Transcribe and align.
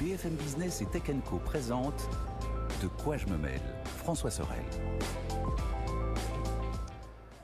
BFM 0.00 0.34
Business 0.36 0.80
et 0.80 0.86
Tech 0.86 1.02
Co 1.28 1.36
présente 1.36 2.08
De 2.80 2.88
quoi 2.88 3.18
je 3.18 3.26
me 3.26 3.36
mêle 3.36 3.60
François 3.84 4.30
Sorel. 4.30 4.64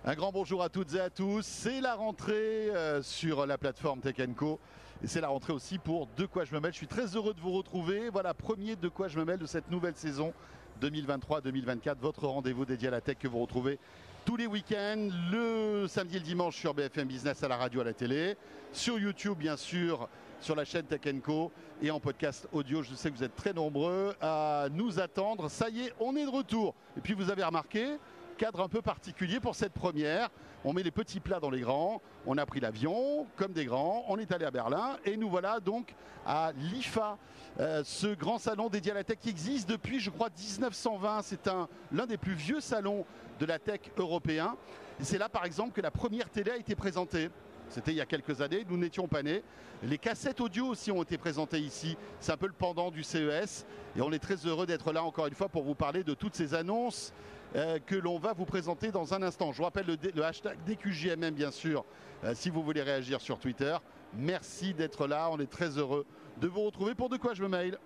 Un 0.07 0.15
grand 0.15 0.33
bonjour 0.33 0.63
à 0.63 0.71
toutes 0.71 0.95
et 0.95 1.01
à 1.01 1.11
tous. 1.11 1.45
C'est 1.45 1.83
la 1.83 1.95
rentrée 1.95 2.71
euh, 2.71 3.03
sur 3.03 3.45
la 3.45 3.59
plateforme 3.59 4.01
Tech 4.01 4.17
Co. 4.35 4.59
Et 5.05 5.07
c'est 5.07 5.21
la 5.21 5.29
rentrée 5.29 5.53
aussi 5.53 5.77
pour 5.77 6.07
De 6.17 6.25
quoi 6.25 6.47
je 6.47 6.55
me 6.55 6.61
mêle. 6.61 6.73
Je 6.73 6.79
suis 6.79 6.87
très 6.87 7.15
heureux 7.15 7.35
de 7.35 7.41
vous 7.41 7.53
retrouver. 7.53 8.09
Voilà, 8.09 8.33
premier 8.33 8.75
De 8.75 8.89
quoi 8.89 9.09
je 9.09 9.19
me 9.19 9.27
mêle 9.27 9.39
de 9.39 9.45
cette 9.45 9.71
nouvelle 9.71 9.97
saison 9.97 10.33
2023-2024. 10.81 11.97
Votre 12.01 12.27
rendez-vous 12.27 12.65
dédié 12.65 12.89
à 12.89 12.93
la 12.93 13.03
tech 13.03 13.19
que 13.19 13.29
vous 13.29 13.41
retrouvez 13.41 13.79
tous 14.27 14.37
les 14.37 14.49
week-ends, 14.49 15.09
le 15.31 15.87
samedi 15.87 16.17
et 16.17 16.19
le 16.19 16.25
dimanche 16.25 16.57
sur 16.57 16.75
BFM 16.75 17.07
Business 17.07 17.45
à 17.45 17.49
la 17.49 17.57
radio, 17.57 17.83
à 17.83 17.85
la 17.85 17.93
télé, 17.93 18.37
sur 18.73 18.99
YouTube 18.99 19.39
bien 19.39 19.57
sûr, 19.57 20.09
sur 20.41 20.55
la 20.55 20.65
chaîne 20.65 20.85
Tech 20.85 21.01
Co 21.23 21.51
et 21.83 21.91
en 21.91 22.01
podcast 22.01 22.49
audio. 22.53 22.83
Je 22.83 22.95
sais 22.95 23.11
que 23.11 23.17
vous 23.17 23.25
êtes 23.25 23.35
très 23.35 23.53
nombreux 23.53 24.15
à 24.21 24.69
nous 24.71 25.01
attendre. 25.01 25.49
Ça 25.51 25.69
y 25.69 25.87
est, 25.87 25.93
on 26.01 26.17
est 26.17 26.25
de 26.25 26.31
retour. 26.31 26.75
Et 26.97 27.01
puis 27.01 27.15
vous 27.15 27.31
avez 27.31 27.43
remarqué, 27.43 27.99
cadre 28.37 28.61
un 28.61 28.69
peu 28.69 28.83
particulier 28.83 29.41
pour 29.41 29.55
cette 29.55 29.73
première. 29.73 30.29
On 30.65 30.73
met 30.73 30.83
les 30.83 30.91
petits 30.91 31.21
plats 31.21 31.41
dans 31.41 31.51
les 31.51 31.61
grands. 31.61 32.01
On 32.27 32.39
a 32.39 32.47
pris 32.47 32.61
l'avion 32.61 33.27
comme 33.37 33.53
des 33.53 33.65
grands. 33.65 34.05
On 34.09 34.19
est 34.19 34.31
allé 34.33 34.45
à 34.45 34.51
Berlin 34.51 34.97
et 35.05 35.17
nous 35.17 35.29
voilà 35.29 35.61
donc 35.61 35.95
à 36.27 36.53
l'IFA, 36.57 37.19
euh, 37.61 37.83
ce 37.85 38.15
grand 38.15 38.39
salon 38.39 38.69
dédié 38.69 38.93
à 38.93 38.95
la 38.95 39.05
tech 39.05 39.19
qui 39.21 39.31
existe 39.31 39.69
depuis, 39.69 40.01
je 40.01 40.11
crois, 40.11 40.29
1920. 40.37 41.23
C'est 41.23 41.47
un 41.49 41.69
l'un 41.93 42.07
des 42.07 42.17
plus 42.17 42.35
vieux 42.35 42.61
salons 42.61 43.05
de 43.39 43.47
la 43.47 43.59
tech 43.59 43.81
européen. 43.97 44.57
C'est 45.01 45.19
là, 45.19 45.29
par 45.29 45.45
exemple, 45.45 45.73
que 45.73 45.81
la 45.81 45.91
première 45.91 46.31
télé 46.31 46.51
a 46.51 46.57
été 46.57 46.75
présentée. 46.75 47.31
C'était 47.69 47.93
il 47.93 47.97
y 47.97 48.01
a 48.01 48.07
quelques 48.07 48.41
années, 48.41 48.65
nous 48.69 48.77
n'étions 48.77 49.09
pas 49.09 49.23
nés. 49.23 49.43
Les 49.83 49.99
cassettes 49.99 50.41
audio 50.41 50.69
aussi 50.69 50.91
ont 50.91 51.03
été 51.03 51.19
présentées 51.19 51.59
ici. 51.59 51.97
C'est 52.21 52.33
un 52.33 52.37
peu 52.37 52.47
le 52.47 52.53
pendant 52.53 52.91
du 52.91 53.03
CES. 53.03 53.67
Et 53.97 54.01
on 54.01 54.13
est 54.13 54.19
très 54.19 54.37
heureux 54.47 54.67
d'être 54.67 54.93
là 54.93 55.03
encore 55.03 55.27
une 55.27 55.35
fois 55.35 55.49
pour 55.49 55.63
vous 55.63 55.75
parler 55.75 56.05
de 56.05 56.15
toutes 56.15 56.35
ces 56.35 56.55
annonces 56.55 57.13
euh, 57.55 57.79
que 57.85 57.95
l'on 57.95 58.19
va 58.19 58.33
vous 58.33 58.45
présenter 58.45 58.91
dans 58.91 59.15
un 59.15 59.23
instant. 59.23 59.53
Je 59.53 59.59
vous 59.59 59.65
rappelle 59.65 59.87
le, 59.87 60.25
hashtag 60.25 60.59
DQJMM 60.67 61.35
bien 61.35 61.51
sûr, 61.51 61.85
euh, 62.25 62.33
si 62.35 62.51
vous 62.51 62.63
voulez 62.63 62.83
réagir 62.83 63.21
sur 63.21 63.39
Twitter. 63.39 63.77
Merci 64.15 64.75
d'être 64.75 65.07
là, 65.07 65.29
on 65.31 65.39
est 65.39 65.51
très 65.51 65.79
heureux 65.79 66.07
de 66.41 66.49
vous 66.49 66.63
retrouver 66.63 66.95
pour 66.95 67.09
De 67.09 67.17
quoi 67.17 67.35
je 67.35 67.43
me 67.43 67.49
mail? 67.49 67.79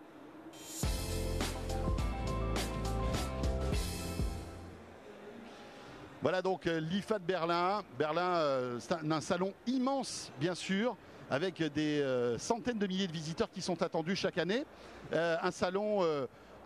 Voilà 6.22 6.42
donc 6.42 6.66
euh, 6.66 6.80
l'IFA 6.80 7.18
de 7.18 7.24
Berlin. 7.24 7.82
Berlin, 7.98 8.78
c'est 8.78 8.94
un, 8.94 9.20
salon 9.20 9.52
immense, 9.66 10.30
bien 10.38 10.54
sûr, 10.54 10.96
avec 11.30 11.62
des 11.72 12.04
centaines 12.38 12.78
de 12.78 12.86
milliers 12.86 13.06
de 13.06 13.12
visiteurs 13.12 13.50
qui 13.50 13.62
sont 13.62 13.82
attendus 13.82 14.16
chaque 14.16 14.38
année. 14.38 14.64
un 15.12 15.50
salon 15.50 16.04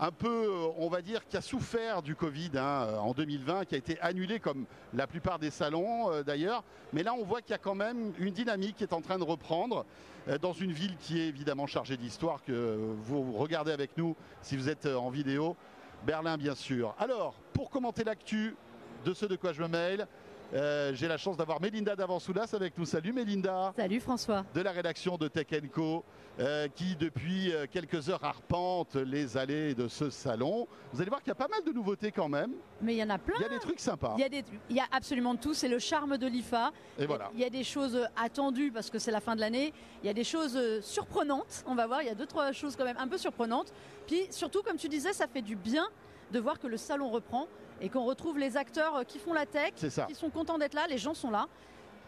un 0.01 0.11
peu, 0.11 0.51
on 0.77 0.89
va 0.89 1.03
dire, 1.03 1.27
qui 1.27 1.37
a 1.37 1.41
souffert 1.41 2.03
du 2.03 2.17
Covid 2.17 2.51
hein, 2.57 2.99
en 3.01 3.13
2020, 3.13 3.65
qui 3.65 3.75
a 3.75 3.79
été 3.79 4.01
annulé 4.01 4.41
comme 4.41 4.67
la 4.93 5.07
plupart 5.07 5.39
des 5.39 5.51
salons 5.51 6.11
euh, 6.11 6.23
d'ailleurs. 6.23 6.65
Mais 6.93 7.03
là, 7.03 7.15
on 7.15 7.25
voit 7.25 7.41
qu'il 7.41 7.53
y 7.53 7.55
a 7.55 7.59
quand 7.59 7.75
même 7.75 8.13
une 8.19 8.33
dynamique 8.33 8.77
qui 8.77 8.85
est 8.85 8.93
en 8.93 9.01
train 9.01 9.19
de 9.19 9.25
reprendre 9.25 9.85
euh, 10.29 10.39
dans 10.39 10.53
une 10.53 10.73
ville 10.73 10.97
qui 10.99 11.21
est 11.21 11.29
évidemment 11.29 11.67
chargée 11.67 11.97
d'histoire, 11.97 12.43
que 12.43 12.77
vous 13.05 13.33
regardez 13.33 13.73
avec 13.73 13.97
nous 13.97 14.17
si 14.43 14.57
vous 14.57 14.69
êtes 14.69 14.87
euh, 14.87 14.97
en 14.97 15.11
vidéo. 15.11 15.57
Berlin, 16.05 16.37
bien 16.37 16.55
sûr. 16.55 16.95
Alors, 16.99 17.35
pour 17.53 17.71
commenter 17.71 18.05
l'actu 18.05 18.57
de 19.05 19.13
ce 19.13 19.27
de 19.27 19.37
quoi 19.37 19.53
je 19.53 19.63
me 19.63 19.69
mail, 19.69 20.07
euh, 20.55 20.93
j'ai 20.95 21.09
la 21.09 21.17
chance 21.17 21.37
d'avoir 21.37 21.61
Mélinda 21.61 21.97
Davansoulas 21.97 22.55
avec 22.55 22.79
nous. 22.79 22.85
Salut 22.85 23.13
Mélinda. 23.13 23.73
Salut 23.77 24.01
François. 24.01 24.45
De 24.55 24.61
la 24.61 24.73
rédaction 24.73 25.17
de 25.19 25.29
Tech 25.29 25.49
Co, 25.73 26.05
euh, 26.39 26.69
qui 26.69 26.97
depuis 26.97 27.53
euh, 27.53 27.67
quelques 27.71 28.09
heures 28.09 28.25
arpente 28.25 28.95
les 28.95 29.37
allées 29.37 29.75
de 29.75 29.89
ce 29.89 30.11
salon. 30.11 30.67
Vous 30.93 31.01
allez 31.01 31.11
voir 31.11 31.23
qu'il 31.23 31.29
y 31.29 31.33
a 31.33 31.35
pas 31.35 31.49
mal 31.49 31.65
de 31.65 31.73
nouveautés 31.73 32.13
quand 32.13 32.29
même. 32.29 32.53
Mais 32.81 32.95
il 32.95 32.99
y 32.99 33.03
en 33.03 33.11
a 33.11 33.19
plein. 33.19 33.35
Il 33.39 33.43
y 33.43 33.47
a 33.47 33.49
des 33.49 33.59
trucs 33.59 33.81
sympas. 33.81 34.15
Il 34.17 34.21
y 34.21 34.25
a, 34.25 34.29
des, 34.29 34.45
il 34.71 34.77
y 34.77 34.81
a 34.81 34.87
absolument 34.93 35.35
tout. 35.37 35.55
C'est 35.55 35.69
le 35.69 35.79
charme 35.79 36.17
de 36.19 36.27
l'IFA. 36.27 36.73
Et 36.99 37.07
voilà. 37.07 37.31
Il 37.35 37.41
y 37.41 37.45
a 37.45 37.51
des 37.51 37.65
choses 37.65 37.99
attendues 38.17 38.71
parce 38.71 38.91
que 38.91 38.99
c'est 38.99 39.11
la 39.11 39.21
fin 39.21 39.35
de 39.35 39.41
l'année. 39.41 39.73
Il 40.03 40.07
y 40.07 40.11
a 40.11 40.15
des 40.15 40.25
choses 40.25 40.81
surprenantes. 40.83 41.65
On 41.67 41.75
va 41.75 41.87
voir. 41.87 42.03
Il 42.03 42.07
y 42.07 42.11
a 42.13 42.15
deux 42.15 42.27
trois 42.27 42.53
choses 42.53 42.77
quand 42.77 42.85
même 42.85 42.99
un 42.99 43.09
peu 43.09 43.19
surprenantes. 43.19 43.73
Puis 44.07 44.29
surtout, 44.31 44.63
comme 44.63 44.77
tu 44.77 44.89
disais, 44.89 45.13
ça 45.13 45.27
fait 45.27 45.43
du 45.43 45.57
bien 45.57 45.87
de 46.31 46.39
voir 46.39 46.59
que 46.59 46.67
le 46.67 46.77
salon 46.77 47.11
reprend 47.11 47.49
et 47.81 47.89
qu'on 47.89 48.05
retrouve 48.05 48.39
les 48.39 48.57
acteurs 48.57 49.05
qui 49.07 49.19
font 49.19 49.33
la 49.33 49.47
tech, 49.47 49.75
qui 49.75 50.15
sont 50.15 50.31
contents 50.31 50.59
d'être 50.59 50.75
là, 50.75 50.87
les 50.89 50.99
gens 50.99 51.15
sont 51.15 51.31
là. 51.31 51.47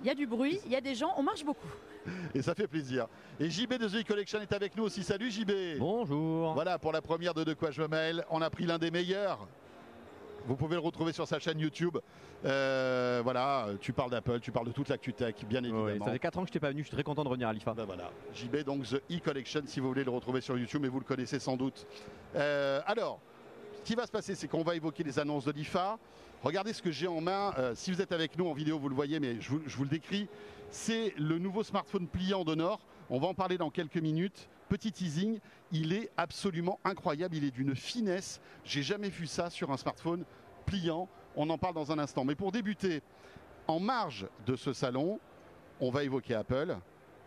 Il 0.00 0.06
y 0.06 0.10
a 0.10 0.14
du 0.14 0.26
bruit, 0.26 0.60
il 0.66 0.72
y 0.72 0.76
a 0.76 0.80
des 0.80 0.94
gens, 0.94 1.14
on 1.16 1.22
marche 1.22 1.44
beaucoup. 1.44 1.68
Et 2.34 2.42
ça 2.42 2.54
fait 2.54 2.68
plaisir. 2.68 3.08
Et 3.40 3.50
JB 3.50 3.74
de 3.74 3.88
The 3.88 4.06
Collection 4.06 4.40
est 4.40 4.52
avec 4.52 4.76
nous 4.76 4.84
aussi. 4.84 5.02
Salut 5.02 5.30
JB. 5.30 5.78
Bonjour. 5.78 6.54
Voilà 6.54 6.78
pour 6.78 6.92
la 6.92 7.02
première 7.02 7.34
de 7.34 7.44
De 7.44 7.54
quoi 7.54 7.70
je 7.70 7.82
me 7.82 7.88
mêle. 7.88 8.24
On 8.30 8.42
a 8.42 8.50
pris 8.50 8.64
l'un 8.64 8.78
des 8.78 8.90
meilleurs. 8.90 9.48
Vous 10.46 10.54
pouvez 10.54 10.76
le 10.76 10.80
retrouver 10.80 11.12
sur 11.12 11.26
sa 11.26 11.40
chaîne 11.40 11.58
YouTube. 11.58 11.98
Euh, 12.44 13.20
voilà, 13.24 13.66
tu 13.80 13.92
parles 13.92 14.10
d'Apple, 14.10 14.38
tu 14.38 14.52
parles 14.52 14.66
de 14.66 14.72
toute 14.72 14.88
l'actu 14.88 15.12
tech, 15.12 15.34
bien 15.48 15.64
évidemment. 15.64 16.04
ça 16.04 16.12
fait 16.12 16.18
4 16.20 16.38
ans 16.38 16.42
que 16.42 16.46
je 16.46 16.50
n'étais 16.50 16.60
pas 16.60 16.70
venu, 16.70 16.82
je 16.82 16.86
suis 16.86 16.94
très 16.94 17.02
content 17.02 17.24
de 17.24 17.28
revenir 17.28 17.48
à 17.48 17.52
l'IFA. 17.52 17.74
Ben 17.74 17.84
voilà, 17.84 18.10
JB, 18.34 18.58
donc 18.58 18.84
The 18.84 19.02
E-Collection, 19.10 19.62
si 19.66 19.80
vous 19.80 19.88
voulez 19.88 20.04
le 20.04 20.10
retrouver 20.10 20.40
sur 20.40 20.56
YouTube, 20.56 20.82
mais 20.82 20.88
vous 20.88 21.00
le 21.00 21.04
connaissez 21.04 21.40
sans 21.40 21.56
doute. 21.56 21.86
Euh, 22.36 22.80
alors, 22.86 23.18
qui 23.86 23.94
va 23.94 24.04
se 24.04 24.10
passer, 24.10 24.34
c'est 24.34 24.48
qu'on 24.48 24.64
va 24.64 24.74
évoquer 24.74 25.04
les 25.04 25.20
annonces 25.20 25.44
de 25.44 25.52
l'IFA. 25.52 25.96
Regardez 26.42 26.72
ce 26.72 26.82
que 26.82 26.90
j'ai 26.90 27.06
en 27.06 27.20
main. 27.20 27.54
Euh, 27.56 27.72
si 27.76 27.92
vous 27.92 28.02
êtes 28.02 28.10
avec 28.10 28.36
nous 28.36 28.48
en 28.48 28.52
vidéo, 28.52 28.80
vous 28.80 28.88
le 28.88 28.96
voyez, 28.96 29.20
mais 29.20 29.40
je 29.40 29.48
vous, 29.48 29.84
le 29.84 29.88
décris. 29.88 30.26
C'est 30.70 31.14
le 31.16 31.38
nouveau 31.38 31.62
smartphone 31.62 32.08
pliant 32.08 32.44
d'Honor. 32.44 32.80
On 33.10 33.20
va 33.20 33.28
en 33.28 33.34
parler 33.34 33.58
dans 33.58 33.70
quelques 33.70 33.98
minutes. 33.98 34.48
Petit 34.68 34.90
teasing, 34.90 35.38
il 35.70 35.92
est 35.92 36.10
absolument 36.16 36.80
incroyable. 36.84 37.36
Il 37.36 37.44
est 37.44 37.52
d'une 37.52 37.76
finesse. 37.76 38.40
J'ai 38.64 38.82
jamais 38.82 39.08
vu 39.08 39.28
ça 39.28 39.50
sur 39.50 39.70
un 39.70 39.76
smartphone 39.76 40.24
pliant. 40.66 41.08
On 41.36 41.48
en 41.48 41.56
parle 41.56 41.74
dans 41.74 41.92
un 41.92 42.00
instant. 42.00 42.24
Mais 42.24 42.34
pour 42.34 42.50
débuter, 42.50 43.04
en 43.68 43.78
marge 43.78 44.26
de 44.46 44.56
ce 44.56 44.72
salon, 44.72 45.20
on 45.78 45.92
va 45.92 46.02
évoquer 46.02 46.34
Apple, 46.34 46.76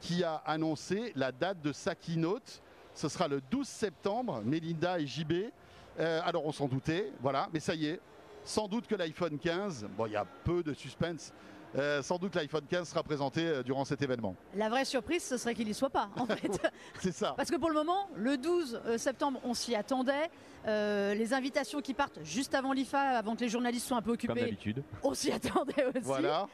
qui 0.01 0.25
a 0.25 0.35
annoncé 0.45 1.13
la 1.15 1.31
date 1.31 1.61
de 1.61 1.71
sa 1.71 1.95
keynote. 1.95 2.61
Ce 2.93 3.07
sera 3.07 3.29
le 3.29 3.39
12 3.49 3.65
septembre. 3.65 4.41
Melinda 4.43 4.99
et 4.99 5.07
JB 5.07 5.51
euh, 5.99 6.21
alors 6.23 6.45
on 6.45 6.51
s'en 6.51 6.67
doutait, 6.67 7.11
voilà, 7.21 7.49
mais 7.53 7.59
ça 7.59 7.75
y 7.75 7.87
est, 7.87 7.99
sans 8.43 8.67
doute 8.67 8.87
que 8.87 8.95
l'iPhone 8.95 9.37
15, 9.37 9.87
bon 9.97 10.05
il 10.05 10.13
y 10.13 10.15
a 10.15 10.25
peu 10.43 10.63
de 10.63 10.73
suspense, 10.73 11.33
euh, 11.77 12.01
sans 12.01 12.17
doute 12.17 12.35
l'iPhone 12.35 12.65
15 12.67 12.89
sera 12.89 13.03
présenté 13.03 13.45
euh, 13.45 13.63
durant 13.63 13.85
cet 13.85 14.01
événement. 14.01 14.35
La 14.55 14.69
vraie 14.69 14.85
surprise, 14.85 15.23
ce 15.23 15.37
serait 15.37 15.53
qu'il 15.53 15.67
n'y 15.67 15.73
soit 15.73 15.89
pas, 15.89 16.09
en 16.15 16.25
fait. 16.25 16.59
C'est 16.99 17.11
ça. 17.11 17.33
Parce 17.37 17.51
que 17.51 17.57
pour 17.57 17.69
le 17.69 17.75
moment, 17.75 18.09
le 18.15 18.37
12 18.37 18.81
septembre, 18.97 19.39
on 19.43 19.53
s'y 19.53 19.75
attendait. 19.75 20.29
les 20.65 21.33
invitations 21.33 21.81
qui 21.81 21.93
partent 21.93 22.23
juste 22.23 22.55
avant 22.55 22.73
l'IFA, 22.73 22.99
avant 22.99 23.35
que 23.35 23.41
les 23.41 23.49
journalistes 23.49 23.87
soient 23.87 23.97
un 23.97 24.01
peu 24.01 24.11
occupés. 24.11 24.33
Comme 24.33 24.43
d'habitude. 24.43 24.83
On 25.03 25.13
s'y 25.13 25.31
attendait 25.31 25.85
aussi. 25.85 26.01
Voilà. 26.03 26.47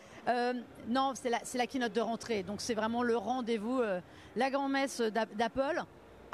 non, 0.87 1.13
c'est 1.15 1.29
la, 1.29 1.39
la, 1.53 1.67
keynote 1.67 1.93
de 1.93 2.01
rentrée. 2.01 2.43
Donc 2.43 2.59
c'est 2.59 2.75
vraiment 2.75 3.03
le 3.03 3.15
rendez-vous, 3.15 3.81
la 4.35 4.49
grand-messe 4.49 5.01
d'Apple 5.01 5.85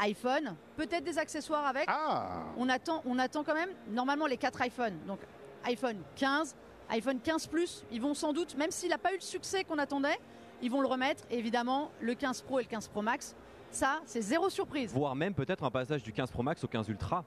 iPhone, 0.01 0.55
peut-être 0.75 1.03
des 1.03 1.17
accessoires 1.17 1.65
avec. 1.65 1.85
Ah. 1.87 2.43
On 2.57 2.67
attend, 2.69 3.01
on 3.05 3.17
attend 3.19 3.43
quand 3.43 3.53
même 3.53 3.69
normalement 3.89 4.27
les 4.27 4.37
4 4.37 4.65
iPhones. 4.65 4.97
Donc 5.07 5.19
iPhone 5.63 5.97
15, 6.15 6.55
iPhone 6.89 7.19
15 7.21 7.47
Plus, 7.47 7.85
ils 7.91 8.01
vont 8.01 8.13
sans 8.13 8.33
doute, 8.33 8.55
même 8.57 8.71
s'il 8.71 8.89
n'a 8.89 8.97
pas 8.97 9.11
eu 9.11 9.17
le 9.17 9.21
succès 9.21 9.63
qu'on 9.63 9.77
attendait, 9.77 10.19
ils 10.61 10.71
vont 10.71 10.81
le 10.81 10.87
remettre. 10.87 11.23
évidemment, 11.29 11.91
le 11.99 12.15
15 12.15 12.41
Pro 12.41 12.59
et 12.59 12.63
le 12.63 12.67
15 12.67 12.87
Pro 12.89 13.01
Max, 13.01 13.35
ça, 13.69 14.01
c'est 14.05 14.21
zéro 14.21 14.49
surprise. 14.49 14.91
Voire 14.93 15.15
même 15.15 15.33
peut-être 15.33 15.63
un 15.63 15.71
passage 15.71 16.03
du 16.03 16.11
15 16.11 16.31
Pro 16.31 16.43
Max 16.43 16.63
au 16.63 16.67
15 16.67 16.89
Ultra. 16.89 17.23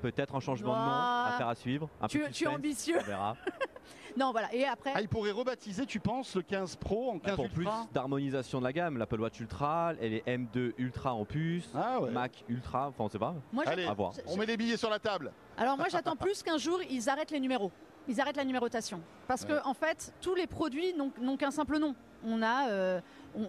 Peut-être 0.00 0.36
un 0.36 0.40
changement 0.40 0.74
de 0.74 0.78
nom, 0.78 0.84
à 0.84 1.34
faire 1.38 1.48
à 1.48 1.54
suivre. 1.56 1.88
Un 2.00 2.06
tu, 2.06 2.22
tu 2.30 2.44
es 2.44 2.46
ambitieux. 2.46 2.98
On 3.00 3.04
verra. 3.04 3.36
non, 4.16 4.32
voilà. 4.32 4.52
Et 4.54 4.64
après. 4.64 4.92
Ah, 4.94 5.00
il 5.00 5.08
pourrait 5.08 5.30
rebaptiser, 5.30 5.86
tu 5.86 6.00
penses, 6.00 6.34
le 6.34 6.42
15 6.42 6.76
Pro 6.76 7.10
en 7.10 7.18
15 7.18 7.36
Pour 7.36 7.50
plus 7.50 7.66
d'harmonisation 7.92 8.58
de 8.58 8.64
la 8.64 8.72
gamme, 8.72 8.98
l'Apple 8.98 9.20
Watch 9.20 9.38
Ultra, 9.40 9.92
elle 10.00 10.14
est 10.14 10.26
M2 10.26 10.72
Ultra 10.78 11.14
en 11.14 11.24
puce, 11.24 11.70
ah 11.74 12.00
Mac 12.10 12.44
Ultra, 12.48 12.88
enfin 12.88 13.04
on 13.04 13.08
sait 13.08 13.18
pas. 13.18 13.34
Moi, 13.52 13.64
Allez, 13.66 13.84
à 13.84 13.94
voir. 13.94 14.12
on 14.26 14.36
met 14.36 14.46
les 14.46 14.56
billets 14.56 14.76
sur 14.76 14.90
la 14.90 14.98
table. 14.98 15.32
Alors 15.56 15.76
moi 15.76 15.86
j'attends 15.90 16.16
plus 16.16 16.42
qu'un 16.42 16.58
jour 16.58 16.80
ils 16.90 17.08
arrêtent 17.08 17.30
les 17.30 17.40
numéros. 17.40 17.70
Ils 18.08 18.20
arrêtent 18.20 18.38
la 18.38 18.44
numérotation. 18.44 19.02
Parce 19.26 19.44
que 19.44 19.64
en 19.66 19.74
fait, 19.74 20.14
tous 20.22 20.34
les 20.34 20.46
produits 20.46 20.94
n'ont 20.94 21.36
qu'un 21.36 21.50
simple 21.50 21.78
nom. 21.78 21.94
On 22.24 22.42
a, 22.42 22.68
euh, 22.70 23.00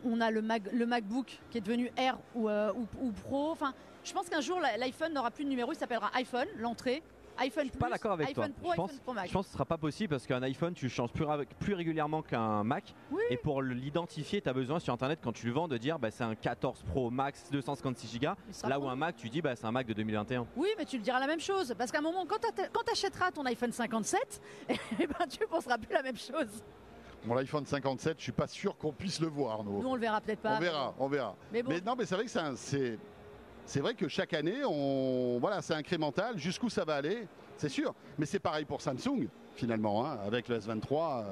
on, 0.05 0.19
a 0.21 0.29
le, 0.29 0.41
le, 0.73 0.85
MacBook 0.85 1.39
qui 1.49 1.57
est 1.57 1.61
devenu 1.61 1.91
R 1.97 2.19
ou, 2.35 2.49
euh, 2.49 2.71
ou 3.01 3.11
Pro. 3.11 3.49
Enfin, 3.51 3.73
je 4.03 4.13
pense 4.13 4.29
qu'un 4.29 4.41
jour 4.41 4.59
l'iPhone 4.59 5.13
n'aura 5.13 5.31
plus 5.31 5.43
de 5.43 5.49
numéro, 5.49 5.71
il 5.71 5.77
s'appellera 5.77 6.11
iPhone, 6.15 6.47
l'entrée, 6.57 7.03
iPhone 7.39 7.65
je 7.65 7.69
suis 7.69 7.77
pas 7.77 7.89
d'accord 7.89 8.13
avec 8.13 8.33
toi. 8.33 8.47
Pro, 8.61 8.71
je, 8.71 8.75
pense, 8.75 8.99
Pro 8.99 9.13
Max. 9.13 9.27
je 9.27 9.33
pense 9.33 9.45
que 9.45 9.49
ce 9.49 9.53
sera 9.53 9.65
pas 9.65 9.77
possible 9.77 10.09
parce 10.09 10.25
qu'un 10.25 10.41
iPhone, 10.43 10.73
tu 10.73 10.85
le 10.85 10.91
changes 10.91 11.11
plus, 11.11 11.25
plus 11.59 11.73
régulièrement 11.73 12.21
qu'un 12.21 12.63
Mac. 12.63 12.93
Et 13.29 13.37
pour 13.37 13.61
l'identifier, 13.61 14.41
tu 14.41 14.49
as 14.49 14.53
besoin 14.53 14.79
sur 14.79 14.93
Internet, 14.93 15.19
quand 15.23 15.31
tu 15.31 15.45
le 15.47 15.53
vends, 15.53 15.67
de 15.67 15.77
dire 15.77 15.99
bah, 15.99 16.11
c'est 16.11 16.23
un 16.23 16.35
14 16.35 16.83
Pro 16.83 17.09
Max 17.09 17.49
256 17.51 18.19
Go. 18.19 18.27
Là 18.67 18.79
où 18.79 18.87
un 18.87 18.95
Mac, 18.95 19.15
tu 19.15 19.29
dis 19.29 19.41
bah, 19.41 19.55
c'est 19.55 19.65
un 19.65 19.71
Mac 19.71 19.87
de 19.87 19.93
2021. 19.93 20.47
Oui, 20.55 20.69
mais 20.77 20.85
tu 20.85 20.97
le 20.97 21.03
diras 21.03 21.19
la 21.19 21.27
même 21.27 21.39
chose. 21.39 21.73
Parce 21.77 21.91
qu'à 21.91 21.99
un 21.99 22.01
moment, 22.01 22.25
quand 22.25 22.39
tu 22.39 22.91
achèteras 22.91 23.31
ton 23.31 23.45
iPhone 23.45 23.71
57, 23.71 24.41
eh 24.69 25.07
ben, 25.07 25.27
tu 25.29 25.45
penseras 25.47 25.77
plus 25.77 25.93
la 25.93 26.03
même 26.03 26.17
chose. 26.17 26.63
Mon 27.25 27.35
iPhone 27.37 27.65
57, 27.65 28.17
je 28.17 28.23
suis 28.23 28.31
pas 28.31 28.47
sûr 28.47 28.77
qu'on 28.77 28.93
puisse 28.93 29.19
le 29.19 29.27
voir. 29.27 29.63
Nous, 29.63 29.81
nous 29.81 29.89
on 29.89 29.95
le 29.95 30.01
verra 30.01 30.21
peut-être 30.21 30.39
pas. 30.39 30.55
On 30.55 30.59
verra, 30.59 30.93
on 30.99 31.07
verra. 31.07 31.35
Mais, 31.51 31.63
non, 31.85 31.95
mais 31.97 32.05
c'est 32.05 32.15
vrai 32.15 32.25
que 32.25 32.31
c'est 32.55 32.97
c'est 33.69 33.81
vrai 33.81 33.93
que 33.93 34.07
chaque 34.07 34.33
année, 34.33 34.65
on, 34.65 35.37
voilà, 35.39 35.61
c'est 35.61 35.75
incrémental. 35.75 36.37
Jusqu'où 36.39 36.69
ça 36.69 36.83
va 36.85 36.95
aller, 36.95 37.27
c'est 37.55 37.69
sûr. 37.69 37.93
Mais 38.17 38.25
c'est 38.25 38.39
pareil 38.39 38.65
pour 38.65 38.81
Samsung, 38.81 39.27
finalement, 39.53 40.05
hein, 40.05 40.17
avec 40.25 40.47
le 40.47 40.57
S23, 40.59 41.23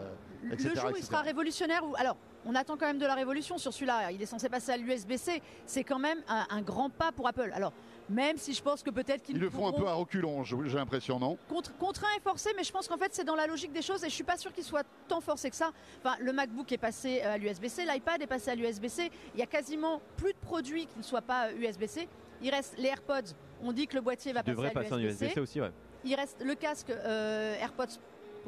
etc. 0.52 0.70
Le 0.76 0.80
jour 0.80 0.92
où 0.94 0.98
il 0.98 1.04
sera 1.04 1.22
révolutionnaire, 1.22 1.84
ou 1.84 1.96
alors 1.98 2.16
on 2.46 2.54
attend 2.54 2.78
quand 2.78 2.86
même 2.86 3.00
de 3.00 3.06
la 3.06 3.16
révolution 3.16 3.58
sur 3.58 3.74
celui-là. 3.74 4.12
Il 4.12 4.22
est 4.22 4.28
censé 4.28 4.48
passer 4.50 4.72
à 4.72 4.78
l'USB-C. 4.78 5.42
C'est 5.66 5.84
quand 5.84 6.00
même 6.00 6.20
un, 6.30 6.46
un 6.50 6.62
grand 6.62 6.90
pas 6.90 7.12
pour 7.12 7.28
Apple. 7.28 7.52
Alors 7.54 7.74
même 8.10 8.38
si 8.38 8.54
je 8.54 8.62
pense 8.62 8.84
que 8.84 8.90
peut-être 8.90 9.24
qu'ils 9.24 9.36
Ils 9.36 9.42
le 9.42 9.50
font 9.50 9.68
un 9.68 9.74
peu 9.74 9.86
à 9.86 9.94
reculons, 9.94 10.44
j'ai 10.44 10.56
l'impression, 10.78 11.20
non? 11.20 11.38
Contre- 11.50 11.76
contraint 11.78 12.08
et 12.18 12.22
forcé, 12.22 12.52
mais 12.56 12.64
je 12.64 12.72
pense 12.72 12.88
qu'en 12.88 12.98
fait 12.98 13.14
c'est 13.14 13.26
dans 13.26 13.36
la 13.36 13.48
logique 13.48 13.74
des 13.74 13.82
choses 13.82 14.02
et 14.06 14.10
je 14.10 14.14
suis 14.14 14.24
pas 14.24 14.38
sûr 14.38 14.54
qu'il 14.54 14.64
soit 14.64 14.86
tant 15.10 15.20
forcé 15.20 15.50
que 15.50 15.56
ça. 15.58 15.72
Enfin, 16.00 16.16
le 16.22 16.32
MacBook 16.32 16.72
est 16.72 16.78
passé 16.78 17.22
euh, 17.22 17.34
à 17.34 17.38
l'USB-C, 17.38 17.86
l'iPad 17.86 18.22
est 18.22 18.28
passé 18.28 18.52
à 18.52 18.56
l'USB-C. 18.56 19.12
Il 19.34 19.40
y 19.40 19.44
a 19.44 19.48
quasiment 19.48 20.00
plus 20.16 20.32
de 20.32 20.38
produits 20.40 20.86
qui 20.86 20.98
ne 20.98 21.04
soient 21.04 21.22
pas 21.22 21.48
euh, 21.48 21.58
USB-C. 21.58 22.08
Il 22.42 22.50
reste 22.52 22.76
les 22.78 22.90
AirPods. 22.90 23.34
On 23.64 23.72
dit 23.72 23.88
que 23.88 23.96
le 23.96 24.02
boîtier 24.02 24.34
va 24.34 24.44
passer 24.44 24.70
passer 24.74 24.94
en 24.94 24.98
à 24.98 25.00
l'USB-C. 25.00 25.26
USB-C 25.26 25.40
aussi, 25.40 25.62
ouais. 25.62 25.72
Il 26.06 26.14
reste 26.16 26.44
le 26.44 26.54
casque 26.56 26.90
euh, 26.92 27.56
AirPods 27.60 27.86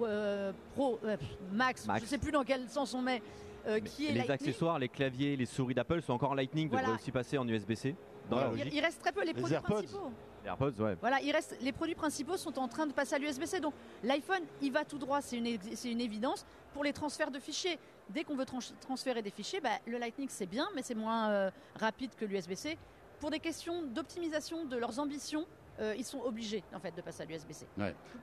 euh, 0.01 0.51
Pro 0.75 0.99
euh, 1.03 1.17
Max, 1.51 1.85
Max. 1.87 2.01
Je 2.03 2.07
sais 2.07 2.17
plus 2.17 2.31
dans 2.31 2.43
quel 2.43 2.69
sens 2.69 2.93
on 2.93 3.01
met. 3.01 3.21
euh, 3.67 3.79
qui 3.81 4.05
est 4.05 4.11
les 4.11 4.19
Lightning. 4.19 4.31
accessoires, 4.35 4.79
les 4.79 4.87
claviers, 4.87 5.35
les 5.35 5.45
souris 5.45 5.73
d'Apple 5.73 6.01
sont 6.01 6.13
encore 6.13 6.31
en 6.31 6.35
Lightning, 6.35 6.69
Voilà. 6.69 6.87
devraient 6.87 7.01
aussi 7.01 7.11
passer 7.11 7.37
en 7.37 7.45
USB-C. 7.47 7.93
Dans 8.29 8.37
Voilà. 8.37 8.51
la 8.51 8.55
Il, 8.55 8.59
logique. 8.59 8.73
il 8.75 8.79
reste 8.81 9.01
très 9.01 9.11
peu 9.11 9.19
les, 9.21 9.27
Les 9.27 9.33
produits 9.33 9.55
AirPods. 9.55 9.73
principaux. 9.73 10.11
Les 10.43 10.47
AirPods, 10.49 10.71
ouais. 10.83 10.95
Voilà, 11.01 11.19
il 11.21 11.31
reste, 11.31 11.57
les 11.59 11.71
produits 11.73 11.93
principaux 11.95 12.37
sont 12.37 12.57
en 12.57 12.67
train 12.69 12.87
de 12.87 12.93
passer 12.93 13.15
à 13.15 13.19
l'USB-C. 13.19 13.59
Donc 13.59 13.73
l'iPhone, 14.03 14.43
il 14.61 14.71
va 14.71 14.85
tout 14.85 14.97
droit, 14.97 15.21
c'est 15.21 15.37
une, 15.37 15.57
c'est 15.75 15.91
une 15.91 15.99
évidence. 15.99 16.45
Pour 16.73 16.83
les 16.85 16.93
transferts 16.93 17.31
de 17.31 17.39
fichiers, 17.39 17.77
dès 18.09 18.23
qu'on 18.23 18.35
veut 18.37 18.45
trans- 18.45 18.59
transférer 18.79 19.21
des 19.21 19.31
fichiers, 19.31 19.59
bah, 19.59 19.71
le 19.85 19.97
Lightning 19.97 20.29
c'est 20.31 20.45
bien, 20.45 20.67
mais 20.73 20.81
c'est 20.81 20.95
moins 20.95 21.29
euh, 21.29 21.51
rapide 21.75 22.11
que 22.15 22.23
l'USB-C. 22.25 22.77
Pour 23.19 23.31
des 23.31 23.39
questions 23.39 23.83
d'optimisation 23.83 24.65
de 24.65 24.77
leurs 24.77 24.99
ambitions, 24.99 25.45
euh, 25.79 25.93
ils 25.97 26.05
sont 26.05 26.21
obligés 26.21 26.63
en 26.73 26.79
fait 26.79 26.95
de 26.95 27.01
passer 27.01 27.23
à 27.23 27.25
l'USB-C. 27.25 27.65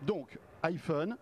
Donc, 0.03 0.39
iPhone, 0.63 1.17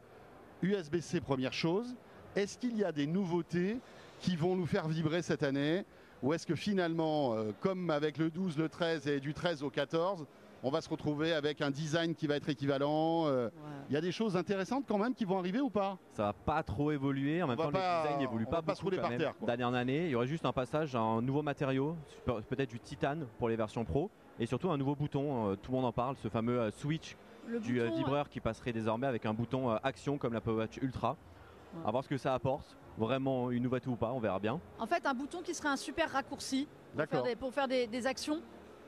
USB-C, 0.63 1.21
première 1.21 1.53
chose. 1.53 1.95
Est-ce 2.37 2.59
qu'il 2.59 2.77
y 2.77 2.85
a 2.85 2.93
des 2.93 3.07
nouveautés 3.07 3.79
qui 4.21 4.37
vont 4.37 4.57
nous 4.57 4.67
faire 4.67 4.89
vibrer 4.89 5.23
cette 5.23 5.43
année? 5.43 5.85
Ou 6.23 6.33
est-ce 6.33 6.47
que 6.47 6.55
finalement, 6.55 7.35
euh, 7.35 7.53
comme 7.61 7.91
avec 7.91 8.17
le 8.19 8.31
12, 8.31 8.59
le 8.59 8.69
13 8.69 9.09
et 9.09 9.21
du 9.21 9.35
13 9.35 9.63
au 9.63 9.71
14, 9.71 10.25
on 10.65 10.71
va 10.71 10.81
se 10.81 10.89
retrouver 10.89 11.33
avec 11.35 11.61
un 11.61 11.71
design 11.71 12.15
qui 12.15 12.27
va 12.27 12.37
être 12.37 12.49
équivalent 12.49 13.27
euh, 13.27 13.51
Il 13.91 13.95
y 13.95 13.97
a 13.97 14.01
des 14.01 14.13
choses 14.13 14.35
intéressantes 14.37 14.85
quand 14.89 14.97
même 14.99 15.15
qui 15.15 15.27
vont 15.27 15.39
arriver 15.39 15.61
ou 15.61 15.69
pas? 15.71 15.99
Ça 16.15 16.25
va 16.25 16.33
pas 16.33 16.63
trop 16.63 16.91
évoluer. 16.91 17.43
En 17.43 17.47
même 17.47 17.57
temps, 17.59 17.71
pas- 17.71 17.99
le 17.99 18.03
design 18.03 18.19
n'évolue 18.19 18.47
on 18.47 18.51
pas 18.51 18.57
va 18.57 18.63
pas 18.63 18.75
se 18.75 18.83
beaucoup. 18.83 18.97
D'année 19.47 19.65
en 19.65 19.75
année, 19.75 20.05
il 20.07 20.11
y 20.11 20.15
aurait 20.15 20.27
juste 20.27 20.47
un 20.47 20.53
passage 20.53 20.97
à 20.97 21.01
un 21.01 21.21
nouveau 21.21 21.43
matériau, 21.43 21.97
pe- 22.25 22.41
peut-être 22.49 22.71
du 22.71 22.81
titane 22.81 23.27
pour 23.39 23.51
les 23.51 23.57
versions 23.57 23.85
pro, 23.85 24.11
et 24.41 24.47
surtout 24.47 24.71
un 24.71 24.79
nouveau 24.79 24.95
bouton. 24.97 25.51
euh, 25.51 25.57
tout 25.57 25.71
le 25.71 25.77
monde 25.77 25.85
en 25.87 25.93
parle, 25.93 26.17
ce 26.17 26.29
fameux 26.29 26.59
euh, 26.59 26.71
switch 26.71 27.15
Le 27.47 27.61
du 27.61 27.79
euh, 27.81 27.85
bouton, 27.89 27.97
vibreur 27.99 28.29
qui 28.31 28.41
passerait 28.41 28.73
désormais 28.73 29.07
avec 29.07 29.27
un 29.27 29.35
bouton 29.35 29.71
euh, 29.71 29.77
action 29.83 30.17
comme 30.17 30.33
l'Apple 30.33 30.51
Watch 30.51 30.79
Ultra. 30.79 31.17
Ouais. 31.75 31.83
À 31.87 31.91
voir 31.91 32.03
ce 32.05 32.09
que 32.09 32.17
ça 32.17 32.33
apporte. 32.35 32.77
Vraiment 32.97 33.51
une 33.51 33.65
nouveauté 33.65 33.89
ou 33.91 33.97
pas, 33.97 34.13
on 34.13 34.21
verra 34.21 34.39
bien. 34.39 34.61
En 34.79 34.87
fait, 34.87 35.05
un 35.05 35.15
bouton 35.15 35.43
qui 35.43 35.53
serait 35.53 35.69
un 35.69 35.77
super 35.77 36.11
raccourci 36.11 36.67
pour 36.67 36.97
faire 36.97 37.07
D'accord. 37.09 37.23
des, 37.25 37.37
pour 37.37 37.53
faire 37.53 37.67
des, 37.69 37.87
des 37.89 38.07
actions. 38.07 38.41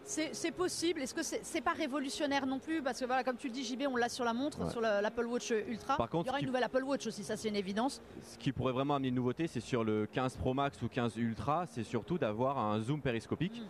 C'est 0.07 0.53
possible. 0.53 1.01
Est-ce 1.03 1.15
que 1.15 1.23
c'est 1.23 1.41
c'est 1.45 1.61
pas 1.61 1.73
révolutionnaire 1.73 2.47
non 2.47 2.59
plus 2.59 2.81
Parce 2.81 3.01
que 3.01 3.05
voilà, 3.05 3.25
comme 3.25 3.37
tu 3.37 3.49
le 3.49 3.53
dis, 3.53 3.65
JB, 3.65 3.83
on 3.91 3.97
l'a 3.97 4.09
sur 4.09 4.25
la 4.25 4.33
montre, 4.33 4.65
Ouais. 4.65 4.71
sur 4.71 4.81
la- 4.81 5.01
l'Apple 5.03 5.27
Watch 5.27 5.51
Ultra. 5.51 5.97
Par 5.97 6.09
contre, 6.09 6.25
il 6.25 6.29
y 6.29 6.31
aura 6.31 6.41
une 6.41 6.47
nouvelle 6.47 6.65
Apple 6.65 6.85
Watch 6.85 7.07
aussi, 7.07 7.25
ça 7.25 7.37
c'est 7.37 7.49
une 7.49 7.57
évidence. 7.57 8.01
Ce 8.23 8.39
qui 8.39 8.53
pourrait 8.53 8.73
vraiment 8.73 8.95
amener 8.95 9.09
une 9.09 9.17
nouveauté, 9.17 9.47
c'est 9.49 9.61
sur 9.61 9.83
le 9.85 10.07
15 10.07 10.37
Pro 10.37 10.55
Max 10.55 10.81
ou 10.83 10.89
15 10.89 11.17
Ultra, 11.17 11.67
c'est 11.67 11.83
surtout 11.83 12.19
d'avoir 12.19 12.57
un 12.59 12.81
zoom 12.81 13.01
périscopique. 13.01 13.61
Mm. 13.61 13.65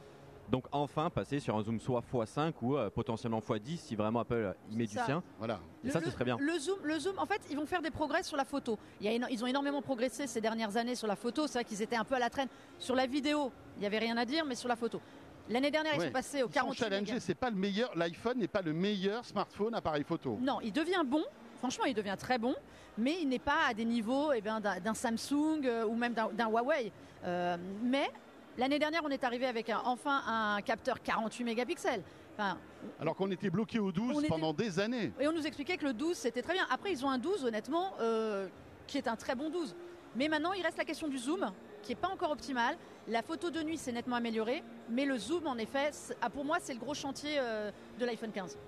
Donc 0.52 0.64
enfin 0.70 1.10
passer 1.10 1.40
sur 1.40 1.56
un 1.56 1.62
zoom 1.64 1.80
soit 1.80 2.02
x5 2.12 2.52
ou 2.62 2.76
euh, 2.76 2.88
potentiellement 2.88 3.40
x10 3.40 3.78
si 3.78 3.96
vraiment 3.96 4.20
Apple 4.20 4.34
euh, 4.34 4.52
y 4.70 4.76
met 4.76 4.86
du 4.86 4.92
sien. 4.96 5.22
Voilà. 5.38 5.58
Et 5.84 5.90
ça, 5.90 6.00
ce 6.00 6.08
serait 6.10 6.24
bien. 6.24 6.36
Le 6.38 6.56
zoom, 6.58 6.78
le 6.84 6.98
zoom, 7.00 7.18
en 7.18 7.26
fait, 7.26 7.40
ils 7.50 7.56
vont 7.56 7.66
faire 7.66 7.82
des 7.82 7.90
progrès 7.90 8.22
sur 8.22 8.36
la 8.36 8.44
photo. 8.44 8.78
Il 9.00 9.06
y 9.06 9.08
a 9.08 9.12
éno- 9.12 9.26
ils 9.30 9.42
ont 9.42 9.48
énormément 9.48 9.82
progressé 9.82 10.26
ces 10.28 10.40
dernières 10.40 10.76
années 10.76 10.94
sur 10.94 11.08
la 11.08 11.16
photo. 11.16 11.46
C'est 11.48 11.54
vrai 11.54 11.64
qu'ils 11.64 11.82
étaient 11.82 11.96
un 11.96 12.04
peu 12.04 12.14
à 12.14 12.20
la 12.20 12.30
traîne. 12.30 12.48
Sur 12.78 12.94
la 12.94 13.06
vidéo, 13.06 13.50
il 13.76 13.80
n'y 13.80 13.86
avait 13.86 13.98
rien 13.98 14.16
à 14.18 14.24
dire, 14.24 14.44
mais 14.44 14.54
sur 14.54 14.68
la 14.68 14.76
photo. 14.76 15.00
L'année 15.48 15.70
dernière, 15.70 15.94
ils 15.94 16.00
Ouais. 16.00 16.06
sont 16.06 16.12
passés 16.12 16.42
au 16.42 16.48
Ils 16.48 16.54
sont 16.54 16.60
48 16.60 16.78
challengés. 16.78 17.12
mégas. 17.12 17.20
C'est 17.24 17.34
pas 17.34 17.50
le 17.50 17.56
meilleur. 17.56 17.90
L'iPhone 17.96 18.38
n'est 18.38 18.48
pas 18.48 18.62
le 18.62 18.72
meilleur 18.72 19.24
smartphone 19.24 19.74
appareil 19.74 20.04
photo. 20.04 20.38
Non, 20.40 20.60
il 20.62 20.72
devient 20.72 21.02
bon. 21.04 21.24
Franchement, 21.58 21.84
il 21.86 21.94
devient 21.94 22.16
très 22.18 22.38
bon, 22.38 22.54
mais 22.98 23.16
il 23.22 23.28
n'est 23.28 23.38
pas 23.38 23.58
à 23.68 23.74
des 23.74 23.84
niveaux 23.84 24.32
eh 24.32 24.40
ben, 24.40 24.60
d'un 24.60 24.94
Samsung 24.94 25.60
euh, 25.64 25.86
ou 25.86 25.94
même 25.94 26.12
d'un 26.14 26.48
Huawei. 26.50 26.92
Euh, 27.24 27.56
mais 27.82 28.10
l'année 28.58 28.78
dernière, 28.78 29.02
on 29.04 29.08
est 29.08 29.24
arrivé 29.24 29.46
avec 29.46 29.70
un- 29.70 29.80
enfin 29.84 30.22
un 30.26 30.60
capteur 30.62 31.00
48 31.02 31.44
mégapixels. 31.44 32.02
Enfin, 32.38 32.58
Alors 33.00 33.16
qu'on 33.16 33.30
était 33.30 33.48
bloqué 33.48 33.78
au 33.78 33.90
12 33.92 34.12
On 34.14 34.20
était- 34.20 34.28
pendant 34.28 34.52
des 34.52 34.78
années. 34.78 35.12
et 35.18 35.26
on 35.26 35.32
nous 35.32 35.46
expliquait 35.46 35.78
que 35.78 35.86
le 35.86 35.94
12, 35.94 36.16
c'était 36.18 36.42
très 36.42 36.52
bien. 36.52 36.66
Après, 36.70 36.92
ils 36.92 37.04
ont 37.06 37.10
un 37.10 37.16
12, 37.18 37.44
honnêtement, 37.46 37.94
euh, 38.00 38.48
qui 38.86 38.98
est 38.98 39.08
un 39.08 39.16
très 39.16 39.34
bon 39.34 39.48
12. 39.48 39.74
Mais 40.14 40.28
maintenant, 40.28 40.52
il 40.52 40.62
reste 40.62 40.76
la 40.76 40.84
question 40.84 41.08
du 41.08 41.16
zoom, 41.18 41.50
qui 41.86 41.92
n'est 41.92 42.00
pas 42.00 42.08
encore 42.08 42.32
optimal. 42.32 42.76
La 43.08 43.22
photo 43.22 43.50
de 43.50 43.62
nuit 43.62 43.78
s'est 43.78 43.92
nettement 43.92 44.16
améliorée, 44.16 44.64
mais 44.90 45.04
le 45.04 45.16
zoom, 45.16 45.46
en 45.46 45.56
effet, 45.56 45.92
ah, 46.20 46.28
pour 46.28 46.44
moi, 46.44 46.58
c'est 46.60 46.74
le 46.74 46.80
gros 46.80 46.94
chantier 46.94 47.36
euh, 47.38 47.70
de 47.98 48.04
l'iPhone 48.04 48.32
15. 48.32 48.58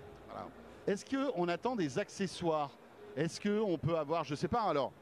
Est-ce 0.86 1.04
qu'on 1.04 1.48
attend 1.48 1.76
des 1.76 1.98
accessoires? 1.98 2.70
Est-ce 3.16 3.40
qu'on 3.40 3.76
peut 3.76 3.98
avoir, 3.98 4.24
je 4.24 4.34
sais 4.36 4.48
pas, 4.48 4.62
alors, 4.62 4.92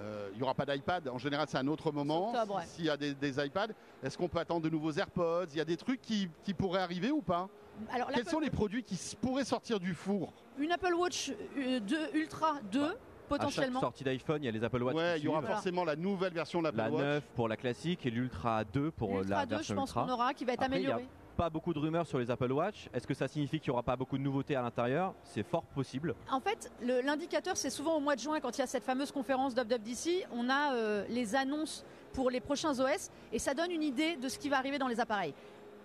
euh, 0.00 0.30
il 0.32 0.38
n'y 0.38 0.42
aura 0.42 0.54
pas 0.54 0.64
d'iPad, 0.64 1.06
en 1.08 1.18
général 1.18 1.46
c'est 1.48 1.58
un 1.58 1.66
autre 1.66 1.92
moment, 1.92 2.30
octobre, 2.30 2.56
ouais. 2.56 2.64
s'il 2.64 2.86
y 2.86 2.90
a 2.90 2.96
des, 2.96 3.12
des 3.14 3.44
iPads, 3.44 3.74
est-ce 4.02 4.16
qu'on 4.16 4.28
peut 4.28 4.38
attendre 4.38 4.62
de 4.62 4.70
nouveaux 4.70 4.92
AirPods? 4.92 5.44
Il 5.52 5.58
y 5.58 5.60
a 5.60 5.64
des 5.64 5.76
trucs 5.76 6.00
qui, 6.00 6.30
qui 6.42 6.54
pourraient 6.54 6.80
arriver 6.80 7.10
ou 7.10 7.20
pas? 7.20 7.48
Alors, 7.92 8.08
Quels 8.08 8.28
sont 8.28 8.40
les 8.40 8.50
produits 8.50 8.82
qui 8.82 8.98
pourraient 9.20 9.44
sortir 9.44 9.78
du 9.78 9.94
four? 9.94 10.32
Une 10.58 10.72
Apple 10.72 10.94
Watch 10.94 11.32
euh, 11.58 11.80
2 11.80 12.14
Ultra 12.14 12.54
2, 12.72 12.96
À 13.30 13.36
chaque 13.36 13.48
potentiellement. 13.48 13.80
sortie 13.80 14.04
d'iPhone, 14.04 14.42
il 14.42 14.46
y 14.46 14.48
a 14.48 14.52
les 14.52 14.64
Apple 14.64 14.82
Watch. 14.82 14.96
Ouais, 14.96 15.18
il 15.18 15.24
y 15.24 15.28
aura. 15.28 15.40
Voilà. 15.40 15.54
forcément 15.56 15.84
la 15.84 15.96
nouvelle 15.96 16.32
version 16.32 16.58
de 16.60 16.64
l'Apple 16.64 16.78
La 16.78 16.90
Watch. 16.90 17.02
9 17.02 17.24
pour 17.34 17.48
la 17.48 17.56
classique 17.56 18.04
et 18.06 18.10
l'Ultra 18.10 18.64
2 18.64 18.90
pour 18.90 19.10
euh, 19.16 19.20
L'Ultra 19.22 19.36
la 19.40 19.46
2, 19.46 19.50
je 19.50 19.56
version 19.58 19.74
pense 19.76 19.90
Ultra. 19.90 20.04
qu'on 20.06 20.12
aura, 20.12 20.34
qui 20.34 20.44
va 20.44 20.52
être 20.54 20.62
Après, 20.62 20.78
il 20.78 20.82
y 20.82 20.86
a- 20.86 20.94
amélioré. 20.94 21.08
Pas 21.36 21.48
beaucoup 21.48 21.72
de 21.72 21.78
rumeurs 21.78 22.06
sur 22.06 22.18
les 22.18 22.30
Apple 22.30 22.52
Watch. 22.52 22.88
Est-ce 22.92 23.06
que 23.06 23.14
ça 23.14 23.26
signifie 23.26 23.60
qu'il 23.60 23.70
n'y 23.70 23.72
aura 23.72 23.82
pas 23.82 23.96
beaucoup 23.96 24.18
de 24.18 24.22
nouveautés 24.22 24.56
à 24.56 24.62
l'intérieur? 24.62 25.14
C'est 25.24 25.42
fort 25.42 25.62
possible. 25.62 26.14
En 26.30 26.40
fait, 26.40 26.70
l'indicateur, 26.82 27.56
c'est 27.56 27.70
souvent 27.70 27.96
au 27.96 28.00
mois 28.00 28.14
de 28.14 28.20
juin, 28.20 28.40
quand 28.40 28.58
il 28.58 28.60
y 28.60 28.64
a 28.64 28.66
cette 28.66 28.84
fameuse 28.84 29.10
conférence 29.10 29.54
WWDC, 29.54 30.26
on 30.32 30.50
a 30.50 30.74
euh, 30.74 31.04
les 31.08 31.34
annonces 31.34 31.82
pour 32.12 32.28
les 32.30 32.40
prochains 32.40 32.78
OS 32.78 33.10
et 33.32 33.38
ça 33.38 33.54
donne 33.54 33.70
une 33.70 33.82
idée 33.82 34.16
de 34.16 34.28
ce 34.28 34.38
qui 34.38 34.50
va 34.50 34.58
arriver 34.58 34.78
dans 34.78 34.88
les 34.88 35.00
appareils. 35.00 35.32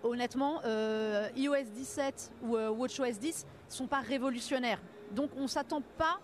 Honnêtement, 0.02 0.60
euh, 0.66 1.28
iOS 1.36 1.70
17 1.74 2.32
ou 2.42 2.56
euh, 2.56 2.68
WatchOS 2.68 3.18
10 3.18 3.46
sont 3.68 3.86
pas 3.86 4.00
révolutionnaires. 4.00 4.80
Donc 5.12 5.30
on 5.38 5.46
s'attend 5.46 5.80
pas. 5.96 6.18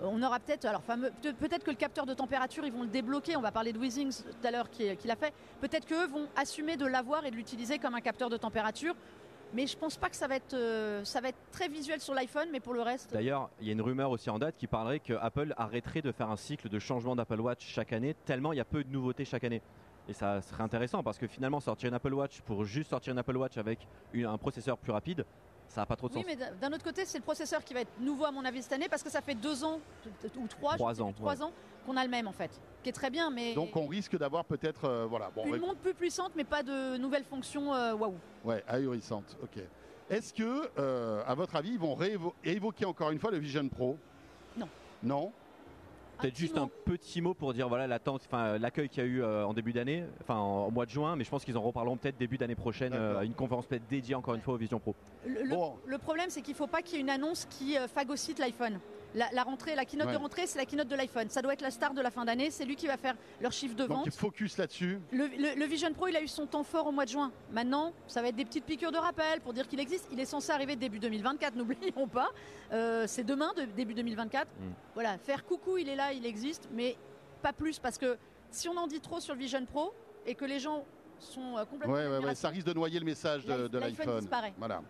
Euh, 0.00 0.08
On 0.10 0.22
aura 0.22 0.40
peut-être, 0.40 0.64
alors 0.64 0.82
peut-être 0.82 1.64
que 1.64 1.70
le 1.70 1.76
capteur 1.76 2.06
de 2.06 2.14
température, 2.14 2.64
ils 2.64 2.72
vont 2.72 2.82
le 2.82 2.88
débloquer. 2.88 3.36
On 3.36 3.40
va 3.40 3.52
parler 3.52 3.72
de 3.72 3.78
Weezings 3.78 4.22
tout 4.22 4.46
à 4.46 4.50
l'heure 4.50 4.70
qui, 4.70 4.96
qui 4.96 5.08
l'a 5.08 5.16
fait. 5.16 5.32
Peut-être 5.60 5.86
qu'eux 5.86 6.06
vont 6.06 6.28
assumer 6.36 6.76
de 6.76 6.86
l'avoir 6.86 7.24
et 7.26 7.30
de 7.30 7.36
l'utiliser 7.36 7.78
comme 7.78 7.94
un 7.94 8.00
capteur 8.00 8.30
de 8.30 8.36
température. 8.36 8.94
Mais 9.54 9.66
je 9.66 9.76
pense 9.78 9.96
pas 9.96 10.10
que 10.10 10.16
ça 10.16 10.26
va 10.26 10.36
être, 10.36 10.54
euh, 10.54 11.02
ça 11.04 11.20
va 11.20 11.28
être 11.28 11.38
très 11.52 11.68
visuel 11.68 12.00
sur 12.00 12.12
l'iPhone, 12.12 12.48
mais 12.52 12.60
pour 12.60 12.74
le 12.74 12.82
reste. 12.82 13.12
D'ailleurs, 13.12 13.48
il 13.60 13.66
y 13.66 13.70
a 13.70 13.72
une 13.72 13.80
rumeur 13.80 14.10
aussi 14.10 14.28
en 14.28 14.38
date 14.38 14.56
qui 14.58 14.66
parlerait 14.66 15.00
que 15.00 15.14
Apple 15.14 15.54
arrêterait 15.56 16.02
de 16.02 16.12
faire 16.12 16.30
un 16.30 16.36
cycle 16.36 16.68
de 16.68 16.78
changement 16.78 17.16
d'Apple 17.16 17.40
Watch 17.40 17.66
chaque 17.66 17.92
année, 17.92 18.14
tellement 18.26 18.52
il 18.52 18.56
y 18.56 18.60
a 18.60 18.66
peu 18.66 18.84
de 18.84 18.90
nouveautés 18.90 19.24
chaque 19.24 19.44
année. 19.44 19.62
Et 20.06 20.12
ça 20.12 20.40
serait 20.42 20.62
intéressant 20.62 21.02
parce 21.02 21.18
que 21.18 21.26
finalement, 21.26 21.60
sortir 21.60 21.88
une 21.88 21.94
Apple 21.94 22.14
Watch 22.14 22.40
pour 22.42 22.64
juste 22.64 22.90
sortir 22.90 23.12
une 23.12 23.18
Apple 23.18 23.36
Watch 23.36 23.58
avec 23.58 23.86
un 24.14 24.38
processeur 24.38 24.78
plus 24.78 24.92
rapide, 24.92 25.24
ça 25.68 25.82
n'a 25.82 25.86
pas 25.86 25.96
trop 25.96 26.08
de 26.08 26.14
Oui, 26.14 26.22
sens. 26.22 26.26
mais 26.26 26.36
d'un- 26.60 26.72
autre 26.72 26.84
côté, 26.84 27.04
c'est 27.04 27.18
le 27.18 27.24
processeur 27.24 27.62
qui 27.62 27.74
va 27.74 27.80
être 27.80 27.92
nouveau 28.00 28.24
à 28.24 28.30
mon 28.30 28.44
avis 28.44 28.62
cette 28.62 28.72
année 28.72 28.88
parce 28.88 29.02
que 29.02 29.10
ça 29.10 29.20
fait 29.20 29.34
deux 29.34 29.64
ans 29.64 29.80
ou 30.36 30.46
trois, 30.48 30.72
je 30.72 30.76
Trois 30.78 30.94
sais 30.94 31.00
ans, 31.02 31.06
plus, 31.12 31.14
trois 31.16 31.42
ans 31.42 31.52
qu'on 31.86 31.96
a 31.96 32.04
le 32.04 32.10
même 32.10 32.26
en 32.26 32.32
fait, 32.32 32.50
qui 32.82 32.88
est 32.88 32.92
très 32.92 33.10
bien, 33.10 33.30
mais 33.30 33.54
Donc 33.54 33.76
on 33.76 33.86
risque 33.86 34.16
d'avoir 34.18 34.44
peut-être, 34.44 34.84
euh, 34.86 35.06
voilà, 35.06 35.30
bon, 35.34 35.44
une 35.46 35.60
montre 35.60 35.76
plus 35.80 35.94
puissante, 35.94 36.32
mais 36.36 36.44
pas 36.44 36.62
de 36.62 36.96
nouvelles 36.96 37.24
fonctions. 37.24 37.74
euh, 37.74 37.94
Waouh. 37.94 38.14
ouais, 38.44 38.64
ahurissante. 38.66 39.36
Ok. 39.42 39.62
Est-ce 40.10 40.32
que, 40.32 40.70
euh, 40.78 41.22
à 41.26 41.34
votre 41.34 41.54
avis, 41.56 41.70
ils 41.72 41.78
vont 41.78 41.94
réévo- 41.94 42.32
évoquer 42.42 42.86
encore 42.86 43.10
une 43.10 43.18
fois 43.18 43.30
le 43.30 43.36
Vision 43.38 43.68
Pro? 43.68 43.98
Non. 44.56 44.68
Non? 45.02 45.32
Peut-être 46.20 46.36
juste 46.36 46.56
mot. 46.56 46.62
un 46.62 46.70
petit 46.84 47.20
mot 47.20 47.34
pour 47.34 47.52
dire 47.54 47.68
voilà 47.68 47.86
l'attente, 47.86 48.22
enfin 48.26 48.44
euh, 48.46 48.58
l'accueil 48.58 48.88
qu'il 48.88 49.02
y 49.02 49.06
a 49.06 49.08
eu 49.08 49.22
euh, 49.22 49.44
en 49.46 49.54
début 49.54 49.72
d'année, 49.72 50.04
enfin 50.20 50.36
en- 50.36 50.66
au 50.66 50.70
mois 50.70 50.84
de 50.86 50.90
juin, 50.90 51.16
mais 51.16 51.24
je 51.24 51.30
pense 51.30 51.44
qu'ils 51.44 51.56
en 51.56 51.62
reparleront 51.62 51.96
peut-être 51.96 52.18
début 52.18 52.38
d'année 52.38 52.54
prochaine, 52.56 52.92
euh, 52.92 53.08
D'accord. 53.08 53.22
une 53.22 53.34
conférence 53.34 53.66
peut-être 53.66 53.86
dédiée 53.88 54.14
encore 54.14 54.34
une 54.34 54.40
fois 54.40 54.54
au 54.54 54.56
Vision 54.58 54.78
Pro. 54.80 54.94
Le, 55.26 55.42
le- 55.44 55.48
Bon. 55.50 55.74
le 55.86 55.98
problème, 55.98 56.26
c'est 56.30 56.42
qu'il 56.42 56.52
ne 56.54 56.58
faut 56.58 56.66
pas 56.66 56.82
qu'il 56.82 56.96
y 56.96 56.98
ait 56.98 57.02
une 57.02 57.10
annonce 57.10 57.46
qui 57.50 57.76
euh, 57.78 57.86
phagocyte 57.88 58.38
l'iPhone. 58.38 58.78
La, 59.14 59.26
la 59.32 59.42
rentrée, 59.42 59.74
la 59.74 59.84
keynote 59.84 60.08
Ouais. 60.08 60.12
de 60.12 60.18
rentrée, 60.18 60.46
c'est 60.46 60.58
la 60.58 60.66
keynote 60.66 60.88
de 60.88 60.94
l'iPhone. 60.94 61.28
Ça 61.30 61.40
doit 61.40 61.52
être 61.54 61.62
la 61.62 61.70
star 61.70 61.94
de 61.94 62.00
la 62.02 62.10
fin 62.10 62.24
d'année. 62.24 62.50
C'est 62.50 62.64
lui 62.64 62.76
qui 62.76 62.86
va 62.86 62.96
faire 62.96 63.14
leur 63.40 63.52
chiffre 63.52 63.74
de 63.74 63.84
Donc 63.86 63.96
vente. 63.98 64.06
il 64.06 64.12
focus 64.12 64.58
là-dessus. 64.58 65.00
Le, 65.10 65.26
le- 65.26 65.58
le 65.58 65.64
Vision 65.66 65.92
Pro, 65.94 66.08
il 66.08 66.16
a 66.16 66.22
eu 66.22 66.28
son 66.28 66.46
temps 66.46 66.62
fort 66.62 66.86
au 66.86 66.92
mois 66.92 67.04
de 67.06 67.10
juin. 67.10 67.32
Maintenant, 67.50 67.92
ça 68.06 68.20
va 68.20 68.28
être 68.28 68.36
des 68.36 68.44
petites 68.44 68.64
piqûres 68.66 68.92
de 68.92 68.98
rappel 68.98 69.40
pour 69.40 69.54
dire 69.54 69.66
qu'il 69.66 69.80
existe. 69.80 70.08
Il 70.12 70.20
est 70.20 70.24
censé 70.26 70.50
arriver 70.52 70.76
début 70.76 70.98
2024, 70.98 71.54
n'oublions 71.56 72.06
pas. 72.06 72.28
Euh, 72.72 73.04
c'est 73.06 73.24
demain, 73.24 73.52
de- 73.56 73.64
début 73.64 73.94
2024. 73.94 74.46
Mm. 74.46 74.62
Voilà, 74.94 75.16
faire 75.18 75.44
coucou, 75.46 75.78
il 75.78 75.88
est 75.88 75.96
là, 75.96 76.12
il 76.12 76.26
existe, 76.26 76.68
mais 76.72 76.96
pas 77.42 77.52
plus, 77.52 77.78
parce 77.78 77.96
que 77.98 78.18
si 78.50 78.68
on 78.68 78.76
en 78.76 78.86
dit 78.86 79.00
trop 79.00 79.20
sur 79.20 79.34
le 79.34 79.40
Vision 79.40 79.64
Pro 79.64 79.94
et 80.26 80.34
que 80.34 80.44
les 80.44 80.58
gens 80.58 80.84
sont 81.18 81.56
euh, 81.56 81.64
complètement. 81.64 81.94
Ouais, 81.96 82.18
ouais, 82.18 82.34
ça 82.34 82.48
risque 82.50 82.66
de 82.66 82.72
noyer 82.74 82.98
le 82.98 83.04
message 83.04 83.44
de, 83.46 83.52
L'iPhone 83.52 83.68
de 83.70 83.78
l'iPhone. 83.78 84.20
disparaît. 84.20 84.52
Voilà. 84.58 84.82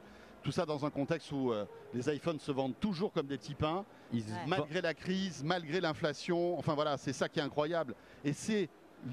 Tout 0.49 0.52
ça 0.52 0.64
dans 0.64 0.87
un 0.87 0.88
contexte 0.88 1.31
où 1.31 1.52
euh, 1.52 1.67
les 1.93 2.09
iPhones 2.09 2.38
se 2.38 2.50
vendent 2.50 2.81
toujours 2.81 3.12
comme 3.12 3.26
des 3.26 3.37
petits 3.37 3.55
pains, 3.55 3.85
Ils- 4.14 4.25
malgré 4.47 4.81
la 4.81 4.95
crise, 4.95 5.45
malgré 5.45 5.78
l'inflation. 5.78 6.59
Enfin 6.59 6.73
voilà, 6.75 6.97
c'est 6.97 7.12
ça 7.12 7.28
qui 7.28 7.38
est 7.38 7.43
incroyable. 7.43 7.95
Et 8.25 8.33
c'est 8.33 8.71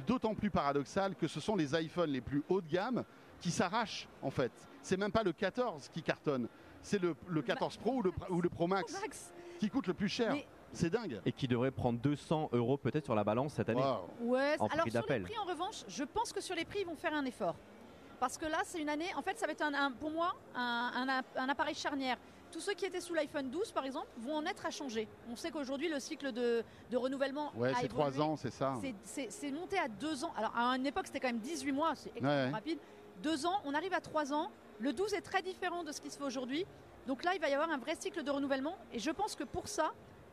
d'autant 0.08 0.34
plus 0.34 0.50
paradoxal 0.50 1.14
que 1.14 1.28
ce 1.28 1.42
sont 1.42 1.58
les 1.58 1.76
iPhones 1.76 2.10
les 2.12 2.22
plus 2.22 2.42
haut 2.48 2.62
de 2.62 2.70
gamme 2.70 3.04
qui 3.42 3.52
s'arrachent 3.52 4.08
en 4.22 4.30
fait. 4.30 4.54
C'est 4.82 4.96
même 4.96 5.12
pas 5.12 5.24
le 5.24 5.34
14 5.34 5.90
qui 5.90 6.02
cartonne, 6.02 6.48
c'est 6.82 7.02
le, 7.02 7.18
le 7.28 7.42
14 7.42 7.76
Pro 7.80 7.96
ou 7.96 8.02
le, 8.02 8.14
ou 8.30 8.40
le 8.40 8.48
Pro 8.48 8.68
Max 8.68 8.94
Max. 9.02 9.34
qui 9.60 9.70
coûte 9.70 9.88
le 9.88 9.94
plus 9.94 10.08
cher. 10.08 10.32
Mais- 10.32 10.48
C'est 10.72 10.90
dingue. 10.90 11.20
et 11.26 11.34
qui 11.34 11.50
devrait 11.50 11.72
prendre 11.72 12.00
200 12.00 12.50
euros 12.54 12.78
peut-être 12.78 13.04
sur 13.06 13.16
la 13.16 13.26
balance 13.26 13.56
cette 13.56 13.68
année. 13.68 13.82
Waouh. 13.82 14.06
Ouais, 14.22 14.56
En 14.60 14.68
alors 14.68 14.70
prix 14.70 14.78
sur 14.78 14.86
les 14.86 14.92
d'appel. 14.92 15.24
prix 15.24 15.38
en 15.38 15.44
revanche, 15.46 15.84
je 15.90 16.04
pense 16.06 16.32
que 16.32 16.40
sur 16.40 16.56
les 16.56 16.64
prix 16.64 16.80
ils 16.82 16.86
vont 16.88 16.96
faire 16.96 17.14
un 17.14 17.26
effort. 17.26 17.56
Parce 18.20 18.38
que 18.38 18.46
là 18.46 18.60
c'est 18.64 18.80
une 18.80 18.90
année, 18.90 19.14
en 19.16 19.22
fait 19.22 19.38
ça 19.38 19.46
va 19.46 19.52
être 19.54 19.62
un, 19.62 19.74
un- 19.74 19.92
pour 19.92 20.12
moi 20.12 20.34
un, 20.56 21.50
appareil 21.50 21.76
charnière. 21.76 22.18
Tous 22.52 22.60
ceux 22.62 22.74
qui 22.74 22.86
étaient 22.86 23.02
sous 23.02 23.14
l'iPhone 23.14 23.50
12 23.50 23.72
par 23.72 23.86
exemple 23.86 24.08
vont 24.18 24.36
en 24.38 24.46
être 24.46 24.66
à 24.66 24.70
changer. 24.72 25.08
On 25.30 25.36
sait 25.36 25.52
qu'aujourd'hui 25.52 25.90
le 25.90 26.00
cycle 26.00 26.32
de, 26.32 26.64
de 26.90 26.98
renouvellement 26.98 27.52
Ouais, 27.56 27.74
c'est 27.82 27.88
trois 27.90 28.08
évolué. 28.08 28.24
ans, 28.24 28.36
c'est 28.38 28.52
ça. 28.52 28.76
C'est- 29.04 29.52
monté 29.52 29.78
à 29.78 29.88
deux 29.88 30.24
ans. 30.24 30.34
Alors 30.38 30.56
à 30.56 30.76
une 30.76 30.86
époque 30.86 31.08
c'était 31.08 31.20
quand 31.20 31.28
même 31.28 31.40
18 31.40 31.72
mois, 31.72 31.94
c'est 31.96 32.10
extrêmement 32.10 32.46
Ouais. 32.46 32.52
rapide. 32.52 32.80
Deux 33.22 33.46
ans, 33.46 33.62
on 33.66 33.74
arrive 33.74 33.94
à 33.94 34.02
trois 34.02 34.34
ans. 34.34 34.52
Le 34.80 34.92
12 34.94 35.14
est 35.14 35.22
très 35.22 35.42
différent 35.42 35.84
de 35.84 35.92
ce 35.92 36.02
qui 36.02 36.10
se 36.10 36.18
fait 36.18 36.24
aujourd'hui. 36.24 36.66
Donc 37.08 37.24
là 37.24 37.34
il 37.36 37.42
va 37.42 37.50
y 37.50 37.54
avoir 37.54 37.70
un 37.70 37.78
vrai 37.78 37.96
cycle 37.96 38.24
de 38.24 38.32
renouvellement. 38.32 38.78
Et 38.94 39.00
je 39.00 39.12
pense 39.12 39.36
que 39.36 39.44
pour 39.44 39.68
ça, 39.68 39.92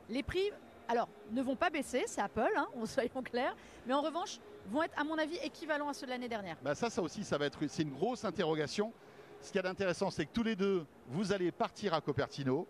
les 0.08 0.22
prix, 0.22 0.50
alors 0.88 1.08
ne 1.30 1.42
vont 1.42 1.56
pas 1.56 1.70
baisser, 1.70 2.04
c'est 2.06 2.20
Apple, 2.20 2.50
hein, 2.56 2.66
on 2.76 2.86
soyons 2.86 3.22
clairs. 3.22 3.56
Mais 3.86 3.94
en 3.94 4.00
revanche, 4.02 4.38
vont 4.70 4.82
être 4.82 4.98
à 4.98 5.04
mon 5.04 5.18
avis 5.18 5.36
équivalents 5.36 5.88
à 5.88 5.94
ceux 5.94 6.06
de 6.06 6.12
l'année 6.12 6.28
dernière. 6.28 6.56
Bah 6.62 6.74
ça, 6.74 6.90
ça 6.90 7.02
aussi, 7.02 7.24
ça 7.24 7.38
va 7.38 7.46
être, 7.46 7.58
c'est 7.68 7.82
une 7.82 7.92
grosse 7.92 8.24
interrogation. 8.24 8.92
Ce 9.40 9.48
qu'il 9.48 9.56
y 9.56 9.58
a 9.58 9.62
d'intéressant, 9.62 10.10
c'est 10.10 10.24
que 10.26 10.32
tous 10.32 10.44
les 10.44 10.54
deux, 10.54 10.84
vous 11.08 11.32
allez 11.32 11.50
partir 11.50 11.94
à 11.94 12.00
Cupertino 12.00 12.66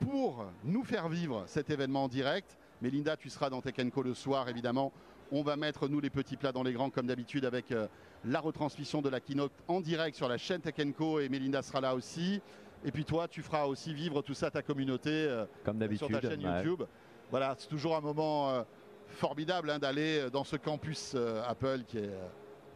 pour 0.00 0.46
nous 0.64 0.82
faire 0.82 1.08
vivre 1.08 1.44
cet 1.46 1.70
événement 1.70 2.04
en 2.04 2.08
direct. 2.08 2.56
Mélinda, 2.80 3.16
tu 3.16 3.30
seras 3.30 3.50
dans 3.50 3.60
Tech 3.60 3.74
Co 3.92 4.02
le 4.02 4.14
soir, 4.14 4.48
évidemment. 4.48 4.92
On 5.30 5.42
va 5.42 5.56
mettre, 5.56 5.88
nous, 5.88 6.00
les 6.00 6.10
petits 6.10 6.36
plats 6.36 6.52
dans 6.52 6.62
les 6.62 6.72
grands, 6.72 6.90
comme 6.90 7.06
d'habitude, 7.06 7.44
avec 7.44 7.70
euh, 7.72 7.86
la 8.24 8.40
retransmission 8.40 9.02
de 9.02 9.08
la 9.08 9.20
keynote 9.20 9.52
en 9.68 9.80
direct 9.80 10.16
sur 10.16 10.28
la 10.28 10.38
chaîne 10.38 10.60
Tech 10.60 10.74
Co. 10.96 11.20
Et 11.20 11.28
Mélinda 11.28 11.62
sera 11.62 11.80
là 11.80 11.94
aussi. 11.94 12.40
Et 12.84 12.90
puis 12.90 13.04
toi, 13.04 13.28
tu 13.28 13.42
feras 13.42 13.64
aussi 13.66 13.94
vivre 13.94 14.22
tout 14.22 14.34
ça 14.34 14.46
à 14.46 14.50
ta 14.50 14.62
communauté. 14.62 15.10
euh, 15.10 15.46
Comme 15.64 15.80
sur 15.96 16.08
ta 16.08 16.20
chaîne 16.20 16.44
ouais. 16.44 16.56
YouTube. 16.58 16.82
Voilà, 17.30 17.54
c'est 17.58 17.68
toujours 17.68 17.96
un 17.96 18.00
moment 18.00 18.50
euh, 18.50 18.62
formidable 19.08 19.70
hein, 19.70 19.78
d'aller 19.78 20.28
dans 20.30 20.44
ce 20.44 20.56
campus 20.56 21.12
euh, 21.14 21.42
Apple 21.46 21.82
qui 21.86 21.98
est 21.98 22.08
euh, 22.08 22.26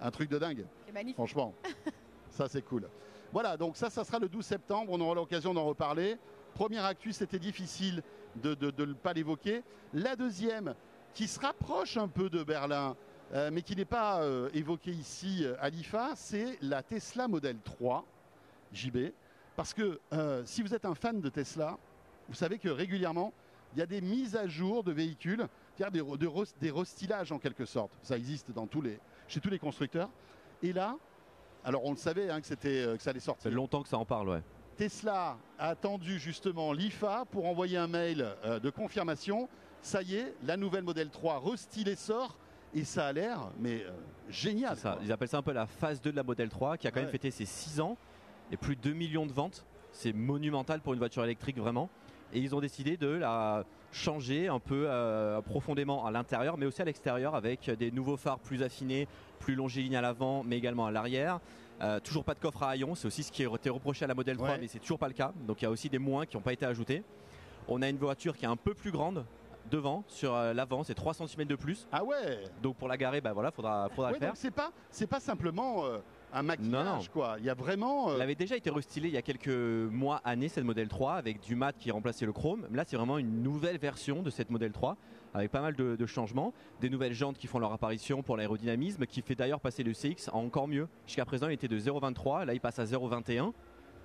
un 0.00 0.10
truc 0.10 0.30
de 0.30 0.38
dingue, 0.38 0.64
C'est 0.86 0.92
magnifique. 0.92 1.16
franchement. 1.16 1.54
ça, 2.30 2.48
c'est 2.48 2.62
cool. 2.62 2.88
Voilà, 3.32 3.56
donc 3.56 3.76
ça, 3.76 3.90
ça 3.90 4.04
sera 4.04 4.18
le 4.18 4.28
12 4.28 4.44
septembre. 4.44 4.92
On 4.92 5.00
aura 5.00 5.14
l'occasion 5.14 5.52
d'en 5.52 5.64
reparler. 5.64 6.16
Première 6.54 6.84
actu, 6.84 7.12
c'était 7.12 7.38
difficile 7.38 8.02
de 8.36 8.56
ne 8.60 8.92
pas 8.94 9.12
l'évoquer. 9.12 9.62
La 9.92 10.16
deuxième, 10.16 10.74
qui 11.14 11.26
se 11.26 11.40
rapproche 11.40 11.96
un 11.96 12.08
peu 12.08 12.30
de 12.30 12.42
Berlin, 12.42 12.96
euh, 13.34 13.50
mais 13.52 13.62
qui 13.62 13.74
n'est 13.76 13.84
pas 13.84 14.22
euh, 14.22 14.48
évoquée 14.54 14.92
ici 14.92 15.44
euh, 15.44 15.56
à 15.60 15.68
l'IFA, 15.68 16.12
c'est 16.14 16.56
la 16.62 16.82
Tesla 16.82 17.28
Model 17.28 17.56
3 17.64 18.04
JB. 18.72 18.98
Parce 19.56 19.74
que 19.74 19.98
euh, 20.12 20.42
si 20.46 20.62
vous 20.62 20.74
êtes 20.74 20.84
un 20.84 20.94
fan 20.94 21.20
de 21.20 21.28
Tesla, 21.28 21.76
vous 22.28 22.34
savez 22.34 22.58
que 22.58 22.68
régulièrement, 22.68 23.32
il 23.74 23.80
y 23.80 23.82
a 23.82 23.86
des 23.86 24.00
mises 24.00 24.36
à 24.36 24.46
jour 24.46 24.84
de 24.84 24.92
véhicules, 24.92 25.46
c'est-à-dire 25.78 26.04
des, 26.04 26.26
de 26.26 26.44
des 26.60 26.70
restylages 26.70 27.32
en 27.32 27.38
quelque 27.38 27.64
sorte. 27.64 27.92
Ça 28.02 28.16
existe 28.16 28.50
dans 28.52 28.66
tous 28.66 28.80
les, 28.82 28.98
chez 29.28 29.40
tous 29.40 29.50
les 29.50 29.58
constructeurs. 29.58 30.10
Et 30.62 30.72
là, 30.72 30.96
alors 31.64 31.84
on 31.84 31.90
le 31.92 31.96
savait 31.96 32.30
hein, 32.30 32.40
que, 32.40 32.46
c'était, 32.46 32.84
euh, 32.84 32.96
que 32.96 33.02
ça 33.02 33.10
allait 33.10 33.20
sortir. 33.20 33.44
fait 33.44 33.50
longtemps 33.54 33.82
que 33.82 33.88
ça 33.88 33.98
en 33.98 34.04
parle, 34.04 34.28
ouais. 34.28 34.42
Tesla 34.76 35.38
a 35.58 35.68
attendu 35.68 36.18
justement 36.18 36.72
l'IFA 36.72 37.24
pour 37.30 37.46
envoyer 37.46 37.76
un 37.76 37.88
mail 37.88 38.26
euh, 38.44 38.58
de 38.60 38.70
confirmation. 38.70 39.48
Ça 39.82 40.02
y 40.02 40.16
est, 40.16 40.34
la 40.44 40.56
nouvelle 40.56 40.84
Model 40.84 41.10
3 41.10 41.40
restylée 41.40 41.96
sort 41.96 42.36
et 42.74 42.84
ça 42.84 43.06
a 43.06 43.12
l'air 43.12 43.50
mais 43.58 43.82
euh, 43.84 43.90
génial. 44.28 44.76
C'est 44.76 44.82
ça. 44.82 44.92
quoi. 44.94 45.02
Ils 45.04 45.12
appellent 45.12 45.28
ça 45.28 45.38
un 45.38 45.42
peu 45.42 45.52
la 45.52 45.66
phase 45.66 46.00
2 46.00 46.10
de 46.10 46.16
la 46.16 46.22
Model 46.22 46.48
3 46.48 46.76
qui 46.76 46.86
a 46.86 46.90
quand 46.90 46.96
Ouais. 46.96 47.02
même 47.02 47.10
fêté 47.12 47.30
ses 47.30 47.44
6 47.44 47.80
ans 47.80 47.96
et 48.50 48.56
plus 48.56 48.76
de 48.76 48.80
2 48.82 48.92
millions 48.92 49.26
de 49.26 49.32
ventes. 49.32 49.64
C'est 49.92 50.12
monumental 50.12 50.80
pour 50.80 50.92
une 50.92 50.98
voiture 50.98 51.24
électrique 51.24 51.58
vraiment. 51.58 51.88
Et 52.32 52.40
ils 52.40 52.54
ont 52.54 52.60
décidé 52.60 52.96
de 52.96 53.08
la 53.08 53.64
changer 53.90 54.48
un 54.48 54.58
peu 54.58 54.84
euh, 54.86 55.40
profondément 55.40 56.04
à 56.04 56.10
l'intérieur 56.10 56.58
mais 56.58 56.66
aussi 56.66 56.82
à 56.82 56.84
l'extérieur 56.84 57.34
avec 57.34 57.70
des 57.70 57.90
nouveaux 57.90 58.18
phares 58.18 58.38
plus 58.38 58.62
affinés, 58.62 59.08
plus 59.38 59.54
longiligne 59.54 59.96
à 59.96 60.02
l'avant 60.02 60.42
mais 60.44 60.58
également 60.58 60.86
à 60.86 60.90
l'arrière. 60.90 61.40
Euh, 61.80 62.00
toujours 62.00 62.24
pas 62.24 62.34
de 62.34 62.40
coffre 62.40 62.64
à 62.64 62.70
haillons, 62.70 62.94
c'est 62.94 63.06
aussi 63.06 63.22
ce 63.22 63.30
qui 63.32 63.44
a 63.46 63.54
été 63.54 63.70
reproché 63.70 64.04
à 64.04 64.08
la 64.08 64.14
Model 64.14 64.36
3 64.36 64.48
Ouais. 64.50 64.58
mais 64.60 64.66
c'est 64.66 64.80
toujours 64.80 64.98
pas 64.98 65.06
le 65.08 65.14
cas. 65.14 65.32
Donc 65.46 65.62
il 65.62 65.64
y 65.64 65.66
a 65.66 65.70
aussi 65.70 65.88
des 65.88 65.98
moins 65.98 66.26
qui 66.26 66.36
n'ont 66.36 66.42
pas 66.42 66.52
été 66.52 66.66
ajoutés. 66.66 67.02
On 67.68 67.80
a 67.82 67.88
une 67.88 67.98
voiture 67.98 68.36
qui 68.36 68.44
est 68.44 68.48
un 68.48 68.56
peu 68.56 68.74
plus 68.74 68.90
grande 68.90 69.24
devant, 69.70 70.02
sur 70.08 70.34
euh, 70.34 70.52
l'avant, 70.54 70.82
c'est 70.82 70.94
3 70.94 71.14
cm 71.14 71.44
de 71.46 71.54
plus. 71.54 71.86
Ah 71.92 72.02
ouais. 72.02 72.42
Donc 72.62 72.76
pour 72.76 72.88
la 72.88 72.96
garer, 72.96 73.20
bah 73.20 73.32
voilà, 73.32 73.50
faudra, 73.50 73.88
faudra 73.90 74.10
Ouais, 74.10 74.18
le 74.18 74.20
faire. 74.26 74.32
c'est 74.36 74.50
pas 74.50 74.70
c'est 74.90 75.06
pas 75.06 75.20
simplement 75.20 75.84
euh, 75.84 75.98
un 76.32 76.42
maquillage 76.42 76.70
Non, 76.70 76.96
non. 76.96 77.00
quoi. 77.12 77.36
Il 77.38 77.44
y 77.44 77.50
a 77.50 77.54
vraiment 77.54 78.10
euh, 78.10 78.14
Elle 78.16 78.22
avait 78.22 78.34
déjà 78.34 78.56
été 78.56 78.70
restylée 78.70 79.08
il 79.08 79.14
y 79.14 79.18
a 79.18 79.22
quelques 79.22 79.48
mois, 79.48 80.20
années, 80.24 80.48
cette 80.48 80.64
Model 80.64 80.88
3, 80.88 81.14
avec 81.14 81.40
du 81.40 81.54
mat 81.56 81.74
qui 81.78 81.90
remplaçait 81.90 82.26
le 82.26 82.32
chrome. 82.32 82.66
Là, 82.72 82.84
c'est 82.86 82.96
vraiment 82.96 83.18
une 83.18 83.42
nouvelle 83.42 83.78
version 83.78 84.22
de 84.22 84.30
cette 84.30 84.50
Model 84.50 84.72
3, 84.72 84.96
avec 85.34 85.50
pas 85.50 85.60
mal 85.60 85.74
de, 85.74 85.96
de 85.96 86.06
changements. 86.06 86.52
Des 86.80 86.90
nouvelles 86.90 87.14
jantes 87.14 87.38
qui 87.38 87.46
font 87.46 87.58
leur 87.58 87.72
apparition 87.72 88.22
pour 88.22 88.36
l'aérodynamisme, 88.36 89.06
qui 89.06 89.22
fait 89.22 89.34
d'ailleurs 89.34 89.60
passer 89.60 89.82
le 89.82 89.92
CX 89.92 90.28
en 90.32 90.44
encore 90.44 90.68
mieux. 90.68 90.88
Jusqu'à 91.06 91.24
présent, 91.24 91.48
il 91.48 91.54
était 91.54 91.68
de 91.68 91.78
0,23, 91.78 92.44
là, 92.44 92.54
il 92.54 92.60
passe 92.60 92.78
à 92.78 92.84
0,21. 92.84 93.52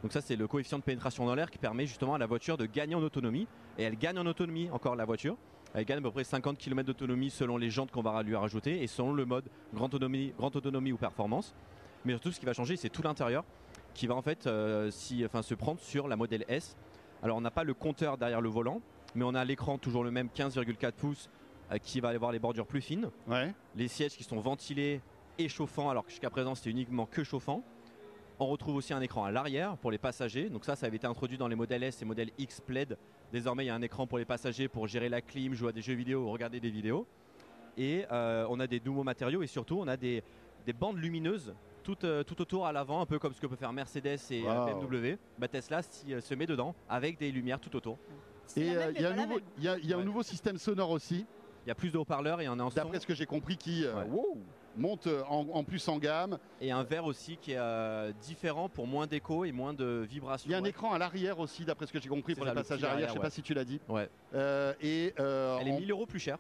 Donc 0.02 0.12
ça, 0.12 0.20
c'est 0.20 0.36
le 0.36 0.48
coefficient 0.48 0.80
de 0.80 0.84
pénétration 0.84 1.26
dans 1.26 1.34
l'air 1.36 1.50
qui 1.50 1.58
permet 1.58 1.86
justement 1.86 2.16
à 2.16 2.18
la 2.18 2.26
voiture 2.26 2.58
de 2.58 2.66
gagner 2.66 2.96
en 2.96 3.02
autonomie. 3.02 3.48
Et 3.78 3.84
elle 3.84 3.98
gagne 3.98 4.20
en 4.20 4.26
autonomie 4.26 4.70
encore 4.70 4.96
la 4.96 5.06
voiture. 5.06 5.38
Elle 5.74 5.86
gagne 5.86 6.00
à 6.00 6.02
peu 6.02 6.12
près 6.12 6.24
50 6.24 6.58
km 6.58 6.86
d'autonomie 6.86 7.30
selon 7.32 7.58
les 7.58 7.70
jantes 7.70 7.90
qu'on 7.90 8.02
va 8.04 8.22
lui 8.22 8.36
rajouter 8.36 8.84
et 8.84 8.88
selon 8.88 9.14
le 9.14 9.26
mode 9.26 9.46
grande 9.74 9.96
autonomie, 9.96 10.34
grande 10.38 10.56
autonomie 10.56 10.92
ou 10.92 10.98
performance. 10.98 11.56
Mais 12.06 12.14
surtout, 12.14 12.32
ce 12.32 12.40
qui 12.40 12.46
va 12.46 12.54
changer, 12.54 12.76
c'est 12.76 12.90
tout 12.90 13.02
l'intérieur 13.02 13.44
qui 13.94 14.08
va 14.08 14.16
en 14.16 14.22
fait 14.22 14.48
euh, 14.48 14.90
si, 14.92 15.24
enfin, 15.26 15.42
se 15.42 15.54
prendre 15.54 15.80
sur 15.80 16.08
la 16.08 16.16
modèle 16.16 16.46
S. 16.48 16.76
Alors, 17.22 17.38
on 17.38 17.42
n'a 17.42 17.52
pas 17.52 17.64
le 17.64 17.74
compteur 17.74 18.18
derrière 18.18 18.42
le 18.42 18.50
volant, 18.50 18.82
mais 19.16 19.24
on 19.24 19.36
a 19.36 19.46
l'écran 19.46 19.78
toujours 19.78 20.04
le 20.04 20.12
même 20.12 20.28
15,4 20.36 20.92
pouces 20.94 21.30
euh, 21.72 21.78
qui 21.78 22.00
va 22.00 22.10
avoir 22.10 22.32
les 22.32 22.40
bordures 22.40 22.68
plus 22.68 22.82
fines, 22.82 23.10
ouais. 23.28 23.54
les 23.76 23.88
sièges 23.88 24.18
qui 24.18 24.24
sont 24.24 24.40
ventilés 24.40 25.02
et 25.38 25.48
chauffants, 25.50 25.90
alors 25.90 26.04
que 26.06 26.12
jusqu'à 26.12 26.30
présent 26.30 26.56
c'était 26.56 26.70
uniquement 26.72 27.06
que 27.06 27.24
chauffant. 27.24 27.64
On 28.40 28.48
retrouve 28.48 28.76
aussi 28.76 28.94
un 28.94 29.02
écran 29.02 29.24
à 29.24 29.32
l'arrière 29.32 29.78
pour 29.78 29.92
les 29.92 30.00
passagers. 30.00 30.50
Donc 30.50 30.66
ça, 30.66 30.76
ça 30.76 30.88
avait 30.88 30.98
été 30.98 31.08
introduit 31.08 31.38
dans 31.38 31.48
les 31.48 31.56
modèles 31.56 31.84
S 31.84 32.02
et 32.02 32.06
modèles 32.06 32.32
X 32.40 32.62
Plaid. 32.62 32.98
Désormais, 33.32 33.64
il 33.64 33.68
y 33.68 33.70
a 33.70 33.76
un 33.76 33.82
écran 33.82 34.08
pour 34.08 34.18
les 34.18 34.26
passagers 34.26 34.68
pour 34.68 34.88
gérer 34.88 35.08
la 35.08 35.22
clim, 35.22 35.54
jouer 35.54 35.70
à 35.70 35.72
des 35.72 35.82
jeux 35.82 35.94
vidéo 35.94 36.24
ou 36.24 36.32
regarder 36.32 36.60
des 36.60 36.72
vidéos. 36.72 37.06
Et 37.78 38.06
euh, 38.12 38.46
on 38.50 38.60
a 38.60 38.68
des 38.68 38.82
nouveaux 38.84 39.04
matériaux 39.04 39.44
et 39.44 39.48
surtout, 39.48 39.80
on 39.80 39.88
a 39.88 39.98
des, 39.98 40.24
des 40.66 40.74
bandes 40.74 40.98
lumineuses 40.98 41.54
tout, 41.84 41.98
euh, 42.06 42.24
tout 42.24 42.42
autour 42.42 42.66
à 42.66 42.72
l'avant, 42.72 43.02
un 43.02 43.06
peu 43.06 43.20
comme 43.20 43.34
ce 43.34 43.42
que 43.42 43.48
peut 43.48 43.56
faire 43.56 43.74
Mercedes 43.74 44.18
et 44.32 44.44
euh, 44.48 44.66
Wow. 44.66 44.88
BMW. 44.88 45.18
Bah, 45.38 45.48
Tesla 45.48 45.82
euh, 46.10 46.22
se 46.22 46.34
met 46.34 46.46
dedans 46.48 46.74
avec 46.90 47.18
des 47.20 47.32
lumières 47.32 47.60
tout 47.60 47.76
autour. 47.76 47.98
Et 48.58 48.76
euh, 48.76 48.92
il 48.96 49.02
y 49.02 49.06
a 49.06 49.12
un 49.12 49.16
nouveau 49.16 49.36
même. 49.36 49.44
il 49.58 49.64
y 49.64 49.68
a, 49.68 49.78
il 49.78 49.86
y 49.88 49.94
a 49.94 49.96
un 49.96 50.00
Ouais. 50.00 50.06
nouveau 50.06 50.24
système 50.24 50.58
sonore 50.58 50.90
aussi, 50.92 51.26
Il 51.66 51.70
y 51.70 51.72
a 51.72 51.76
plus 51.76 51.92
de 51.92 51.98
haut-parleurs 51.98 52.42
et 52.42 52.46
un 52.46 52.58
son 52.58 52.70
d'après 52.76 53.00
ce 53.00 53.08
que 53.08 53.14
j'ai 53.16 53.26
compris 53.26 53.56
qui 53.56 53.86
euh, 53.86 53.96
Ouais. 53.96 54.10
wow, 54.10 54.38
monte 54.76 55.08
en, 55.30 55.48
en 55.54 55.64
plus 55.64 55.88
en 55.88 55.98
gamme. 55.98 56.38
et 56.60 56.72
un 56.72 56.84
verre 56.84 57.06
aussi 57.06 57.38
qui 57.38 57.52
est 57.54 57.58
euh, 57.58 58.12
différent 58.22 58.68
pour 58.68 58.86
moins 58.88 59.08
d'écho 59.08 59.46
et 59.46 59.52
moins 59.54 59.74
de 59.74 60.06
vibrations. 60.10 60.50
Il 60.50 60.52
y 60.52 60.56
a 60.56 60.58
un 60.58 60.62
Ouais. 60.64 60.70
écran 60.70 60.92
à 60.94 60.98
l'arrière 60.98 61.40
aussi, 61.40 61.64
d'après 61.64 61.86
ce 61.88 61.94
que 61.94 62.02
j'ai 62.02 62.10
compris 62.10 62.36
pour 62.36 62.44
ça, 62.44 62.50
les 62.52 62.56
passages 62.56 62.84
arrière. 62.84 63.08
Je 63.08 63.14
sais 63.14 63.20
ouais. 63.20 63.24
pas 63.24 63.30
si 63.30 63.42
tu 63.42 63.54
l'as 63.54 63.64
dit. 63.66 63.80
Ouais. 63.88 64.10
Euh, 64.34 64.74
et 64.82 65.14
euh, 65.20 65.58
Elle 65.62 65.68
est 65.70 65.72
en- 65.72 65.80
1000 65.80 65.92
euros 65.92 66.06
plus 66.06 66.20
chère. 66.20 66.38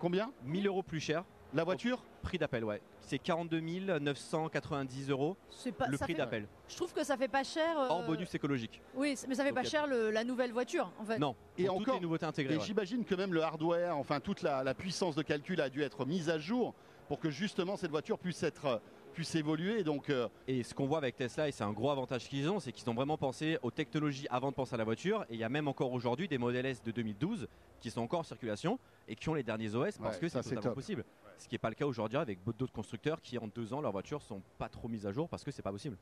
combien? 0.00 0.32
1000 0.44 0.66
euros 0.66 0.82
plus 0.82 1.00
cher. 1.00 1.24
La 1.54 1.62
voiture 1.64 2.02
Prix 2.22 2.38
d'appel, 2.38 2.64
ouais. 2.64 2.80
C'est 3.00 3.18
42 3.18 3.60
990 3.60 5.10
euros 5.10 5.36
C'est 5.50 5.72
pas- 5.72 5.86
le 5.88 5.96
prix 5.98 6.14
d'appel. 6.14 6.46
Je 6.68 6.76
trouve 6.76 6.92
que 6.92 7.04
ça 7.04 7.16
fait 7.16 7.28
pas 7.28 7.44
cher. 7.44 7.78
euh, 7.78 7.88
Hors 7.90 8.04
bonus 8.04 8.34
écologique. 8.34 8.80
Oui, 8.94 9.14
mais 9.28 9.34
ça 9.34 9.44
fait 9.44 9.50
Donc, 9.50 9.58
pas 9.62 9.64
cher 9.68 9.86
le- 9.86 10.10
la 10.10 10.24
nouvelle 10.24 10.52
voiture 10.52 10.90
en 10.98 11.04
fait. 11.04 11.18
Non. 11.18 11.36
Et 11.58 11.64
toutes 11.66 11.76
encore- 11.82 11.94
les 11.94 12.00
nouveautés 12.00 12.26
intégrées. 12.26 12.54
Et 12.54 12.58
ouais. 12.58 12.64
j'imagine 12.64 13.04
que 13.04 13.14
même 13.14 13.32
le 13.32 13.42
hardware, 13.42 13.96
enfin 13.96 14.20
toute 14.20 14.42
la, 14.42 14.64
la 14.64 14.74
puissance 14.74 15.14
de 15.14 15.22
calcul 15.22 15.60
a 15.60 15.68
dû 15.68 15.82
être 15.82 16.04
mise 16.06 16.28
à 16.30 16.38
jour 16.38 16.74
pour 17.08 17.20
que 17.20 17.30
justement 17.30 17.76
cette 17.76 17.90
voiture 17.90 18.18
puisse 18.18 18.42
être 18.42 18.80
puisse 19.12 19.34
évoluer. 19.36 19.84
Donc 19.84 20.10
euh, 20.10 20.28
Et 20.48 20.64
ce 20.64 20.74
qu'on 20.74 20.86
voit 20.86 20.98
avec 20.98 21.14
Tesla, 21.16 21.46
et 21.46 21.52
c'est 21.52 21.62
un 21.62 21.72
gros 21.72 21.90
avantage 21.90 22.26
qu'ils 22.28 22.48
ont, 22.50 22.58
c'est 22.58 22.72
qu'ils 22.72 22.88
ont 22.90 22.94
vraiment 22.94 23.16
pensé 23.18 23.58
aux 23.62 23.70
technologies 23.70 24.26
avant 24.30 24.50
de 24.50 24.56
penser 24.56 24.74
à 24.74 24.78
la 24.78 24.82
voiture. 24.84 25.22
Et 25.30 25.34
il 25.34 25.38
y 25.38 25.44
a 25.44 25.48
même 25.48 25.68
encore 25.68 25.92
aujourd'hui 25.92 26.26
des 26.26 26.38
modèles 26.38 26.66
S 26.66 26.82
de 26.82 26.90
2012 26.90 27.46
qui 27.80 27.90
sont 27.90 28.00
encore 28.00 28.20
en 28.20 28.24
circulation 28.24 28.78
et 29.06 29.14
qui 29.14 29.28
ont 29.28 29.34
les 29.34 29.42
derniers 29.44 29.74
OS 29.74 29.98
parce 29.98 30.14
Ouais, 30.16 30.20
que 30.20 30.28
c'est 30.28 30.38
c'est 30.38 30.42
totalement 30.48 30.62
top. 30.62 30.74
possible. 30.74 31.04
Ce 31.38 31.48
qui 31.48 31.54
n'est 31.54 31.58
pas 31.58 31.68
le 31.68 31.74
cas 31.74 31.86
aujourd'hui 31.86 32.18
avec 32.18 32.38
d'autres 32.44 32.72
constructeurs 32.72 33.20
qui 33.20 33.38
en 33.38 33.48
deux 33.48 33.72
ans 33.72 33.80
leurs 33.80 33.92
voitures 33.92 34.22
sont 34.22 34.42
pas 34.58 34.68
trop 34.68 34.88
mises 34.88 35.06
à 35.06 35.12
jour 35.12 35.28
parce 35.28 35.44
que 35.44 35.50
c'est 35.50 35.62
pas 35.62 35.72
possible. 35.72 35.96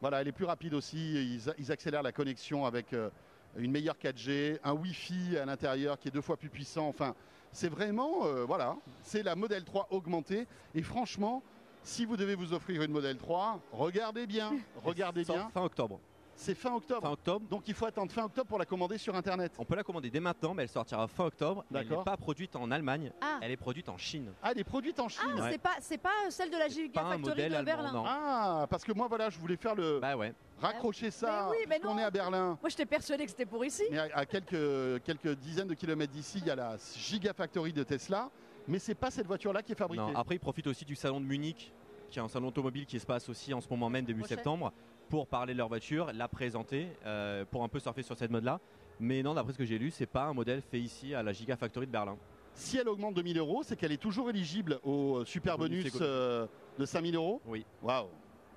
voilà, 0.00 0.20
elle 0.20 0.28
est 0.28 0.32
plus 0.32 0.46
rapide 0.46 0.74
aussi. 0.74 1.14
Ils, 1.36 1.54
ils 1.58 1.72
accélèrent 1.72 2.02
la 2.02 2.12
connexion 2.12 2.64
avec 2.64 2.92
euh, 2.92 3.10
une 3.56 3.70
meilleure 3.70 3.96
4G, 3.96 4.58
un 4.64 4.72
Wi-Fi 4.72 5.36
à 5.38 5.44
l'intérieur 5.44 5.98
qui 5.98 6.08
est 6.08 6.10
deux 6.10 6.22
fois 6.22 6.36
plus 6.36 6.48
puissant. 6.48 6.88
Enfin, 6.88 7.14
c'est 7.52 7.68
vraiment 7.68 8.24
euh, 8.26 8.44
voilà, 8.44 8.76
c'est 9.02 9.22
la 9.22 9.34
modèle 9.36 9.64
3 9.64 9.88
augmentée. 9.90 10.46
Et 10.74 10.82
franchement, 10.82 11.42
Si 11.82 12.04
vous 12.04 12.16
devez 12.16 12.34
vous 12.34 12.52
offrir 12.52 12.82
une 12.82 12.92
modèle 12.92 13.16
3, 13.16 13.58
regardez 13.72 14.26
bien, 14.26 14.52
regardez 14.84 15.24
bien. 15.24 15.48
Fin 15.48 15.62
octobre. 15.64 15.98
C'est 16.42 16.54
fin 16.54 16.72
octobre. 16.74 17.02
Fin 17.02 17.10
octobre. 17.12 17.46
Donc 17.50 17.68
il 17.68 17.74
faut 17.74 17.84
attendre 17.84 18.10
fin 18.10 18.24
octobre 18.24 18.48
pour 18.48 18.58
la 18.58 18.64
commander 18.64 18.96
sur 18.96 19.14
internet. 19.14 19.52
On 19.58 19.64
peut 19.66 19.76
la 19.76 19.82
commander 19.84 20.08
dès 20.08 20.20
maintenant, 20.20 20.54
mais 20.54 20.62
elle 20.62 20.70
sortira 20.70 21.06
fin 21.06 21.26
octobre. 21.26 21.64
Elle 21.74 21.86
n'est 21.86 22.02
pas 22.02 22.16
produite 22.16 22.56
en 22.56 22.70
Allemagne, 22.70 23.12
Ah. 23.20 23.38
elle 23.42 23.50
est 23.50 23.58
produite 23.58 23.90
en 23.90 23.98
Chine. 23.98 24.32
Ah, 24.42 24.52
elle 24.52 24.60
est 24.60 24.64
produite 24.64 24.98
en 25.00 25.08
Chine. 25.08 25.20
Ah, 25.36 25.42
Ouais. 25.42 25.50
c'est 25.52 25.58
pas, 25.58 25.76
c'est 25.80 25.98
pas 25.98 26.08
celle 26.30 26.50
de 26.50 26.56
la 26.56 26.68
Gigafactory 26.68 27.18
modèle 27.20 27.50
de 27.52 27.56
allemand, 27.56 27.64
Berlin. 27.66 27.92
non. 27.92 28.04
Ah, 28.06 28.66
parce 28.70 28.84
que 28.84 28.92
moi 28.92 29.06
voilà, 29.06 29.28
je 29.28 29.38
voulais 29.38 29.56
faire 29.56 29.74
le 29.74 30.00
Bah 30.00 30.16
ouais. 30.16 30.32
raccrocher 30.58 31.10
ça. 31.10 31.48
Mais 31.50 31.58
oui, 31.58 31.64
mais 31.68 31.74
puisqu'on 31.78 31.94
non. 31.94 32.00
est 32.00 32.04
à 32.04 32.10
Berlin. 32.10 32.58
Moi, 32.60 32.70
je 32.70 32.76
t'ai 32.76 32.86
persuadé 32.86 33.24
que 33.24 33.30
c'était 33.30 33.44
pour 33.46 33.62
ici. 33.62 33.82
Mais 33.90 33.98
à, 33.98 34.08
à 34.14 34.24
quelques, 34.24 35.02
quelques 35.04 35.34
dizaines 35.38 35.68
de 35.68 35.74
kilomètres 35.74 36.12
d'ici, 36.12 36.38
il 36.38 36.46
y 36.46 36.50
a 36.50 36.56
la 36.56 36.76
Gigafactory 36.96 37.74
de 37.74 37.82
Tesla. 37.82 38.30
Mais 38.66 38.78
c'est 38.78 38.94
pas 38.94 39.10
cette 39.10 39.26
voiture-là 39.26 39.62
qui 39.62 39.72
est 39.72 39.78
fabriquée. 39.78 40.02
Non, 40.02 40.16
après, 40.16 40.36
ils 40.36 40.40
profitent 40.40 40.68
aussi 40.68 40.84
du 40.86 40.94
salon 40.94 41.20
de 41.20 41.26
Munich, 41.26 41.72
qui 42.10 42.18
est 42.18 42.22
un 42.22 42.28
salon 42.28 42.48
automobile 42.48 42.86
qui 42.86 42.98
se 42.98 43.06
passe 43.06 43.28
aussi 43.28 43.52
en 43.52 43.60
ce 43.60 43.68
moment 43.68 43.90
même, 43.90 44.04
début 44.04 44.20
Prochaine. 44.20 44.38
septembre, 44.38 44.72
pour 45.10 45.26
parler 45.26 45.52
de 45.52 45.58
leur 45.58 45.68
voiture, 45.68 46.10
la 46.14 46.28
présenter, 46.28 46.86
euh, 47.04 47.44
pour 47.50 47.62
un 47.64 47.68
peu 47.68 47.80
surfer 47.80 48.02
sur 48.02 48.16
cette 48.16 48.30
mode-là. 48.30 48.60
Mais 49.00 49.22
non, 49.22 49.34
d'après 49.34 49.52
ce 49.52 49.58
que 49.58 49.64
j'ai 49.64 49.78
lu, 49.78 49.90
c'est 49.90 50.06
pas 50.06 50.22
un 50.24 50.32
modèle 50.32 50.62
fait 50.62 50.78
ici 50.78 51.14
à 51.14 51.22
la 51.22 51.32
Gigafactory 51.32 51.86
de 51.86 51.90
Berlin. 51.92 52.16
Si 52.54 52.78
elle 52.78 52.88
augmente 52.88 53.14
de 53.14 53.22
1000 53.22 53.38
euros, 53.38 53.62
c'est 53.64 53.76
qu'elle 53.76 53.92
est 53.92 53.96
toujours 54.00 54.30
éligible 54.30 54.78
au 54.84 55.24
super 55.24 55.58
Bonus 55.58 55.92
euh, 56.00 56.46
de 56.78 56.84
5000 56.84 57.16
euros? 57.16 57.40
Oui. 57.46 57.64
Waouh. 57.82 58.06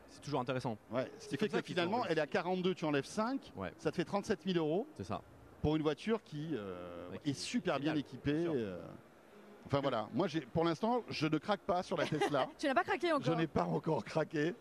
C'est 0.09 0.21
toujours 0.21 0.41
intéressant, 0.41 0.77
Ouais. 0.91 1.09
Ce 1.17 1.23
qui 1.27 1.31
C'est 1.31 1.37
fait 1.37 1.49
que 1.49 1.61
finalement, 1.65 2.05
elle 2.05 2.19
est 2.19 2.21
à 2.21 2.27
42, 2.27 2.75
tu 2.75 2.85
enlèves 2.85 3.05
5, 3.05 3.51
Ouais. 3.55 3.71
ça 3.79 3.89
te 3.89 3.95
fait 3.95 4.05
37 4.05 4.41
000 4.45 4.59
euros 4.63 4.85
c'est 4.97 5.05
ça. 5.05 5.21
pour 5.61 5.75
une 5.75 5.81
voiture 5.81 6.21
qui, 6.23 6.49
euh, 6.53 7.09
Ouais, 7.11 7.19
qui 7.23 7.31
est 7.31 7.33
super 7.33 7.79
bien 7.79 7.95
équipée. 7.95 8.45
euh. 8.47 8.79
Enfin 9.65 9.79
voilà, 9.79 10.07
moi 10.13 10.27
j'ai, 10.27 10.41
pour 10.41 10.65
l'instant, 10.65 11.03
je 11.09 11.25
ne 11.25 11.37
craque 11.39 11.61
pas 11.61 11.81
sur 11.81 11.97
la 11.97 12.05
Tesla. 12.41 12.47
Tu 12.59 12.67
n'as 12.67 12.75
pas 12.75 12.83
craqué 12.83 13.07
je 13.09 13.13
encore. 13.15 13.35
n'ai 13.37 13.47
pas 13.47 13.63
encore 13.63 14.03
craqué. 14.05 14.53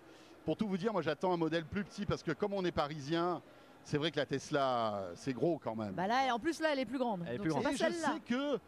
Pour 0.45 0.57
tout 0.57 0.67
vous 0.67 0.77
dire, 0.77 0.93
moi 0.93 1.03
j'attends 1.03 1.33
un 1.33 1.37
modèle 1.37 1.65
plus 1.65 1.85
petit 1.85 2.05
parce 2.07 2.23
que 2.23 2.33
comme 2.33 2.53
on 2.53 2.65
est 2.65 2.73
parisien, 2.73 3.43
c'est 3.85 3.97
vrai 3.99 4.11
que 4.11 4.17
la 4.17 4.27
Tesla, 4.27 5.11
c'est 5.15 5.33
gros 5.33 5.59
quand 5.59 5.75
même. 5.77 5.93
Bah 5.93 6.07
là, 6.07 6.35
en 6.35 6.39
plus, 6.39 6.61
là, 6.61 6.69
elle 6.73 6.79
est 6.81 6.87
plus 6.87 6.99
grande. 6.99 7.25
Elle 7.29 7.37
est 7.37 7.39
plus 7.39 7.51
grande. 7.51 7.65
pas 7.65 7.71
Et 7.71 7.77
je 7.77 7.79
celle-là. 7.79 8.15
sais 8.15 8.21
que 8.21 8.59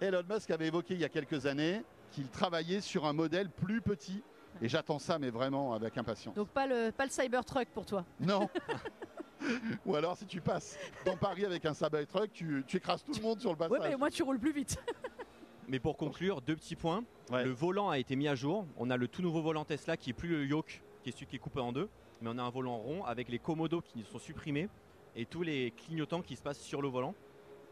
Elon 0.00 0.22
Musk 0.28 0.50
avait 0.50 0.66
évoqué 0.66 0.94
il 0.94 1.00
y 1.00 1.04
a 1.04 1.08
quelques 1.08 1.46
années 1.46 1.82
qu'il 2.10 2.28
travaillait 2.28 2.80
sur 2.80 3.06
un 3.06 3.12
modèle 3.12 3.48
plus 3.50 3.80
petit. 3.80 4.22
Et 4.60 4.68
j'attends 4.68 4.98
ça, 4.98 5.18
mais 5.18 5.30
vraiment 5.30 5.72
avec 5.74 5.96
impatience. 5.96 6.34
Donc, 6.34 6.48
pas 6.48 6.66
le, 6.66 6.90
pas 6.92 7.04
le 7.04 7.10
Cybertruck 7.10 7.68
pour 7.68 7.86
toi. 7.86 8.04
Non. 8.20 8.48
Ou 9.86 9.96
alors, 9.96 10.16
si 10.16 10.26
tu 10.26 10.40
passes 10.40 10.78
dans 11.04 11.16
Paris 11.16 11.44
avec 11.44 11.64
un 11.64 11.74
Cybertruck, 11.74 12.32
tu, 12.32 12.62
tu 12.66 12.76
écrases 12.76 13.02
tout 13.04 13.12
le 13.14 13.22
monde 13.22 13.40
sur 13.40 13.52
le 13.52 13.58
Ouais, 13.60 13.68
passage. 13.68 13.90
mais 13.90 13.96
moi, 13.96 14.10
tu 14.10 14.22
roules 14.22 14.38
plus 14.38 14.52
vite. 14.52 14.76
Mais 15.68 15.78
pour 15.78 15.96
conclure, 15.96 16.42
deux 16.42 16.56
petits 16.56 16.76
points. 16.76 17.04
Ouais. 17.30 17.44
Le 17.44 17.50
volant 17.50 17.88
a 17.88 17.98
été 17.98 18.14
mis 18.16 18.28
à 18.28 18.34
jour. 18.34 18.66
On 18.76 18.90
a 18.90 18.96
le 18.96 19.06
tout 19.08 19.22
nouveau 19.22 19.40
volant 19.42 19.64
Tesla 19.64 19.96
qui 19.96 20.10
est 20.10 20.12
plus 20.12 20.28
le 20.28 20.44
yoke, 20.44 20.82
qui 21.02 21.08
est 21.10 21.12
celui 21.12 21.26
qui 21.26 21.36
est 21.36 21.40
coupé 21.40 21.60
en 21.60 21.72
deux. 21.72 21.88
Mais 22.20 22.30
on 22.32 22.38
a 22.38 22.42
un 22.42 22.50
volant 22.50 22.76
rond 22.78 23.04
avec 23.04 23.28
les 23.28 23.38
commodos 23.38 23.80
qui 23.82 24.04
sont 24.04 24.18
supprimés 24.18 24.68
et 25.16 25.26
tous 25.26 25.42
les 25.42 25.72
clignotants 25.72 26.22
qui 26.22 26.36
se 26.36 26.42
passent 26.42 26.60
sur 26.60 26.80
le 26.80 26.88
volant. 26.88 27.14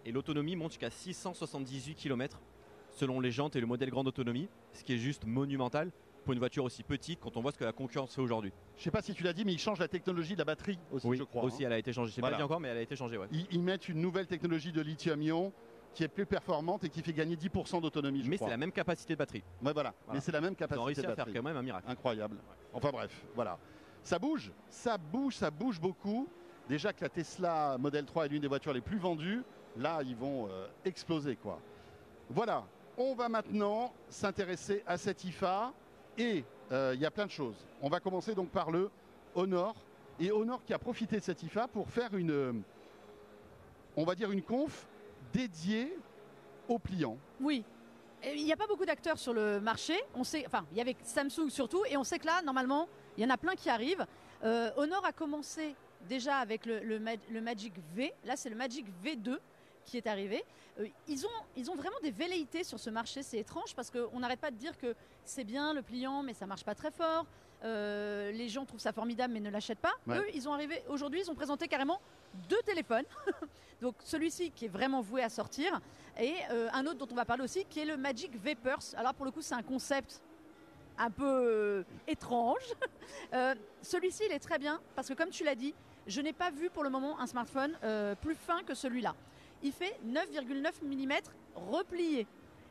Et 0.04 0.12
l'autonomie 0.12 0.56
monte 0.56 0.72
jusqu'à 0.72 0.90
678 0.90 1.94
km 1.94 2.40
selon 2.90 3.20
les 3.20 3.30
jantes 3.30 3.54
et 3.54 3.60
le 3.60 3.66
modèle 3.66 3.90
grande 3.90 4.08
autonomie, 4.08 4.48
ce 4.72 4.82
qui 4.82 4.94
est 4.94 4.98
juste 4.98 5.24
monumental 5.24 5.92
pour 6.24 6.32
une 6.32 6.38
voiture 6.38 6.64
aussi 6.64 6.82
petite 6.82 7.20
quand 7.20 7.36
on 7.36 7.40
voit 7.40 7.52
ce 7.52 7.58
que 7.58 7.64
la 7.64 7.72
concurrence 7.72 8.14
fait 8.14 8.20
aujourd'hui. 8.20 8.52
Je 8.76 8.82
sais 8.82 8.90
pas 8.90 9.00
si 9.00 9.14
tu 9.14 9.22
l'as 9.22 9.32
dit, 9.32 9.44
mais 9.44 9.52
ils 9.52 9.58
changent 9.58 9.78
la 9.78 9.88
technologie 9.88 10.34
de 10.34 10.38
la 10.38 10.44
batterie 10.44 10.78
aussi, 10.92 11.08
je 11.16 11.22
crois. 11.22 11.44
aussi 11.44 11.62
hein. 11.64 11.68
elle 11.68 11.72
a 11.74 11.78
été 11.78 11.92
changée. 11.92 12.10
Je 12.10 12.16
sais 12.16 12.20
Voilà. 12.20 12.36
pas 12.36 12.40
dit 12.40 12.44
encore, 12.44 12.60
mais 12.60 12.68
elle 12.68 12.76
a 12.78 12.82
été 12.82 12.96
changée. 12.96 13.16
Ouais. 13.16 13.28
Ils, 13.32 13.46
ils 13.52 13.62
mettent 13.62 13.88
une 13.88 14.00
nouvelle 14.00 14.26
technologie 14.26 14.72
de 14.72 14.80
lithium-ion 14.82 15.52
qui 15.94 16.04
est 16.04 16.08
plus 16.08 16.26
performante 16.26 16.84
et 16.84 16.88
qui 16.88 17.02
fait 17.02 17.12
gagner 17.12 17.36
10% 17.36 17.80
d'autonomie, 17.80 18.22
Mais 18.26 18.36
c'est 18.36 18.48
la 18.48 18.56
même 18.56 18.72
capacité 18.72 19.14
de 19.14 19.18
batterie. 19.18 19.42
Ouais, 19.62 19.72
voilà. 19.72 19.92
Voilà. 20.04 20.14
Mais 20.14 20.20
c'est 20.20 20.32
la 20.32 20.40
même 20.40 20.52
Ils 20.52 20.54
ont 20.54 20.56
capacité 20.56 20.84
réussi 20.86 21.00
de 21.02 21.06
à 21.06 21.08
faire 21.08 21.16
batterie. 21.26 21.34
quand 21.34 21.42
même 21.42 21.56
un 21.56 21.62
miracle. 21.62 21.90
Incroyable. 21.90 22.36
Enfin 22.72 22.90
bref, 22.90 23.24
voilà. 23.34 23.58
Ça 24.02 24.18
bouge, 24.18 24.52
ça 24.68 24.96
bouge, 24.96 25.36
ça 25.36 25.50
bouge 25.50 25.80
beaucoup. 25.80 26.28
Déjà 26.68 26.92
que 26.92 27.02
la 27.02 27.08
Tesla 27.08 27.76
Model 27.78 28.04
3 28.04 28.26
est 28.26 28.28
l'une 28.28 28.42
des 28.42 28.48
voitures 28.48 28.72
les 28.72 28.80
plus 28.80 28.98
vendues, 28.98 29.42
là 29.76 30.00
ils 30.04 30.14
vont 30.16 30.46
euh, 30.48 30.68
exploser 30.84 31.34
quoi. 31.36 31.58
Voilà, 32.28 32.64
on 32.96 33.14
va 33.14 33.28
maintenant 33.28 33.92
s'intéresser 34.08 34.82
à 34.86 34.96
cette 34.96 35.24
IFA 35.24 35.72
et 36.16 36.44
euh, 36.70 36.92
il 36.94 37.00
y 37.00 37.06
a 37.06 37.10
plein 37.10 37.26
de 37.26 37.30
choses. 37.30 37.66
On 37.82 37.88
va 37.88 37.98
commencer 37.98 38.34
donc 38.36 38.50
par 38.50 38.70
le 38.70 38.88
Honor 39.34 39.74
et 40.20 40.30
Honor 40.30 40.62
qui 40.64 40.72
a 40.72 40.78
profité 40.78 41.18
de 41.18 41.24
cette 41.24 41.42
IFA 41.42 41.66
pour 41.66 41.88
faire 41.88 42.14
une, 42.14 42.30
euh, 42.30 42.52
on 43.96 44.04
va 44.04 44.14
dire 44.14 44.30
une 44.30 44.42
conf 44.42 44.86
dédiée 45.32 45.96
aux 46.68 46.78
pliants. 46.78 47.18
Oui. 47.40 47.64
Il 48.24 48.44
n'y 48.44 48.52
a 48.52 48.56
pas 48.56 48.66
beaucoup 48.66 48.84
d'acteurs 48.84 49.18
sur 49.18 49.32
le 49.32 49.60
marché. 49.60 49.94
On 50.14 50.24
sait, 50.24 50.44
enfin, 50.46 50.66
il 50.72 50.78
y 50.78 50.80
avait 50.80 50.96
Samsung 51.02 51.48
surtout, 51.48 51.84
et 51.88 51.96
on 51.96 52.04
sait 52.04 52.18
que 52.18 52.26
là, 52.26 52.42
normalement, 52.42 52.88
il 53.16 53.22
y 53.22 53.26
en 53.26 53.30
a 53.30 53.38
plein 53.38 53.54
qui 53.54 53.70
arrivent. 53.70 54.06
Euh, 54.44 54.70
Honor 54.76 55.04
a 55.04 55.12
commencé 55.12 55.74
déjà 56.08 56.36
avec 56.36 56.66
le 56.66 57.40
Magic 57.40 57.74
V. 57.94 58.12
Là, 58.24 58.36
c'est 58.36 58.50
le 58.50 58.56
Magic 58.56 58.86
V2 59.02 59.38
qui 59.84 59.96
est 59.96 60.06
arrivé. 60.06 60.44
Euh, 60.78 60.86
ils, 61.08 61.26
ont, 61.26 61.40
ils 61.56 61.70
ont 61.70 61.74
vraiment 61.74 61.98
des 62.02 62.10
velléités 62.10 62.64
sur 62.64 62.78
ce 62.78 62.90
marché. 62.90 63.22
C'est 63.22 63.38
étrange 63.38 63.74
parce 63.74 63.90
qu'on 63.90 64.20
n'arrête 64.20 64.40
pas 64.40 64.50
de 64.50 64.56
dire 64.56 64.76
que 64.78 64.94
c'est 65.24 65.44
bien 65.44 65.74
le 65.74 65.82
pliant, 65.82 66.22
mais 66.22 66.34
ça 66.34 66.46
marche 66.46 66.64
pas 66.64 66.74
très 66.74 66.90
fort. 66.90 67.26
Euh, 67.64 68.32
les 68.32 68.48
gens 68.48 68.64
trouvent 68.64 68.80
ça 68.80 68.92
formidable, 68.92 69.34
mais 69.34 69.40
ne 69.40 69.50
l'achètent 69.50 69.78
pas. 69.78 69.92
Ouais. 70.06 70.18
Eux, 70.18 70.26
ils 70.34 70.48
ont 70.48 70.52
arrivé 70.52 70.82
aujourd'hui, 70.88 71.20
ils 71.20 71.30
ont 71.30 71.34
présenté 71.34 71.68
carrément 71.68 72.00
deux 72.48 72.60
téléphones. 72.64 73.04
Donc 73.80 73.94
celui-ci 74.04 74.50
qui 74.50 74.66
est 74.66 74.68
vraiment 74.68 75.00
voué 75.00 75.22
à 75.22 75.28
sortir 75.28 75.80
et 76.18 76.34
euh, 76.50 76.68
un 76.72 76.84
autre 76.86 76.98
dont 76.98 77.08
on 77.10 77.14
va 77.14 77.24
parler 77.24 77.42
aussi 77.42 77.64
qui 77.64 77.80
est 77.80 77.84
le 77.84 77.96
Magic 77.96 78.30
Vapors. 78.36 78.94
Alors 78.96 79.14
pour 79.14 79.24
le 79.24 79.30
coup 79.30 79.40
c'est 79.40 79.54
un 79.54 79.62
concept 79.62 80.20
un 80.98 81.10
peu 81.10 81.24
euh, 81.24 81.82
étrange. 82.06 82.62
Celui-ci 83.82 84.24
il 84.28 84.32
est 84.32 84.38
très 84.38 84.58
bien 84.58 84.80
parce 84.94 85.08
que 85.08 85.14
comme 85.14 85.30
tu 85.30 85.44
l'as 85.44 85.54
dit, 85.54 85.74
je 86.06 86.20
n'ai 86.20 86.34
pas 86.34 86.50
vu 86.50 86.68
pour 86.68 86.82
le 86.82 86.90
moment 86.90 87.18
un 87.20 87.26
smartphone 87.26 87.76
plus 88.20 88.34
fin 88.34 88.62
que 88.62 88.74
celui-là. 88.74 89.14
Il 89.62 89.72
fait 89.72 89.98
9,9 90.06 90.82
mm 90.82 91.12
replié. 91.54 92.26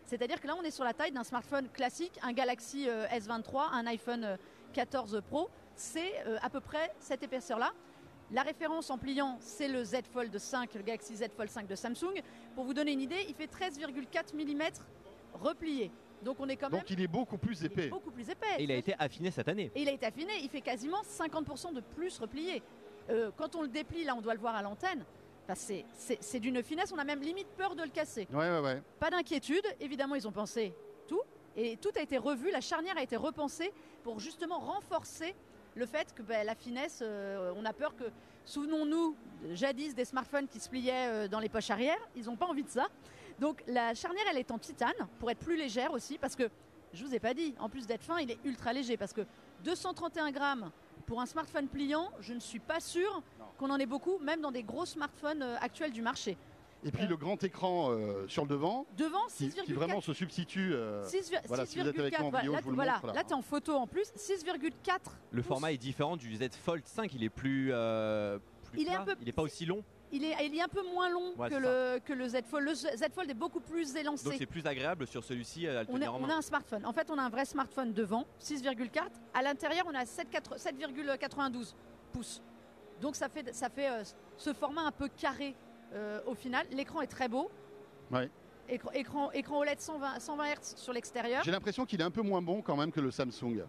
C'est-à-dire 0.10 0.42
que 0.42 0.48
là 0.48 0.56
on 0.60 0.64
est 0.64 0.72
sur 0.72 0.84
la 0.84 0.94
taille 0.94 1.12
d'un 1.12 1.24
smartphone 1.24 1.70
classique, 1.70 2.20
un 2.24 2.34
Galaxy 2.34 2.90
euh, 2.90 3.06
S23, 3.08 3.74
un 3.74 3.86
iPhone 3.86 4.38
14 4.74 5.22
Pro. 5.30 5.50
C'est 5.76 6.12
euh, 6.28 6.38
à 6.42 6.50
peu 6.50 6.60
près 6.60 6.92
cette 7.00 7.24
épaisseur-là. 7.24 7.72
La 8.32 8.44
référence 8.44 8.90
en 8.92 8.98
pliant, 8.98 9.38
c'est 9.40 9.68
le 9.68 9.84
Z 9.84 10.02
Fold 10.14 10.38
5, 10.38 10.74
le 10.76 10.82
Galaxy 10.84 11.16
Z 11.16 11.26
Fold 11.36 11.50
5 11.50 11.68
de 11.68 11.76
Samsung. 11.76 12.22
Pour 12.54 12.64
vous 12.66 12.74
donner 12.74 12.92
une 12.92 13.02
idée, 13.02 13.26
il 13.28 13.34
fait 13.34 13.48
13,4 13.48 14.36
mm 14.36 14.62
replié. 15.34 15.92
Donc 16.24 16.38
on 16.40 16.48
est 16.50 16.58
quand 16.58 16.70
même 16.70 16.82
Donc 16.82 16.90
il 16.90 17.02
est 17.02 17.08
beaucoup 17.08 17.38
plus 17.38 17.60
il 17.62 17.64
est 17.64 17.68
épais. 17.68 17.88
beaucoup 17.88 18.12
plus 18.12 18.30
épais. 18.30 18.46
Et 18.58 18.64
il 18.64 18.72
a 18.72 18.76
été 18.76 18.94
affiné 19.00 19.32
cette 19.32 19.48
année. 19.48 19.72
Et 19.74 19.82
il 19.82 19.90
a 19.90 19.94
été 19.94 20.06
affiné, 20.06 20.34
il 20.42 20.50
fait 20.50 20.62
quasiment 20.62 21.02
50% 21.02 21.74
de 21.74 21.80
plus 21.82 22.20
replié. 22.20 22.62
Euh, 23.10 23.32
quand 23.38 23.56
on 23.56 23.62
le 23.62 23.70
déplie, 23.70 24.04
là 24.04 24.16
on 24.16 24.22
doit 24.22 24.34
le 24.34 24.40
voir 24.40 24.54
à 24.56 24.62
l'antenne, 24.62 25.06
enfin, 25.46 25.56
c'est- 25.56 25.86
c'est 25.94 26.22
c'est 26.22 26.40
d'une 26.40 26.62
finesse, 26.62 26.92
on 26.92 26.98
a 26.98 27.04
même 27.06 27.22
limite 27.22 27.48
peur 27.58 27.74
de 27.74 27.82
le 27.84 27.90
casser. 27.90 28.28
Ouais, 28.32 28.38
ouais, 28.50 28.60
ouais. 28.60 28.82
Pas 29.00 29.10
d'inquiétude, 29.10 29.64
évidemment 29.80 30.16
ils 30.16 30.28
ont 30.28 30.32
pensé 30.34 30.74
et 31.60 31.78
tout 31.78 31.90
a 31.96 32.02
été 32.02 32.18
revu, 32.18 32.52
la 32.52 32.62
charnière 32.62 32.98
a 32.98 33.04
été 33.04 33.18
repensée 33.18 33.74
pour 34.04 34.20
justement 34.20 34.60
renforcer 34.60 35.36
le 35.76 35.86
fait 35.86 36.14
que 36.16 36.22
ben, 36.22 36.46
la 36.46 36.56
finesse, 36.56 37.00
euh, 37.02 37.54
on 37.56 37.66
a 37.66 37.74
peur 37.74 37.96
que, 37.96 38.06
souvenons-nous, 38.46 39.16
jadis 39.52 39.94
des 39.94 40.06
smartphones 40.06 40.48
qui 40.48 40.60
se 40.60 40.70
pliaient 40.70 41.08
euh, 41.08 41.28
dans 41.28 41.40
les 41.40 41.50
poches 41.50 41.70
arrière, 41.70 41.98
ils 42.16 42.26
n'ont 42.26 42.38
pas 42.38 42.46
envie 42.46 42.64
de 42.64 42.70
ça. 42.70 42.88
Donc 43.40 43.62
la 43.68 43.94
charnière 43.94 44.24
elle 44.32 44.38
est 44.38 44.52
en 44.52 44.58
titane 44.58 45.08
pour 45.20 45.30
être 45.32 45.40
plus 45.40 45.58
légère 45.58 45.92
aussi, 45.92 46.18
parce 46.18 46.36
que 46.36 46.50
je 46.94 47.06
vous 47.06 47.14
ai 47.14 47.20
pas 47.20 47.34
dit, 47.34 47.54
en 47.60 47.70
plus 47.70 47.86
d'être 47.86 48.04
fin, 48.04 48.20
il 48.20 48.32
est 48.32 48.40
ultra 48.46 48.74
léger, 48.74 48.98
parce 48.98 49.14
que 49.14 49.22
231 49.64 50.32
grammes 50.32 50.72
pour 51.06 51.22
un 51.22 51.26
smartphone 51.26 51.68
pliant, 51.68 52.10
je 52.22 52.34
ne 52.34 52.40
suis 52.40 52.60
pas 52.60 52.80
sûr 52.80 53.22
qu'on 53.58 53.70
en 53.70 53.80
ait 53.80 53.86
beaucoup, 53.86 54.18
même 54.20 54.40
dans 54.40 54.52
des 54.52 54.64
gros 54.64 54.86
smartphones 54.86 55.44
euh, 55.44 55.58
actuels 55.60 55.92
du 55.92 56.02
marché. 56.02 56.38
Et 56.86 56.92
puis 56.92 57.08
le 57.08 57.18
grand 57.18 57.44
écran 57.44 57.92
euh, 57.92 58.26
sur 58.28 58.44
le 58.44 58.50
devant, 58.50 58.86
Devant, 58.98 59.26
qui, 59.36 59.48
6,4 59.50 59.64
qui 59.64 59.74
vraiment 59.74 60.00
se 60.02 60.14
substitue. 60.14 60.74
euh, 60.74 61.06
6, 61.08 61.32
voilà, 61.48 61.66
si 61.66 61.80
vous 61.80 61.88
êtes 61.88 62.00
avec 62.00 62.14
6,4, 62.14 62.20
moi 62.20 62.28
en 62.28 62.30
voilà, 62.32 62.42
vidéo, 62.42 62.54
là, 62.54 62.60
je 62.60 62.64
vous 62.64 62.70
le 62.72 62.76
voilà, 62.76 62.94
montre, 62.94 63.08
là. 63.08 63.14
là, 63.14 63.24
tu 63.24 63.30
es 63.32 63.34
en 63.34 63.42
photo 63.42 63.74
en 63.76 63.86
plus, 63.88 64.08
6,4. 64.16 65.00
Le 65.32 65.42
pouces. 65.42 65.48
format 65.48 65.72
est 65.74 65.78
différent 65.78 66.16
du 66.16 66.36
Z 66.36 66.50
Fold 66.64 66.84
5. 66.86 67.14
Il 67.14 67.24
est 67.24 67.30
plus. 67.30 67.70
euh, 67.74 68.40
plus 68.72 68.82
Il 68.82 68.88
est 68.88 68.92
plat. 68.92 69.02
un 69.02 69.06
peu- 69.06 69.16
Il 69.22 69.28
est 69.28 69.34
pas 69.34 69.42
aussi 69.42 69.66
long. 69.66 69.84
Il 70.12 70.24
est, 70.24 70.34
il 70.44 70.56
est 70.58 70.62
un 70.62 70.68
peu 70.68 70.82
moins 70.92 71.08
long 71.10 71.34
Ouais, 71.38 71.50
que, 71.50 71.56
le, 71.56 72.00
que 72.00 72.14
le 72.14 72.28
Z 72.30 72.38
Fold. 72.50 72.66
Le 72.66 72.74
Z 72.74 72.96
Fold 73.14 73.30
est 73.30 73.34
beaucoup 73.36 73.60
plus 73.60 73.94
Donc 73.94 74.02
élancé. 74.02 74.36
c'est 74.40 74.46
plus 74.48 74.66
agréable 74.66 75.06
sur 75.06 75.24
celui-ci 75.24 75.68
à 75.68 75.84
le 75.84 75.88
On, 75.90 76.02
est- 76.02 76.06
a 76.32 76.36
un 76.38 76.42
smartphone. 76.42 76.84
En 76.86 76.94
fait, 76.94 77.12
on 77.12 77.18
a 77.20 77.22
un 77.22 77.30
vrai 77.30 77.46
smartphone 77.46 77.94
devant, 77.94 78.26
6,4. 78.40 79.04
À 79.36 79.44
l'intérieur, 79.44 79.86
on 79.88 79.94
a 79.94 80.06
7,4 80.06 80.58
7,92 80.58 81.76
pouces. 82.12 82.42
Donc 83.02 83.16
ça 83.16 83.30
fait, 83.30 83.54
ça 83.54 83.70
fait 83.70 83.90
euh, 83.90 84.04
ce 84.38 84.52
format 84.54 84.82
un 84.82 84.92
peu 84.92 85.10
carré 85.16 85.50
euh, 85.50 85.69
au 86.26 86.36
final. 86.36 86.66
L'écran 86.72 87.02
est 87.02 87.08
très 87.08 87.28
beau. 87.28 87.50
Ouais. 88.12 88.30
Écran, 88.68 88.92
écran, 88.94 89.32
écran 89.32 89.58
OLED 89.60 89.80
120, 89.80 90.20
120 90.20 90.46
Hz 90.46 90.58
sur 90.76 90.94
l'extérieur. 90.94 91.44
J'ai 91.44 91.52
l'impression 91.52 91.86
qu'il 91.86 92.00
est 92.02 92.04
un 92.04 92.12
peu 92.12 92.22
moins 92.22 92.42
bon 92.42 92.62
quand 92.62 92.76
même 92.76 92.92
que 92.92 93.00
le 93.00 93.10
Samsung. 93.10 93.64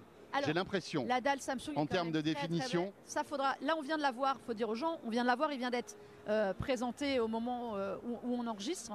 J'ai 0.45 0.53
l'impression. 0.53 1.07
La 1.07 1.21
dalle 1.21 1.41
Samsung. 1.41 1.73
En 1.77 1.87
termes 1.87 2.13
de 2.13 2.21
très, 2.21 2.33
définition. 2.35 2.93
ça 3.05 3.25
faudra. 3.25 3.57
Là, 3.63 3.75
on 3.77 3.83
vient 3.83 3.97
de 3.97 4.03
l'avoir. 4.03 4.39
Faut 4.47 4.55
dire 4.55 4.69
aux 4.69 4.75
gens, 4.75 5.01
on 5.05 5.11
vient 5.11 5.23
de 5.23 5.27
l'avoir. 5.27 5.53
Il 5.53 5.59
vient 5.59 5.71
d'être 5.71 5.97
euh, 6.29 6.53
présenté 6.55 7.19
au 7.21 7.29
moment 7.29 7.77
euh, 7.77 7.97
où, 8.05 8.19
où 8.23 8.35
on 8.41 8.47
enregistre. 8.47 8.93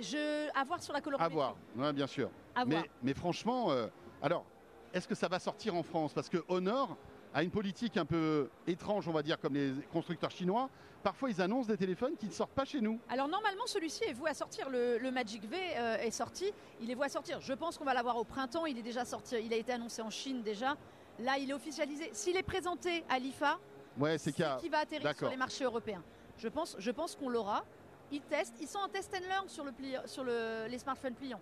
Je, 0.00 0.48
à 0.56 0.64
voir 0.64 0.82
sur 0.82 0.92
la 0.92 0.98
À 0.98 1.02
colorimétrie. 1.02 1.34
voir, 1.34 1.56
Ouais, 1.76 1.92
bien 1.92 2.06
sûr. 2.06 2.30
À 2.54 2.64
voir. 2.64 2.82
Mais, 2.82 2.90
mais 3.02 3.14
franchement, 3.14 3.70
euh, 3.70 3.88
alors, 4.22 4.44
est-ce 4.92 5.08
que 5.08 5.14
ça 5.14 5.28
va 5.28 5.38
sortir 5.38 5.74
en 5.74 5.82
France? 5.82 6.12
Parce 6.12 6.28
que 6.28 6.44
Honor 6.48 6.96
a 7.34 7.42
une 7.42 7.50
politique 7.50 7.96
un 7.96 8.04
peu 8.04 8.48
étrange, 8.66 9.08
on 9.08 9.12
va 9.12 9.22
dire, 9.22 9.40
comme 9.40 9.54
les 9.54 9.72
constructeurs 9.92 10.30
chinois. 10.30 10.68
Parfois, 11.02 11.30
ils 11.30 11.40
annoncent 11.40 11.68
des 11.68 11.76
téléphones 11.76 12.16
qui 12.16 12.26
ne 12.26 12.32
sortent 12.32 12.52
pas 12.52 12.64
chez 12.64 12.80
nous. 12.80 12.98
Alors 13.08 13.28
normalement, 13.28 13.66
celui-ci 13.66 14.04
est 14.04 14.12
voué 14.12 14.30
à 14.30 14.34
sortir. 14.34 14.68
Le, 14.68 15.10
Magic 15.10 15.44
V 15.48 15.56
euh, 15.56 15.96
est 15.98 16.10
sorti. 16.10 16.52
Il 16.80 16.90
est 16.90 16.94
voué 16.94 17.06
à 17.06 17.08
sortir. 17.08 17.40
Je 17.40 17.52
pense 17.52 17.78
qu'on 17.78 17.84
va 17.84 17.94
l'avoir 17.94 18.16
au 18.16 18.24
printemps. 18.24 18.66
Il 18.66 18.78
est 18.78 18.82
déjà 18.82 19.04
sorti. 19.04 19.36
Il 19.42 19.52
a 19.52 19.56
été 19.56 19.72
annoncé 19.72 20.02
en 20.02 20.10
Chine 20.10 20.42
déjà. 20.42 20.76
Là, 21.20 21.38
il 21.38 21.50
est 21.50 21.54
officialisé. 21.54 22.10
S'il 22.12 22.36
est 22.36 22.42
présenté 22.42 23.04
à 23.08 23.18
l'IFA, 23.18 23.58
ouais, 23.98 24.18
c'est 24.18 24.32
qui 24.32 24.68
va 24.68 24.78
atterrir 24.78 25.16
sur 25.16 25.30
les 25.30 25.36
marchés 25.36 25.64
européens. 25.64 26.02
Je 26.36 26.48
pense, 26.48 26.76
je 26.78 26.90
pense 26.90 27.14
qu'on 27.16 27.28
l'aura. 27.28 27.64
Ils 28.10 28.22
testent. 28.22 28.56
Ils 28.60 28.68
sont 28.68 28.78
en 28.78 28.88
test 28.88 29.14
and 29.14 29.28
learn 29.28 29.48
sur, 29.48 29.64
le 29.64 29.72
sur 30.06 30.24
le, 30.24 30.66
les 30.68 30.78
smartphones 30.78 31.14
pliants. 31.14 31.40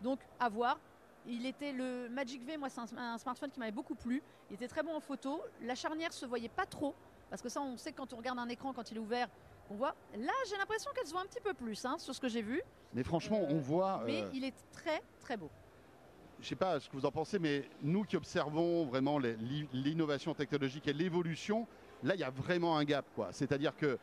Donc, 0.00 0.20
à 0.40 0.48
voir. 0.48 0.78
Il 1.26 1.46
était 1.46 1.72
le 1.72 2.08
Magic 2.10 2.44
V, 2.44 2.58
moi 2.58 2.68
c'est 2.68 2.80
un, 2.98 3.16
smartphone 3.16 3.50
qui 3.50 3.58
m'avait 3.58 3.72
beaucoup 3.72 3.94
plu. 3.94 4.22
Il 4.50 4.54
était 4.56 4.68
très 4.68 4.82
bon 4.82 4.94
en 4.94 5.00
photo. 5.00 5.40
La 5.62 5.74
charnière 5.74 6.12
se 6.12 6.26
voyait 6.26 6.50
pas 6.50 6.66
trop 6.66 6.94
parce 7.30 7.42
que 7.42 7.48
ça 7.48 7.60
on 7.60 7.76
sait 7.76 7.92
quand 7.92 8.12
on 8.12 8.16
regarde 8.16 8.38
un 8.38 8.48
écran 8.48 8.72
quand 8.72 8.90
il 8.90 8.96
est 8.96 9.00
ouvert, 9.00 9.28
on 9.70 9.74
voit. 9.74 9.94
Là 10.16 10.32
j'ai 10.48 10.56
l'impression 10.56 10.90
qu'elle 10.94 11.06
se 11.06 11.12
voit 11.12 11.22
un 11.22 11.26
petit 11.26 11.40
peu 11.40 11.54
plus 11.54 11.84
hein, 11.84 11.96
sur 11.98 12.14
ce 12.14 12.20
que 12.20 12.28
j'ai 12.28 12.42
vu. 12.42 12.62
Mais 12.92 13.02
franchement 13.02 13.40
on 13.48 13.58
voit. 13.58 14.02
Mais 14.06 14.22
euh, 14.22 14.30
il 14.32 14.44
est 14.44 14.54
très 14.72 15.02
très 15.20 15.36
beau. 15.36 15.50
Je 16.40 16.48
sais 16.48 16.56
pas 16.56 16.78
ce 16.80 16.88
que 16.88 16.96
vous 16.96 17.06
en 17.06 17.10
pensez, 17.10 17.38
mais 17.38 17.68
nous 17.82 18.04
qui 18.04 18.16
observons 18.16 18.84
vraiment 18.84 19.18
l'innovation 19.18 20.34
technologique 20.34 20.86
et 20.88 20.92
l'évolution, 20.92 21.66
là 22.02 22.14
il 22.14 22.20
y 22.20 22.24
a 22.24 22.30
vraiment 22.30 22.76
un 22.76 22.84
gap. 22.84 23.06
C'est-à-dire 23.30 23.74
que 23.76 23.98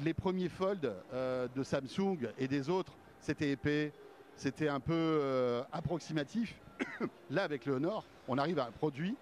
les 0.00 0.12
premiers 0.12 0.48
folds 0.48 0.92
euh, 1.12 1.48
de 1.54 1.62
Samsung 1.62 2.28
et 2.38 2.48
des 2.48 2.68
autres, 2.68 2.92
c'était 3.20 3.52
épais, 3.52 3.92
c'était 4.36 4.68
un 4.68 4.80
peu 4.80 4.92
euh, 4.94 5.62
approximatif. 5.72 6.60
là, 7.30 7.44
avec 7.44 7.64
le 7.64 7.74
Honor, 7.74 8.04
on 8.28 8.36
arrive 8.36 8.58
à 8.58 8.66
un 8.66 8.70
produit 8.70 9.16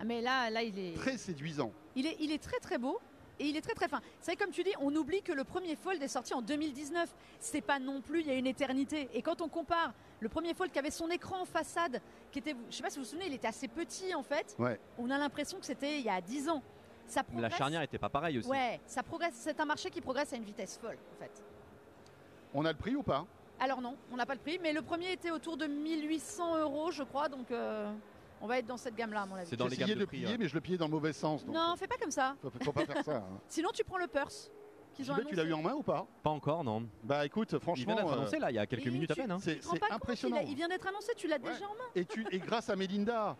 ah, 0.00 0.04
mais 0.04 0.20
là, 0.20 0.48
là, 0.48 0.62
il 0.62 0.78
est 0.78 0.94
très 0.94 1.16
séduisant. 1.16 1.72
Il 1.98 2.06
est, 2.06 2.16
il 2.20 2.30
est 2.30 2.42
très 2.42 2.60
très 2.60 2.78
beau. 2.78 3.00
Et 3.40 3.46
il 3.46 3.56
est 3.56 3.60
très 3.60 3.74
très 3.74 3.86
fin. 3.86 4.00
C'est 4.20 4.34
comme 4.34 4.50
tu 4.50 4.64
dis, 4.64 4.72
on 4.80 4.92
oublie 4.96 5.22
que 5.22 5.30
le 5.32 5.44
premier 5.44 5.76
Fold 5.76 6.02
est 6.02 6.08
sorti 6.08 6.34
en 6.34 6.42
2019. 6.42 7.08
C'est 7.38 7.60
pas 7.60 7.78
non 7.78 8.00
plus 8.00 8.20
il 8.20 8.26
y 8.26 8.30
a 8.30 8.34
une 8.34 8.48
éternité. 8.48 9.08
Et 9.14 9.22
quand 9.22 9.40
on 9.40 9.48
compare 9.48 9.92
le 10.18 10.28
premier 10.28 10.54
Fold 10.54 10.72
qui 10.72 10.78
avait 10.80 10.90
son 10.90 11.08
écran 11.08 11.42
en 11.42 11.44
façade, 11.44 12.00
qui 12.32 12.40
était, 12.40 12.56
je 12.68 12.74
sais 12.74 12.82
pas 12.82 12.90
si 12.90 12.98
vous 12.98 13.04
vous 13.04 13.10
souvenez, 13.10 13.26
il 13.26 13.34
était 13.34 13.46
assez 13.46 13.68
petit 13.68 14.12
en 14.12 14.24
fait. 14.24 14.56
Ouais. 14.58 14.80
On 14.98 15.08
a 15.10 15.18
l'impression 15.18 15.60
que 15.60 15.66
c'était 15.66 16.00
il 16.00 16.04
y 16.04 16.08
a 16.08 16.20
10 16.20 16.48
ans. 16.48 16.62
Ça 17.06 17.22
La 17.36 17.48
charnière 17.48 17.80
n'était 17.80 17.98
pas 17.98 18.08
pareille 18.08 18.38
aussi. 18.38 18.48
Ouais, 18.48 18.80
ça 18.86 19.04
progresse. 19.04 19.34
C'est 19.34 19.60
un 19.60 19.64
marché 19.64 19.88
qui 19.88 20.00
progresse 20.00 20.32
à 20.32 20.36
une 20.36 20.44
vitesse 20.44 20.76
folle 20.76 20.98
en 21.14 21.22
fait. 21.22 21.42
On 22.54 22.64
a 22.64 22.72
le 22.72 22.78
prix 22.78 22.96
ou 22.96 23.04
pas? 23.04 23.24
Alors 23.60 23.80
non, 23.80 23.96
on 24.12 24.16
n'a 24.16 24.26
pas 24.26 24.34
le 24.34 24.40
prix, 24.40 24.58
mais 24.60 24.72
le 24.72 24.82
premier 24.82 25.12
était 25.12 25.30
autour 25.30 25.56
de 25.56 25.66
1800 25.66 26.58
euros, 26.58 26.90
je 26.90 27.04
crois, 27.04 27.28
donc 27.28 27.52
euh, 27.52 27.92
on 28.40 28.46
va 28.46 28.58
être 28.58 28.66
dans 28.66 28.76
cette 28.76 28.94
gamme-là, 28.94 29.22
à 29.22 29.26
mon 29.26 29.36
avis. 29.36 29.48
C'est 29.48 29.56
dans 29.56 29.66
les 29.66 29.76
gammes 29.76 29.88
de, 29.90 30.04
prix, 30.04 30.22
plier, 30.22 30.38
mais 30.38 30.48
je 30.48 30.54
le 30.54 30.60
pliais 30.60 30.78
dans 30.78 30.86
le 30.86 30.92
mauvais 30.92 31.12
sens. 31.12 31.46
non, 31.46 31.74
fais 31.76 31.86
pas 31.86 31.96
comme 31.96 32.10
ça. 32.10 32.36
Faut, 32.40 32.50
faut 32.62 32.72
pas 32.72 32.84
faire 32.84 33.04
ça. 33.04 33.16
Hein. 33.16 33.40
Sinon, 33.48 33.70
tu 33.72 33.84
prends 33.84 33.98
le 33.98 34.06
purse. 34.06 34.50
tu 34.96 35.04
l'as 35.04 35.44
eu 35.44 35.52
en 35.52 35.62
main 35.62 35.74
ou 35.74 35.82
pas? 35.82 36.06
Pas 36.22 36.30
encore, 36.30 36.64
non. 36.64 36.88
Bah 37.02 37.24
écoute, 37.26 37.58
franchement. 37.58 37.82
Il 37.82 37.86
vient 37.86 37.96
d'être 37.96 38.12
annoncé 38.12 38.38
là, 38.38 38.50
il 38.50 38.54
y 38.54 38.58
a 38.58 38.66
quelques 38.66 38.86
minutes 38.86 39.10
à 39.10 39.14
peine. 39.14 39.30
Hein. 39.30 39.38
C'est 39.40 39.60
impressionnant. 39.90 40.38
il, 40.46 40.54
vient 40.54 40.68
d'être 40.68 40.86
annoncé, 40.86 41.12
tu 41.16 41.26
l'as 41.28 41.38
déjà 41.38 41.66
en 41.66 41.74
main. 41.74 41.90
Et, 41.94 42.04
tu, 42.04 42.26
et 42.30 42.38
grâce 42.38 42.70
à 42.70 42.76
Melinda, 42.76 43.36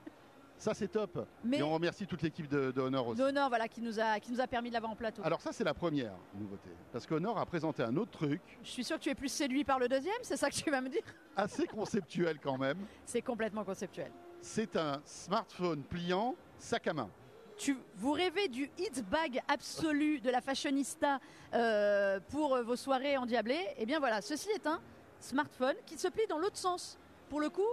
ça, 0.58 0.74
c'est 0.74 0.88
top. 0.88 1.24
Et 1.52 1.62
on 1.62 1.72
remercie 1.72 2.06
toute 2.06 2.22
l'équipe 2.22 2.48
de, 2.48 2.78
Honor 2.80 3.08
aussi. 3.08 3.22
Honor, 3.22 3.48
voilà, 3.48 3.68
qui 3.68 3.80
nous 3.80 4.00
a, 4.00 4.18
qui 4.18 4.32
nous 4.32 4.40
a 4.40 4.46
permis 4.46 4.70
de 4.70 4.74
l'avoir 4.74 4.92
en 4.92 4.96
plateau. 4.96 5.22
Alors 5.24 5.40
ça, 5.40 5.52
c'est 5.52 5.64
la 5.64 5.74
première 5.74 6.14
nouveauté. 6.34 6.70
Parce 6.92 7.06
qu'Honor 7.06 7.38
a 7.38 7.46
présenté 7.46 7.82
un 7.82 7.96
autre 7.96 8.10
truc. 8.10 8.40
Je 8.62 8.70
suis 8.70 8.84
sûr 8.84 8.98
que 8.98 9.02
tu 9.02 9.10
es 9.10 9.14
plus 9.14 9.28
séduit 9.28 9.64
par 9.64 9.78
le 9.78 9.88
deuxième, 9.88 10.18
c'est 10.22 10.36
ça 10.36 10.50
que 10.50 10.56
tu 10.56 10.68
vas 10.70 10.80
me 10.80 10.88
dire? 10.88 11.02
Assez 11.36 11.66
conceptuel 11.66 12.38
quand 12.40 12.58
même. 12.58 12.78
C'est 13.04 13.22
complètement 13.22 13.64
conceptuel. 13.64 14.10
C'est 14.40 14.76
un 14.76 15.02
smartphone 15.04 15.82
pliant, 15.82 16.34
sac 16.58 16.86
à 16.86 16.94
main. 16.94 17.10
Tu, 17.56 17.76
vous 17.96 18.12
rêvez 18.12 18.48
du 18.48 18.70
hit 18.78 19.04
bag 19.10 19.42
absolu 19.48 20.20
de 20.20 20.30
la 20.30 20.40
fashionista 20.40 21.18
euh, 21.54 22.20
pour 22.30 22.56
vos 22.62 22.76
soirées 22.76 23.16
endiablées 23.16 23.66
Eh 23.78 23.86
bien 23.86 23.98
voilà, 23.98 24.20
ceci 24.20 24.48
est 24.50 24.66
un 24.66 24.80
smartphone 25.20 25.74
qui 25.84 25.98
se 25.98 26.08
plie 26.08 26.26
dans 26.28 26.38
l'autre 26.38 26.56
sens. 26.56 26.98
Pour 27.28 27.40
le 27.40 27.50
coup, 27.50 27.66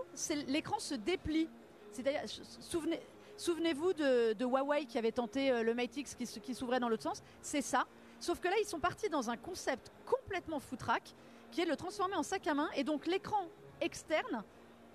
l'écran 0.47 0.79
se 0.79 0.95
déplie 0.95 1.47
souvenez-vous 3.37 3.93
de, 3.93 4.43
Huawei 4.43 4.85
qui 4.85 4.97
avait 4.97 5.11
tenté 5.11 5.51
euh, 5.51 5.63
le 5.63 5.73
Mate 5.73 5.95
X 5.97 6.15
qui, 6.15 6.55
s'ouvrait 6.55 6.79
dans 6.79 6.89
l'autre 6.89 7.03
sens. 7.03 7.23
C'est 7.41 7.61
ça. 7.61 7.85
Sauf 8.19 8.39
que 8.39 8.47
là, 8.47 8.55
ils 8.61 8.67
sont 8.67 8.79
partis 8.79 9.09
dans 9.09 9.29
un 9.29 9.37
concept 9.37 9.91
complètement 10.05 10.59
foutraque, 10.59 11.13
qui 11.51 11.61
est 11.61 11.65
de 11.65 11.69
le 11.69 11.75
transformer 11.75 12.15
en 12.15 12.23
sac 12.23 12.47
à 12.47 12.53
main. 12.53 12.69
Et 12.75 12.83
donc, 12.83 13.05
l'écran 13.07 13.47
externe, 13.81 14.43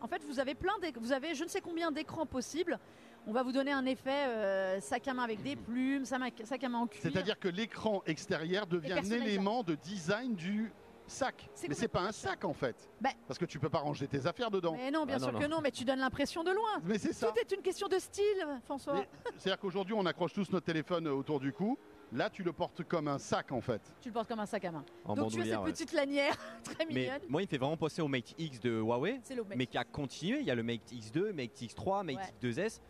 en 0.01 0.09
fait, 0.09 0.25
vous 0.25 0.41
avez 0.41 0.55
plein 0.55 0.73
vous 0.97 1.13
avez 1.13 1.35
je 1.35 1.45
ne 1.45 1.49
sais 1.49 1.61
combien 1.61 1.91
d'écrans 1.91 2.27
possibles. 2.27 2.79
On 3.27 3.33
va 3.33 3.43
vous 3.43 3.53
donner 3.53 3.73
un 3.73 3.85
effet 3.85 4.27
euh, 4.29 4.81
sac 4.81 5.07
à 5.09 5.15
main 5.15 5.25
avec 5.25 5.43
des 5.43 5.57
plumes, 5.57 6.05
sac 6.05 6.65
à 6.65 6.69
main 6.69 6.79
en 6.79 6.87
cuir. 6.87 7.03
C'est-à-dire 7.03 7.39
que 7.39 7.49
l'écran 7.49 8.03
extérieur 8.07 8.67
devient 8.67 8.95
un 8.95 9.11
élément 9.11 9.63
de 9.63 9.75
design 9.75 10.35
du 10.35 10.73
sac. 11.07 11.51
Mais 11.69 11.75
c'est 11.75 11.89
pas 11.89 12.01
un 12.01 12.13
sac 12.13 12.45
en 12.45 12.55
fait. 12.55 12.89
Bah. 13.01 13.11
Parce 13.27 13.39
que 13.39 13.45
tu 13.45 13.59
peux 13.59 13.69
pas 13.69 13.81
ranger 13.81 14.07
tes 14.07 14.27
affaires 14.27 14.51
dedans. 14.51 14.75
Mais 14.77 14.91
non, 14.91 15.05
bien 15.05 15.17
ah 15.17 15.25
sûr 15.25 15.39
que 15.39 15.47
non, 15.47 15.61
mais 15.61 15.71
tu 15.71 15.85
donnes 15.85 15.99
l'impression 15.99 16.43
de 16.45 16.51
loin. 16.51 16.81
Mais 16.85 16.99
c'est 16.99 17.13
ça. 17.13 17.29
Tout 17.29 17.39
est 17.39 17.53
une 17.53 17.63
question 17.63 17.89
de 17.89 17.99
style, 17.99 18.47
François. 18.65 19.05
C'est-à-dire 19.37 19.59
qu'aujourd'hui, 19.59 19.95
on 19.97 20.07
accroche 20.07 20.33
tous 20.33 20.51
notre 20.51 20.67
téléphone 20.67 21.09
autour 21.09 21.41
du 21.41 21.53
cou. 21.53 21.79
Là, 22.13 22.29
tu 22.29 22.43
le 22.43 22.53
portes 22.53 22.83
comme 22.85 23.09
un 23.09 23.19
sac 23.19 23.53
en 23.53 23.61
fait. 23.61 23.81
Tu 24.01 24.09
le 24.09 24.13
portes 24.13 24.29
comme 24.29 24.41
un 24.41 24.47
sac 24.47 24.65
à 24.65 24.73
main. 24.73 24.85
Donc 25.07 25.31
tu 25.31 25.41
as 25.41 25.45
cette 25.45 25.63
petite 25.63 25.93
lanière 25.93 26.37
très 26.65 26.85
mignonne. 26.85 27.21
moi, 27.29 27.43
il 27.43 27.49
fait 27.49 27.59
vraiment 27.59 27.77
penser 27.77 28.03
au 28.03 28.09
Mate 28.09 28.35
X 28.39 28.61
de 28.61 28.81
Huawei, 28.81 29.21
mais 29.57 29.67
qui 29.67 29.79
a 29.79 29.85
continué. 29.85 30.41
Il 30.41 30.47
y 30.47 30.51
a 30.51 30.55
le 30.55 30.63
Mate 30.63 30.93
X2, 30.93 31.33
Mate 31.33 31.61
X3, 31.61 32.05
Mate 32.05 32.33
X2S 32.43 32.81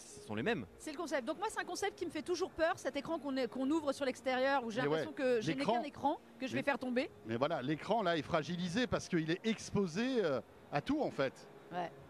ce 0.00 0.26
sont 0.26 0.34
les 0.34 0.42
mêmes. 0.42 0.66
C'est 0.78 0.92
le 0.92 0.96
concept. 0.96 1.26
Donc 1.26 1.38
moi, 1.38 1.48
c'est 1.50 1.60
un 1.60 1.64
concept 1.64 1.98
qui 1.98 2.06
me 2.06 2.10
fait 2.10 2.22
toujours 2.22 2.50
peur, 2.50 2.78
cet 2.78 2.96
écran 2.96 3.18
qu'on 3.18 3.70
ouvre 3.70 3.92
sur 3.92 4.04
l'extérieur, 4.04 4.64
où 4.64 4.70
j'ai 4.70 4.80
l'impression 4.80 5.12
que 5.12 5.40
j'ai 5.40 5.54
qu'un 5.54 5.82
écran 5.82 6.18
que 6.38 6.46
je 6.46 6.54
vais 6.54 6.62
faire 6.62 6.78
tomber. 6.78 7.10
Mais 7.26 7.36
voilà, 7.36 7.62
l'écran 7.62 8.02
là 8.02 8.16
est 8.16 8.22
fragilisé 8.22 8.86
parce 8.86 9.08
qu'il 9.08 9.30
est 9.30 9.44
exposé 9.44 10.24
euh, 10.24 10.40
à 10.72 10.80
tout 10.80 11.00
en 11.02 11.10
fait. 11.10 11.32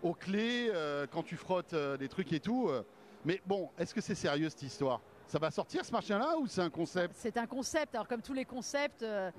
Aux 0.03 0.15
clés, 0.15 0.71
euh, 0.71 1.07
quand 1.11 1.23
tu 1.23 1.37
frottes 1.37 1.75
euh, 1.75 1.97
des 1.97 2.09
trucs 2.09 2.33
et 2.33 2.41
tout. 2.41 2.71
Mais 3.25 3.43
bon, 3.47 3.69
est-ce 3.79 3.95
que 3.95 4.01
c'est 4.01 4.15
sérieux 4.15 4.49
cette 4.49 4.63
histoire? 4.63 5.03
Ça 5.31 5.39
va 5.39 5.51
sortir 5.51 5.85
ce 5.85 5.93
marché-là 5.93 6.37
ou 6.39 6.47
c'est 6.47 6.61
un 6.61 6.71
concept 6.71 7.15
C'est 7.17 7.37
un 7.37 7.47
concept. 7.47 7.95
Alors 7.95 8.09
comme 8.09 8.23
tous 8.23 8.35
les 8.35 8.45
concepts, 8.45 9.03
là 9.03 9.33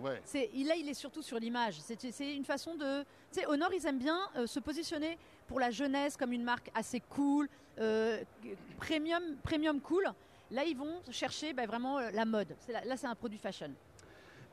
il 0.78 0.88
est 0.90 0.94
surtout 0.94 1.22
sur 1.22 1.38
l'image. 1.38 1.76
C'est 1.82 2.36
une 2.36 2.46
façon 2.46 2.76
de. 2.76 3.02
Tu 3.32 3.40
sais, 3.40 3.46
Honor 3.46 3.74
ils 3.74 3.86
aiment 3.86 4.00
bien 4.00 4.20
se 4.46 4.60
positionner 4.60 5.18
pour 5.52 5.60
la 5.60 5.70
jeunesse 5.70 6.16
comme 6.16 6.32
une 6.32 6.46
marque 6.46 6.72
assez 6.74 7.02
cool, 7.02 7.50
euh, 7.80 8.24
premium, 8.78 9.22
premium 9.44 9.82
cool. 9.82 10.06
Là, 10.50 10.64
ils 10.64 10.78
vont 10.78 11.02
chercher 11.12 11.52
bah, 11.52 11.66
vraiment 11.66 12.00
euh, 12.00 12.10
la 12.14 12.24
mode. 12.24 12.56
Là, 12.70 12.96
c'est 12.96 13.08
un 13.08 13.16
produit 13.16 13.38
fashion. 13.38 13.72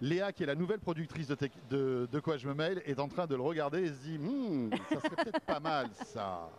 Léa, 0.00 0.32
qui 0.32 0.42
est 0.42 0.46
la 0.46 0.56
nouvelle 0.56 0.80
productrice 0.80 1.28
de, 1.28 2.08
de, 2.10 2.20
quoi 2.20 2.36
je 2.36 2.48
me 2.48 2.54
mail, 2.54 2.82
est 2.84 2.98
en 2.98 3.06
train 3.06 3.26
de 3.28 3.36
le 3.36 3.42
regarder 3.42 3.84
et 3.84 3.88
se 3.88 4.02
dit 4.02 4.18
hmm, 4.18 4.70
ça 4.88 5.00
serait 5.00 5.24
peut-être 5.24 5.40
pas 5.40 5.60
mal 5.60 5.88
ça. 6.04 6.50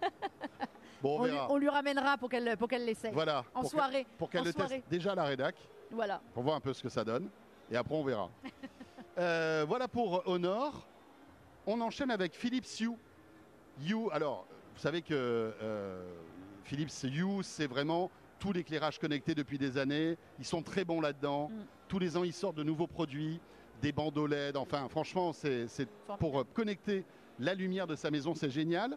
Bon, 1.06 1.28
on, 1.50 1.56
lui, 1.56 1.68
ramènera 1.68 2.18
pour 2.18 2.28
qu'elle 2.28 2.56
pour 2.56 2.68
qu'elle 2.68 2.84
l'essaye. 2.84 3.12
Voilà. 3.12 3.44
En 3.54 3.64
soirée. 3.64 4.06
pour 4.18 4.28
qu'elle 4.30 4.44
le 4.44 4.52
teste 4.52 4.88
déjà 4.90 5.12
à 5.12 5.14
la 5.14 5.24
rédac. 5.24 5.56
Voilà. 5.90 6.20
Pour 6.34 6.42
voir 6.42 6.56
un 6.56 6.60
peu 6.60 6.72
ce 6.72 6.82
que 6.82 6.88
ça 6.88 7.04
donne. 7.04 7.28
Et 7.70 7.76
après, 7.76 7.94
on 7.94 8.04
verra. 8.04 8.30
Euh, 9.18 9.64
voilà 9.66 9.88
pour 9.88 10.28
Honor. 10.28 10.86
On 11.66 11.80
enchaîne 11.80 12.10
avec 12.10 12.34
Philips 12.34 12.80
Hue. 12.80 12.98
You, 13.80 14.10
alors, 14.12 14.46
vous 14.74 14.82
savez 14.82 15.00
que 15.00 15.14
euh, 15.14 16.04
Philips 16.64 17.02
You, 17.02 17.42
c'est 17.42 17.66
vraiment 17.66 18.10
tout 18.38 18.52
l'éclairage 18.52 18.98
connecté 18.98 19.34
depuis 19.34 19.56
des 19.56 19.78
années. 19.78 20.18
Ils 20.38 20.44
sont 20.44 20.62
très 20.62 20.84
bons 20.84 21.00
là-dedans. 21.00 21.48
Mm. 21.48 21.64
Tous 21.88 21.98
les 21.98 22.18
ans, 22.18 22.24
ils 22.24 22.34
sortent 22.34 22.56
de 22.56 22.62
nouveaux 22.62 22.86
produits, 22.86 23.40
des 23.80 23.90
bandeaux 23.90 24.26
LED. 24.26 24.58
Enfin, 24.58 24.86
franchement, 24.90 25.32
c'est 25.32 25.66
pour 26.18 26.40
euh, 26.40 26.44
connecter 26.52 27.06
la 27.38 27.54
lumière 27.54 27.86
de 27.86 27.94
sa 27.96 28.10
maison, 28.10 28.34
c'est 28.34 28.50
génial. 28.50 28.96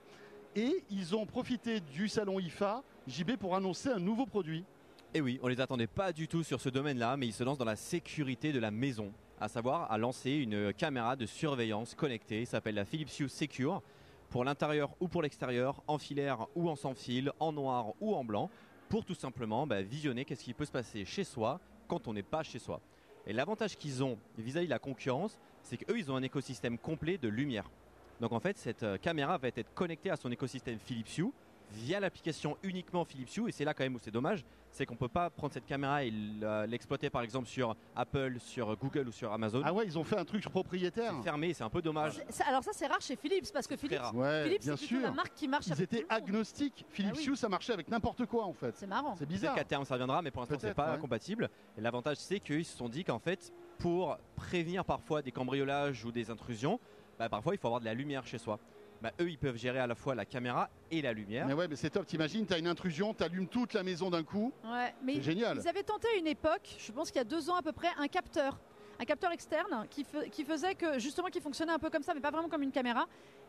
Et 0.56 0.84
ils 0.90 1.16
ont 1.16 1.26
profité 1.26 1.80
du 1.80 2.08
salon 2.08 2.40
IFA, 2.40 2.84
JB, 3.08 3.36
pour 3.38 3.56
annoncer 3.56 3.90
un 3.90 4.00
nouveau 4.00 4.26
produit. 4.26 4.66
Et 5.14 5.22
oui, 5.22 5.40
on 5.44 5.48
les 5.48 5.62
attendait 5.62 5.88
pas 5.88 6.12
du 6.12 6.28
tout 6.28 6.44
sur 6.44 6.60
ce 6.60 6.70
domaine-là, 6.70 7.18
mais 7.18 7.28
ils 7.28 7.34
se 7.34 7.44
lancent 7.44 7.58
dans 7.58 7.66
la 7.66 7.76
sécurité 7.76 8.52
de 8.52 8.60
la 8.60 8.72
maison, 8.72 9.12
à 9.40 9.48
savoir 9.48 9.92
à 9.92 9.98
lancer 9.98 10.32
une 10.32 10.74
caméra 10.74 11.16
de 11.16 11.26
surveillance 11.26 11.94
connectée. 11.94 12.46
S'appelle 12.46 12.76
la 12.76 12.86
Philips 12.86 13.20
Hue 13.20 13.30
Secure 13.30 13.82
pour 14.30 14.44
l'intérieur 14.44 14.96
ou 15.00 15.08
pour 15.08 15.22
l'extérieur, 15.22 15.84
en 15.88 15.98
filaire 15.98 16.48
ou 16.56 16.70
en 16.70 16.76
sans 16.76 16.94
fil, 16.94 17.32
en 17.40 17.52
noir 17.52 17.94
ou 18.02 18.16
en 18.16 18.24
blanc, 18.24 18.50
pour 18.90 19.06
tout 19.06 19.16
simplement 19.16 19.68
bah, 19.68 19.82
visionner 19.82 20.26
qu'est-ce 20.26 20.44
qui 20.44 20.54
peut 20.54 20.66
se 20.66 20.72
passer 20.72 21.06
chez 21.06 21.24
soi 21.24 21.60
quand 21.88 22.08
on 22.08 22.14
n'est 22.14 22.24
pas 22.24 22.44
chez 22.44 22.60
soi. 22.60 22.82
Et 23.28 23.34
l'avantage 23.34 23.78
qu'ils 23.78 24.04
ont 24.04 24.18
vis-à-vis 24.38 24.68
de 24.68 24.72
la 24.72 24.80
concurrence, 24.80 25.40
c'est 25.62 25.78
qu'eux, 25.78 25.98
ils 25.98 26.12
ont 26.12 26.16
un 26.16 26.24
écosystème 26.24 26.78
complet 26.78 27.18
de 27.18 27.28
lumière. 27.28 27.70
Donc 28.20 28.34
en 28.34 28.40
fait, 28.40 28.58
cette 28.58 28.84
euh, 28.84 28.98
caméra 28.98 29.38
va 29.38 29.48
être 29.48 29.74
connectée 29.74 30.10
à 30.10 30.18
son 30.18 30.32
écosystème 30.32 30.78
Philips 30.80 31.18
Hue. 31.18 31.32
via 31.72 32.00
l'application 32.00 32.58
uniquement 32.64 33.06
Philips 33.06 33.38
Hue. 33.38 33.48
Et 33.48 33.52
c'est 33.52 33.64
là 33.64 33.74
quand 33.74 33.84
même 33.84 33.96
où 33.96 34.00
c'est 34.02 34.12
dommage, 34.12 34.44
c'est 34.72 34.86
qu'on 34.86 34.96
peut 34.96 35.08
pas 35.08 35.30
prendre 35.30 35.54
cette 35.54 35.66
caméra 35.66 36.04
et 36.04 36.12
l'exploiter 36.68 37.10
par 37.10 37.22
exemple 37.22 37.48
sur 37.48 37.76
Apple, 37.96 38.38
sur 38.40 38.76
Google 38.78 39.08
ou 39.08 39.12
sur 39.12 39.32
Amazon. 39.32 39.62
Ah 39.64 39.74
ouais, 39.74 39.86
ils 39.86 39.98
ont 39.98 40.04
fait 40.04 40.18
un 40.18 40.26
truc 40.26 40.44
propriétaire. 40.50 41.14
C'est 41.18 41.24
fermé, 41.24 41.54
c'est 41.54 41.64
un 41.64 41.70
peu 41.70 41.82
dommage. 41.82 42.20
alors 42.46 42.64
ça 42.64 42.72
c'est 42.74 42.88
rare 42.88 43.02
chez 43.02 43.16
Philips 43.16 43.52
parce 43.54 43.68
que 43.68 43.76
Philips, 43.76 44.02
Philips 44.44 44.62
c'est 44.62 44.88
plutôt 44.88 45.02
la 45.02 45.12
marque 45.12 45.34
qui 45.34 45.48
marche. 45.48 45.68
Ils 45.68 45.82
étaient 45.82 46.06
agnostiques. 46.10 46.86
Philips 46.90 47.16
ah 47.18 47.30
Hue, 47.30 47.36
ça 47.36 47.50
marchait 47.50 47.74
avec 47.74 47.88
n'importe 47.88 48.26
quoi 48.26 48.46
en 48.46 48.54
fait. 48.54 48.76
C'est 48.76 48.88
marrant. 48.88 49.16
C'est 49.18 49.26
bizarre. 49.26 49.54
Peut-être 49.54 49.64
qu'à 49.64 49.70
terme 49.70 49.86
ça 49.86 49.98
viendra, 49.98 50.22
mais 50.22 50.32
pour 50.32 50.42
l'instant 50.42 50.58
c'est 50.60 50.74
pas 50.74 50.98
compatible. 50.98 51.50
Et 51.78 51.82
l'avantage 51.82 52.18
c'est 52.18 52.40
qu'ils 52.40 52.66
se 52.66 52.78
sont 52.78 52.90
dit 52.90 53.04
qu'en 53.04 53.20
fait, 53.20 53.54
pour 53.78 54.18
prévenir 54.36 54.84
parfois 54.84 55.22
des 55.22 55.32
cambriolages 55.32 56.04
ou 56.04 56.12
des 56.12 56.30
intrusions, 56.30 56.80
bah, 57.20 57.30
parfois 57.30 57.54
il 57.54 57.58
faut 57.60 57.68
avoir 57.68 57.82
de 57.82 57.86
la 57.86 57.94
lumière 57.94 58.26
chez 58.26 58.38
soi. 58.38 58.60
Bah, 59.02 59.12
eux, 59.22 59.30
ils 59.30 59.38
peuvent 59.38 59.56
gérer 59.56 59.80
à 59.80 59.88
la 59.88 59.96
fois 59.96 60.14
la 60.14 60.26
caméra 60.26 60.70
et 60.92 61.02
la 61.02 61.14
lumière. 61.14 61.48
Mais 61.48 61.54
ouais, 61.54 61.68
mais 61.68 61.78
c'est 61.78 61.90
top. 61.90 62.06
T'imagines, 62.06 62.46
t'as 62.46 62.60
une 62.60 62.68
intrusion, 62.68 63.14
t'allumes 63.14 63.48
toute 63.48 63.74
la 63.74 63.84
maison 63.84 64.10
d'un 64.10 64.24
coup. 64.24 64.52
Ouais, 64.66 64.94
mais 65.04 65.16
c'est 65.16 65.22
génial. 65.22 65.58
Ils 65.62 65.68
avaient 65.68 65.84
tenté 65.84 66.08
une 66.18 66.28
époque, 66.28 66.76
je 66.78 66.92
pense 66.92 67.10
qu'il 67.10 67.18
y 67.18 67.22
a 67.22 67.26
deux 67.26 67.50
ans 67.50 67.56
à 67.56 67.62
peu 67.62 67.72
près, 67.72 67.90
un 67.98 68.08
capteur. 68.08 68.60
Un 69.02 69.06
capteur 69.06 69.32
externe 69.32 69.88
qui, 69.90 70.06
qui 70.30 70.44
faisait 70.44 70.76
que 70.76 71.00
justement 71.00 71.30
qui 71.30 71.40
fonctionnait 71.40 71.72
un 71.72 71.80
peu 71.80 71.90
comme 71.90 72.04
ça, 72.04 72.14
mais 72.14 72.20
pas 72.20 72.32
vraiment 72.32 72.50
comme 72.50 72.64
une 72.64 72.72
caméra. 72.72 73.08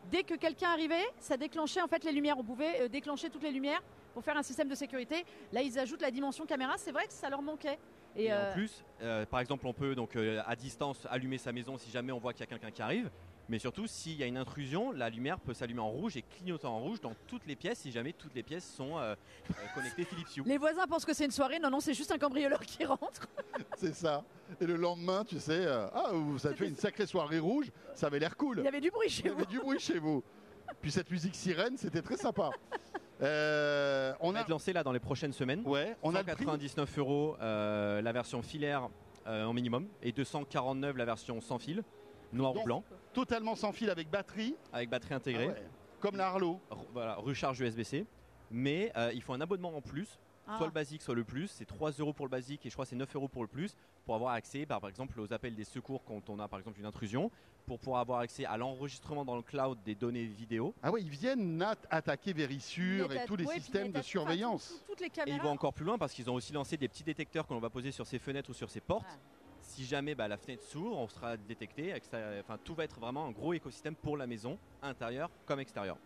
Dès 0.09 0.23
que 0.23 0.35
quelqu'un 0.35 0.69
arrivait, 0.69 1.03
ça 1.19 1.35
déclenchait 1.35 1.81
en 1.81 1.87
fait 1.87 2.05
les 2.05 2.13
lumières. 2.13 2.37
On 2.37 2.43
pouvait 2.43 2.81
euh, 2.81 2.87
déclencher 2.87 3.29
toutes 3.29 3.43
les 3.43 3.51
lumières 3.51 3.81
pour 4.13 4.23
faire 4.23 4.37
un 4.37 4.43
système 4.43 4.69
de 4.69 4.75
sécurité. 4.75 5.25
Là, 5.51 5.61
ils 5.61 5.77
ajoutent 5.77 6.01
la 6.01 6.11
dimension 6.11 6.45
caméra. 6.45 6.77
C'est 6.77 6.93
vrai 6.93 7.05
que 7.05 7.13
ça 7.13 7.29
leur 7.29 7.41
manquait. 7.41 7.77
Et, 8.15 8.31
en 8.31 8.37
euh, 8.37 8.53
plus, 8.53 8.83
euh, 9.01 9.25
par 9.25 9.41
exemple, 9.41 9.67
on 9.67 9.73
peut 9.73 9.93
donc 9.93 10.15
à 10.15 10.55
distance 10.55 11.05
allumer 11.09 11.37
sa 11.37 11.51
maison 11.51 11.77
si 11.77 11.91
jamais 11.91 12.13
on 12.13 12.19
voit 12.19 12.31
qu'il 12.31 12.41
y 12.41 12.43
a 12.43 12.47
quelqu'un 12.47 12.71
qui 12.71 12.81
arrive. 12.81 13.09
Mais 13.51 13.59
surtout, 13.59 13.85
s'il 13.85 14.15
y 14.15 14.23
a 14.23 14.27
une 14.27 14.37
intrusion, 14.37 14.93
la 14.93 15.09
lumière 15.09 15.37
peut 15.37 15.53
s'allumer 15.53 15.81
en 15.81 15.89
rouge 15.89 16.15
et 16.15 16.21
clignoter 16.21 16.67
en 16.67 16.79
rouge 16.79 17.01
dans 17.01 17.13
toutes 17.27 17.45
les 17.45 17.57
pièces 17.57 17.79
si 17.79 17.91
jamais 17.91 18.13
toutes 18.13 18.33
les 18.33 18.43
pièces 18.43 18.63
sont 18.63 18.97
euh, 18.97 19.13
euh, 19.49 19.53
connectées 19.75 20.05
Philips 20.05 20.37
Hue. 20.37 20.43
Les 20.45 20.57
voisins 20.57 20.87
pensent 20.87 21.03
que 21.03 21.13
c'est 21.13 21.25
une 21.25 21.31
soirée. 21.31 21.59
Non, 21.59 21.69
non, 21.69 21.81
c'est 21.81 21.93
juste 21.93 22.13
un 22.13 22.17
cambrioleur 22.17 22.61
qui 22.61 22.85
rentre. 22.85 23.27
c'est 23.75 23.93
ça. 23.93 24.23
Et 24.61 24.65
le 24.65 24.77
lendemain, 24.77 25.25
tu 25.25 25.37
sais, 25.37 25.65
euh, 25.65 25.85
ah, 25.93 26.11
vous 26.13 26.47
avez 26.47 26.55
fait 26.55 26.69
une 26.69 26.77
sacrée 26.77 27.05
soirée 27.05 27.39
rouge. 27.39 27.69
Ça 27.93 28.07
avait 28.07 28.19
l'air 28.19 28.37
cool. 28.37 28.59
Il 28.59 28.63
y 28.63 28.69
avait 28.69 28.79
du 28.79 28.89
bruit 28.89 29.09
chez 29.09 29.23
vous. 29.23 29.35
Il 29.35 29.39
y 29.39 29.41
avait 29.41 29.51
du 29.51 29.59
bruit 29.59 29.79
chez 29.79 29.99
vous. 29.99 30.23
Puis 30.81 30.89
cette 30.89 31.11
musique 31.11 31.35
sirène, 31.35 31.77
c'était 31.77 32.01
très 32.01 32.15
sympa. 32.15 32.51
on 33.19 34.33
a 34.33 34.47
lancé 34.47 34.71
là 34.71 34.81
dans 34.81 34.93
les 34.93 35.01
prochaines 35.01 35.33
semaines. 35.33 35.63
Ouais, 35.65 35.97
on 36.03 36.13
199 36.13 36.97
euros 36.99 37.35
la 37.41 38.11
version 38.13 38.41
filaire 38.41 38.87
en 39.25 39.51
minimum 39.51 39.89
et 40.01 40.13
249 40.13 40.95
la 40.95 41.05
version 41.05 41.41
sans 41.41 41.59
fil 41.59 41.83
noir 42.33 42.55
ou 42.55 42.63
blanc. 42.63 42.83
Totalement 43.13 43.55
sans 43.55 43.71
fil 43.71 43.89
avec 43.89 44.09
batterie. 44.09 44.55
Avec 44.71 44.89
batterie 44.89 45.13
intégrée. 45.13 45.49
Ah 45.49 45.59
Comme 45.99 46.17
la 46.17 46.27
Harlow. 46.27 46.59
Voilà, 46.93 47.15
recharge 47.15 47.59
USB-C. 47.59 48.05
Mais 48.49 48.91
euh, 48.97 49.11
il 49.13 49.21
faut 49.21 49.33
un 49.33 49.41
abonnement 49.41 49.75
en 49.75 49.81
plus. 49.81 50.19
Ah. 50.47 50.57
Soit 50.57 50.67
le 50.67 50.73
basique, 50.73 51.01
soit 51.01 51.15
le 51.15 51.23
plus. 51.23 51.47
C'est 51.47 51.65
3 51.65 51.91
euros 51.91 52.13
pour 52.13 52.25
le 52.25 52.31
basique 52.31 52.65
et 52.65 52.69
je 52.69 52.75
crois 52.75 52.85
c'est 52.85 52.95
9 52.95 53.15
euros 53.15 53.27
pour 53.27 53.41
le 53.41 53.47
plus. 53.47 53.75
Pour 54.05 54.15
avoir 54.15 54.33
accès, 54.33 54.65
par 54.65 54.85
exemple, 54.87 55.19
aux 55.19 55.31
appels 55.31 55.55
des 55.55 55.63
secours 55.63 56.03
quand 56.03 56.29
on 56.29 56.39
a 56.39 56.47
par 56.47 56.59
exemple 56.59 56.79
une 56.79 56.85
intrusion. 56.85 57.31
Pour 57.65 57.79
pouvoir 57.79 58.01
avoir 58.01 58.19
accès 58.19 58.43
à 58.45 58.57
l'enregistrement 58.57 59.23
dans 59.23 59.35
le 59.35 59.43
cloud 59.43 59.77
des 59.85 59.95
données 59.95 60.25
vidéo. 60.25 60.73
Ah 60.81 60.91
oui, 60.91 61.03
ils 61.03 61.09
viennent 61.09 61.63
attaquer 61.89 62.33
Verisure 62.33 63.13
et 63.13 63.25
tous 63.25 63.35
les 63.35 63.45
systèmes 63.45 63.91
de 63.91 64.01
surveillance. 64.01 64.83
toutes 64.87 64.99
les 64.99 65.07
Et 65.07 65.31
ils 65.31 65.41
vont 65.41 65.51
encore 65.51 65.73
plus 65.73 65.85
loin 65.85 65.97
parce 65.97 66.11
qu'ils 66.11 66.29
ont 66.29 66.33
aussi 66.33 66.51
lancé 66.51 66.75
des 66.75 66.87
petits 66.87 67.03
détecteurs 67.03 67.47
que 67.47 67.53
l'on 67.53 67.59
va 67.59 67.69
poser 67.69 67.91
sur 67.91 68.07
ses 68.07 68.19
fenêtres 68.19 68.49
ou 68.49 68.53
sur 68.53 68.69
ses 68.69 68.81
portes 68.81 69.19
si 69.71 69.85
jamais 69.85 70.15
bah, 70.15 70.27
la 70.27 70.37
fenêtre 70.37 70.63
s'ouvre, 70.63 70.97
on 70.97 71.07
sera 71.07 71.37
détecté. 71.37 71.93
enfin, 72.39 72.57
tout 72.63 72.75
va 72.75 72.83
être 72.83 72.99
vraiment 72.99 73.25
un 73.25 73.31
gros 73.31 73.53
écosystème 73.53 73.95
pour 73.95 74.17
la 74.17 74.27
maison, 74.27 74.57
intérieur 74.81 75.29
comme 75.45 75.59
extérieur. 75.59 75.97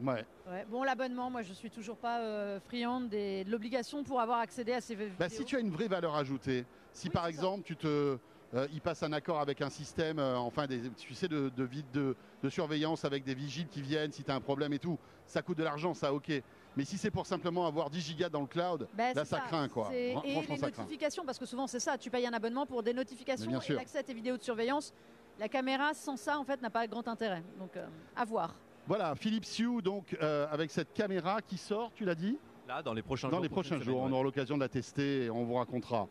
Ouais. 0.00 0.26
Bon, 0.68 0.82
l'abonnement, 0.82 1.30
moi 1.30 1.42
je 1.42 1.52
suis 1.52 1.70
toujours 1.70 1.96
pas 1.96 2.20
euh, 2.20 2.58
friande 2.58 3.08
de 3.10 3.48
l'obligation 3.48 4.02
pour 4.02 4.20
avoir 4.20 4.40
accédé 4.40 4.72
à 4.72 4.80
ces 4.80 4.96
vidéos. 4.96 5.14
Bah, 5.18 5.28
si 5.28 5.44
tu 5.44 5.56
as 5.56 5.60
une 5.60 5.70
vraie 5.70 5.86
valeur 5.86 6.16
ajoutée, 6.16 6.64
si 6.92 7.10
par 7.10 7.28
exemple 7.28 7.62
tu 7.62 7.76
te, 7.76 8.18
euh, 8.54 8.66
il 8.72 8.80
passe 8.80 9.04
un 9.04 9.12
accord 9.12 9.40
avec 9.40 9.62
un 9.62 9.70
système, 9.70 10.18
euh, 10.18 10.36
enfin 10.36 10.66
des, 10.66 10.90
tu 10.90 11.14
sais, 11.14 11.28
de, 11.28 11.48
de, 11.56 12.16
de, 12.42 12.48
surveillance 12.48 13.04
avec 13.04 13.22
des 13.22 13.34
vigiles 13.34 13.68
qui 13.68 13.82
viennent 13.82 14.10
si 14.10 14.24
tu 14.24 14.32
as 14.32 14.34
un 14.34 14.40
problème 14.40 14.72
et 14.72 14.80
tout, 14.80 14.98
ça 15.26 15.42
coûte 15.42 15.58
de 15.58 15.64
l'argent, 15.64 15.94
ça 15.94 16.12
ok. 16.12 16.32
Mais 16.76 16.84
si 16.84 16.98
c'est 16.98 17.10
pour 17.10 17.26
simplement 17.26 17.66
avoir 17.66 17.88
10 17.88 18.00
gigas 18.00 18.28
dans 18.28 18.40
le 18.40 18.46
cloud, 18.46 18.88
ben, 18.94 19.14
là 19.14 19.24
ça, 19.24 19.40
craint 19.40 19.68
quoi. 19.68 19.94
Et 19.94 20.14
les 20.24 20.58
notifications, 20.58 21.24
parce 21.24 21.38
que 21.38 21.46
souvent 21.46 21.66
c'est 21.66 21.80
ça, 21.80 21.96
tu 21.96 22.10
payes 22.10 22.26
un 22.26 22.32
abonnement 22.32 22.66
pour 22.66 22.82
des 22.82 22.92
notifications 22.92 23.60
et 23.60 23.72
l'accès 23.72 23.98
à 23.98 24.02
tes 24.02 24.14
vidéos 24.14 24.36
de 24.36 24.42
surveillance. 24.42 24.92
La 25.38 25.48
caméra 25.48 25.94
sans 25.94 26.16
ça 26.16 26.38
en 26.38 26.44
fait 26.44 26.60
n'a 26.62 26.70
pas 26.70 26.86
grand 26.86 27.06
intérêt. 27.06 27.42
Donc 27.58 27.76
euh, 27.76 27.86
à 28.16 28.24
voir. 28.24 28.54
Voilà, 28.86 29.14
Philips 29.14 29.58
Hue 29.58 29.82
donc 29.82 30.16
euh, 30.20 30.46
avec 30.50 30.70
cette 30.70 30.92
caméra 30.92 31.40
qui 31.42 31.58
sort, 31.58 31.92
tu 31.94 32.04
l'as 32.04 32.14
dit? 32.14 32.38
Là, 32.66 32.82
dans 32.82 32.94
les 32.94 33.02
prochains 33.02 33.28
jours. 33.28 33.38
Dans 33.38 33.42
les 33.42 33.48
prochains 33.48 33.80
jours, 33.80 34.00
on 34.00 34.10
aura 34.10 34.22
l'occasion 34.22 34.56
de 34.56 34.62
la 34.62 34.68
tester 34.68 35.24
et 35.24 35.30
on 35.30 35.44
vous 35.44 35.54
racontera. 35.54 36.08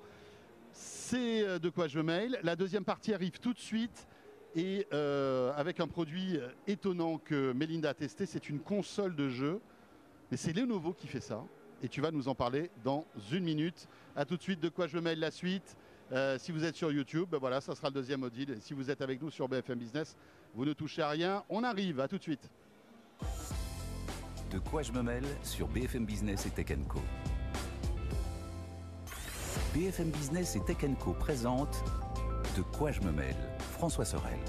C'est 0.72 1.44
euh, 1.44 1.60
de 1.60 1.70
quoi 1.70 1.88
je 1.88 2.00
mail. 2.00 2.40
La 2.44 2.56
deuxième 2.56 2.86
partie 2.86 3.14
arrive 3.14 3.40
tout 3.40 3.54
de 3.54 3.60
suite 3.60 4.08
et 4.56 4.86
avec 5.58 5.80
un 5.80 5.88
produit 5.88 6.40
étonnant 6.68 7.18
que 7.18 7.54
Melinda 7.54 7.90
a 7.90 7.94
testé, 7.96 8.28
c'est 8.28 8.50
une 8.50 8.60
console 8.60 9.16
de 9.16 9.28
jeu 9.28 9.60
mais 10.34 10.38
c'est 10.38 10.52
Lenovo 10.52 10.94
qui 10.94 11.06
fait 11.06 11.20
ça. 11.20 11.44
Et 11.84 11.88
tu 11.88 12.02
vas 12.02 12.10
nous 12.10 12.28
en 12.28 12.34
parler 12.34 12.72
dans 12.84 13.06
une 13.32 13.44
minute. 13.44 13.88
A 14.16 14.26
tout 14.26 14.36
de 14.36 14.42
suite, 14.42 14.60
de 14.60 14.68
quoi 14.68 14.88
je 14.88 14.98
mail 14.98 15.20
la 15.20 15.30
suite. 15.30 15.78
Euh, 16.12 16.40
si 16.40 16.52
vous 16.52 16.66
êtes 16.66 16.76
sur 16.76 16.92
YouTube, 16.92 17.28
ben 17.30 17.38
voilà, 17.38 17.62
ça 17.62 17.76
sera 17.76 17.90
le 17.90 17.94
deuxième 17.94 18.24
audit. 18.24 18.50
Et 18.50 18.60
si 18.60 18.74
vous 18.74 18.90
êtes 18.90 19.02
avec 19.02 19.22
nous 19.22 19.30
sur 19.30 19.48
BFM 19.48 19.78
Business, 19.78 20.16
vous 20.56 20.66
ne 20.66 20.74
touchez 20.74 21.04
à 21.04 21.10
rien. 21.10 21.44
On 21.50 21.64
arrive, 21.64 22.00
à 22.00 22.08
tout 22.08 22.18
de 22.18 22.24
suite. 22.24 22.50
De 24.50 24.58
quoi 24.58 24.82
je 24.82 24.92
me 24.92 25.04
mêle 25.04 25.24
sur 25.44 25.68
BFM 25.68 26.04
Business 26.04 26.48
et 26.48 26.50
Tech 26.50 26.76
Co. 26.88 27.00
BFM 29.76 30.10
Business 30.10 30.56
et 30.56 30.62
Tech 30.62 30.78
Co 31.00 31.14
présente 31.14 31.84
De 32.58 32.64
quoi 32.76 32.92
je 32.92 33.02
me 33.02 33.12
mêle, 33.12 33.38
François 33.60 34.06
Sorel. 34.06 34.40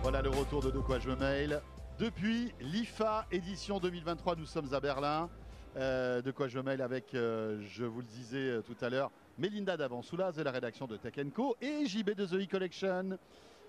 Voilà 0.00 0.22
le 0.22 0.30
retour 0.30 0.62
de 0.62 0.70
De 0.70 0.78
quoi 0.78 0.98
je 0.98 1.10
me 1.10 1.16
mail. 1.16 1.60
Depuis 2.00 2.50
l'IFA 2.62 3.26
édition 3.30 3.78
2023, 3.78 4.34
nous 4.34 4.46
sommes 4.46 4.72
à 4.72 4.80
Berlin. 4.80 5.28
Euh, 5.76 6.22
de 6.22 6.30
quoi 6.30 6.48
je 6.48 6.58
mail 6.58 6.80
avec, 6.80 7.12
euh, 7.12 7.60
je 7.68 7.84
vous 7.84 8.00
le 8.00 8.06
disais 8.06 8.38
euh, 8.38 8.62
tout 8.62 8.76
à 8.80 8.88
l'heure, 8.88 9.10
Melinda 9.36 9.76
Davansoulas 9.76 10.32
de 10.32 10.40
la 10.42 10.50
rédaction 10.50 10.86
de 10.86 10.96
Tech 10.96 11.12
Co 11.34 11.56
et 11.60 11.84
JB 11.84 12.12
de 12.12 12.24
The 12.24 12.44
E-Collection. 12.46 13.18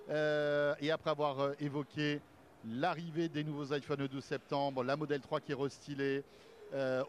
et 0.10 0.92
après 0.92 1.10
avoir 1.10 1.52
évoqué 1.60 2.22
l'arrivée 2.70 3.28
des 3.28 3.44
nouveaux 3.44 3.74
iPhone 3.74 4.00
le 4.00 4.08
12 4.08 4.24
septembre, 4.24 4.86
la 4.86 4.96
modèle 4.96 5.20
3 5.20 5.42
qui 5.42 5.52
est 5.52 5.56
restylée, 5.56 6.24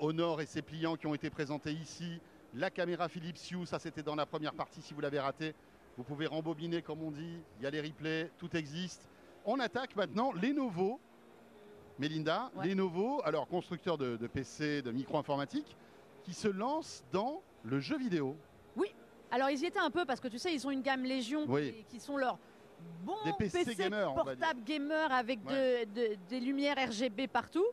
Honor 0.01 0.41
et 0.41 0.47
ses 0.47 0.63
pliants 0.63 0.97
qui 0.97 1.07
ont 1.07 1.15
été 1.15 1.31
présentés 1.31 1.71
ici, 1.71 2.19
la 2.53 2.69
caméra 2.69 3.09
Philips 3.09 3.53
Hue, 3.53 3.65
ça 3.65 3.79
c'était 3.79 4.03
dans 4.03 4.17
la 4.17 4.27
première 4.27 4.55
partie 4.55 4.83
si 4.83 4.93
vous 4.93 5.01
l'avez 5.01 5.21
raté. 5.21 5.55
Vous 5.97 6.03
pouvez 6.03 6.27
rembobiner 6.27 6.83
comme 6.83 7.01
on 7.01 7.13
dit, 7.13 7.39
il 7.61 7.63
y 7.63 7.67
a 7.67 7.71
les 7.71 7.81
replays, 7.81 8.29
tout 8.39 8.57
existe. 8.57 9.09
On 9.45 9.61
attaque 9.61 9.95
maintenant 9.95 10.33
les 10.33 10.53
Mélinda, 11.99 12.51
Lenovo, 12.65 13.21
alors 13.25 13.47
constructeur 13.47 13.99
de, 13.99 14.27
PC, 14.27 14.83
de 14.83 14.91
micro-informatique, 14.91 15.77
qui 16.25 16.35
se 16.35 16.49
lance 16.49 17.05
dans 17.13 17.43
le 17.65 17.81
jeu 17.81 17.99
vidéo. 17.99 18.37
Oui, 18.77 18.95
alors 19.31 19.51
ils 19.51 19.61
y 19.61 19.67
étaient 19.67 19.79
un 19.79 19.91
peu 19.91 20.05
parce 20.05 20.21
que 20.21 20.29
tu 20.29 20.39
sais, 20.39 20.53
ils 20.53 20.67
ont 20.67 20.71
une 20.71 20.83
gamme 20.83 21.05
Légion 21.05 21.47
qui, 21.89 22.01
sont 22.01 22.17
leurs 22.17 22.39
bons 23.05 23.17
PC, 23.39 23.65
portables 24.15 24.65
gamers 24.65 25.13
avec 25.13 25.41
des 25.45 26.41
lumières 26.41 26.77
RGB 26.89 27.29
partout. 27.29 27.67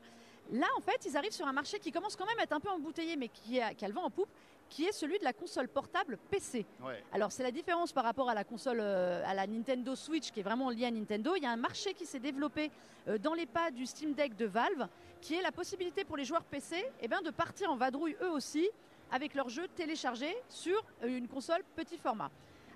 Là, 0.51 0.67
en 0.77 0.81
fait, 0.81 1.05
ils 1.05 1.15
arrivent 1.15 1.31
sur 1.31 1.47
un 1.47 1.53
marché 1.53 1.77
qui 1.77 1.91
commence 1.91 2.15
quand 2.15 2.25
même 2.25 2.39
à 2.39 2.43
être 2.43 2.53
un 2.53 2.59
peu 2.59 2.69
embouteillé, 2.69 3.15
mais 3.15 3.27
qui 3.27 3.61
a, 3.61 3.73
qui 3.75 3.85
a 3.85 3.87
le 3.87 3.93
vent 3.93 4.05
en 4.05 4.09
poupe 4.09 4.29
qui 4.69 4.85
est 4.85 4.91
celui 4.91 5.19
de 5.19 5.23
la 5.23 5.33
console 5.33 5.67
portable 5.67 6.17
PC. 6.29 6.65
Alors 7.11 7.31
c'est 7.31 7.43
la 7.43 7.51
différence 7.51 7.91
par 7.91 8.03
rapport 8.03 8.29
à 8.29 8.35
la 8.35 8.43
console, 8.43 8.79
euh, 8.79 9.23
à 9.25 9.33
la 9.33 9.47
Nintendo 9.47 9.95
Switch 9.95 10.31
qui 10.31 10.39
est 10.39 10.43
vraiment 10.43 10.69
liée 10.69 10.85
à 10.85 10.91
Nintendo. 10.91 11.35
Il 11.35 11.43
y 11.43 11.45
a 11.45 11.51
un 11.51 11.57
marché 11.57 11.93
qui 11.93 12.05
s'est 12.05 12.19
développé 12.19 12.71
euh, 13.07 13.17
dans 13.17 13.33
les 13.33 13.47
pas 13.47 13.71
du 13.71 13.85
Steam 13.85 14.13
Deck 14.13 14.35
de 14.35 14.45
Valve, 14.45 14.87
qui 15.21 15.35
est 15.35 15.41
la 15.41 15.51
possibilité 15.51 16.05
pour 16.05 16.15
les 16.15 16.23
joueurs 16.23 16.43
PC 16.43 16.85
eh 17.01 17.07
bien, 17.07 17.21
de 17.21 17.31
partir 17.31 17.71
en 17.71 17.75
vadrouille 17.75 18.15
eux 18.21 18.29
aussi 18.29 18.69
avec 19.11 19.33
leurs 19.33 19.49
jeux 19.49 19.67
téléchargés 19.75 20.35
sur 20.47 20.81
euh, 21.03 21.07
une 21.07 21.27
console 21.27 21.63
petit 21.75 21.97
format. 21.97 22.29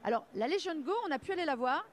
Alors 0.03 0.25
la 0.33 0.47
Legion 0.47 0.79
Go, 0.81 0.93
on 1.07 1.11
a 1.11 1.19
pu 1.19 1.31
aller 1.31 1.45
la 1.45 1.55
voir. 1.55 1.85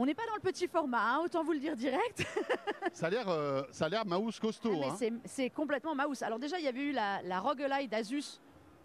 On 0.00 0.06
n'est 0.06 0.14
pas 0.14 0.26
dans 0.28 0.36
le 0.36 0.40
petit 0.40 0.68
format, 0.68 1.02
hein, 1.02 1.22
autant 1.24 1.42
vous 1.42 1.50
le 1.50 1.58
dire 1.58 1.74
direct. 1.74 2.24
ça 2.92 3.06
a 3.06 3.10
l'air, 3.10 3.66
ça 3.72 3.86
a 3.86 3.88
l'air 3.88 4.06
mouse 4.06 4.38
costaud. 4.38 4.80
Ah, 4.84 4.94
hein. 5.02 5.18
c'est, 5.24 5.50
complètement 5.50 5.96
mouse. 5.96 6.22
Alors 6.22 6.38
déjà, 6.38 6.56
il 6.60 6.64
y 6.64 6.68
avait 6.68 6.82
eu 6.82 6.92
la, 6.92 7.20
la 7.22 7.40
roguelite 7.40 7.90
d'Asus 7.90 8.38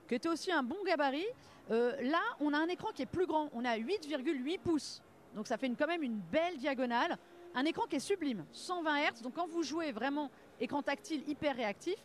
qui 0.08 0.16
était 0.16 0.30
aussi 0.30 0.52
un 0.52 0.64
bon 0.64 0.78
gabarit. 0.86 1.26
Euh, 1.72 1.96
là, 2.02 2.22
on 2.40 2.54
a 2.54 2.58
un 2.58 2.68
écran 2.68 2.90
qui 2.94 3.02
est 3.02 3.08
plus 3.08 3.26
grand. 3.26 3.50
On 3.54 3.64
a 3.66 3.78
8,8 3.78 4.60
pouces. 4.60 5.02
Donc 5.36 5.48
ça 5.48 5.58
fait 5.58 5.70
quand 5.78 5.88
même 5.88 6.04
une 6.04 6.20
belle 6.32 6.58
diagonale. 6.58 7.18
Un 7.56 7.66
écran 7.66 7.84
qui 7.88 7.98
est 7.98 8.00
sublime, 8.00 8.46
120 8.52 8.98
Hz. 9.12 9.22
Donc 9.22 9.34
quand 9.36 9.48
vous 9.48 9.64
jouez 9.64 9.92
vraiment 9.92 10.30
écran 10.60 10.82
tactile 10.82 11.24
hyper 11.28 11.56
réactif, 11.56 11.96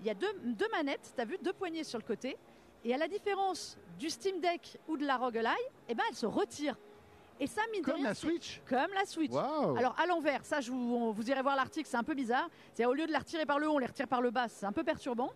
il 0.00 0.06
y 0.06 0.10
a 0.10 0.14
deux, 0.14 0.28
manettes, 0.72 1.12
tu 1.14 1.20
as 1.20 1.24
vu, 1.24 1.38
deux 1.42 1.52
poignées 1.52 1.84
sur 1.84 1.98
le 1.98 2.04
côté. 2.04 2.36
Et 2.84 2.92
à 2.92 2.98
la 2.98 3.08
différence 3.08 3.78
du 3.98 4.10
Steam 4.10 4.40
Deck 4.40 4.78
ou 4.88 4.96
de 4.98 5.06
la 5.06 5.16
ROG 5.16 5.38
Ally, 5.38 5.48
eh 5.88 5.94
ben, 5.94 6.02
elle 6.10 6.16
se 6.16 6.26
retire. 6.26 6.76
Et 7.40 7.46
ça, 7.46 7.62
mine 7.72 7.80
de 7.80 7.86
Comme 7.86 7.96
rien, 7.96 8.04
la 8.04 8.14
Switch 8.14 8.60
Comme 8.68 8.92
la 8.94 9.06
Switch. 9.06 9.32
Alors 9.76 9.98
à 9.98 10.06
l'envers, 10.06 10.44
ça 10.44 10.60
je 10.60 10.70
vous, 10.70 10.94
on- 10.94 11.10
vous 11.10 11.28
irez 11.30 11.42
voir 11.42 11.56
l'article, 11.56 11.88
c'est 11.88 11.96
un 11.96 12.04
peu 12.04 12.14
bizarre. 12.14 12.48
C'est 12.74 12.84
au 12.84 12.92
lieu 12.92 13.06
de 13.06 13.10
les 13.12 13.18
retirer 13.18 13.46
par 13.46 13.58
le 13.58 13.68
haut, 13.68 13.72
on 13.74 13.78
les 13.78 13.86
retire 13.86 14.06
par 14.06 14.20
le 14.20 14.30
bas, 14.30 14.48
c'est 14.48 14.66
un 14.66 14.72
peu 14.72 14.84
perturbant. 14.84 15.32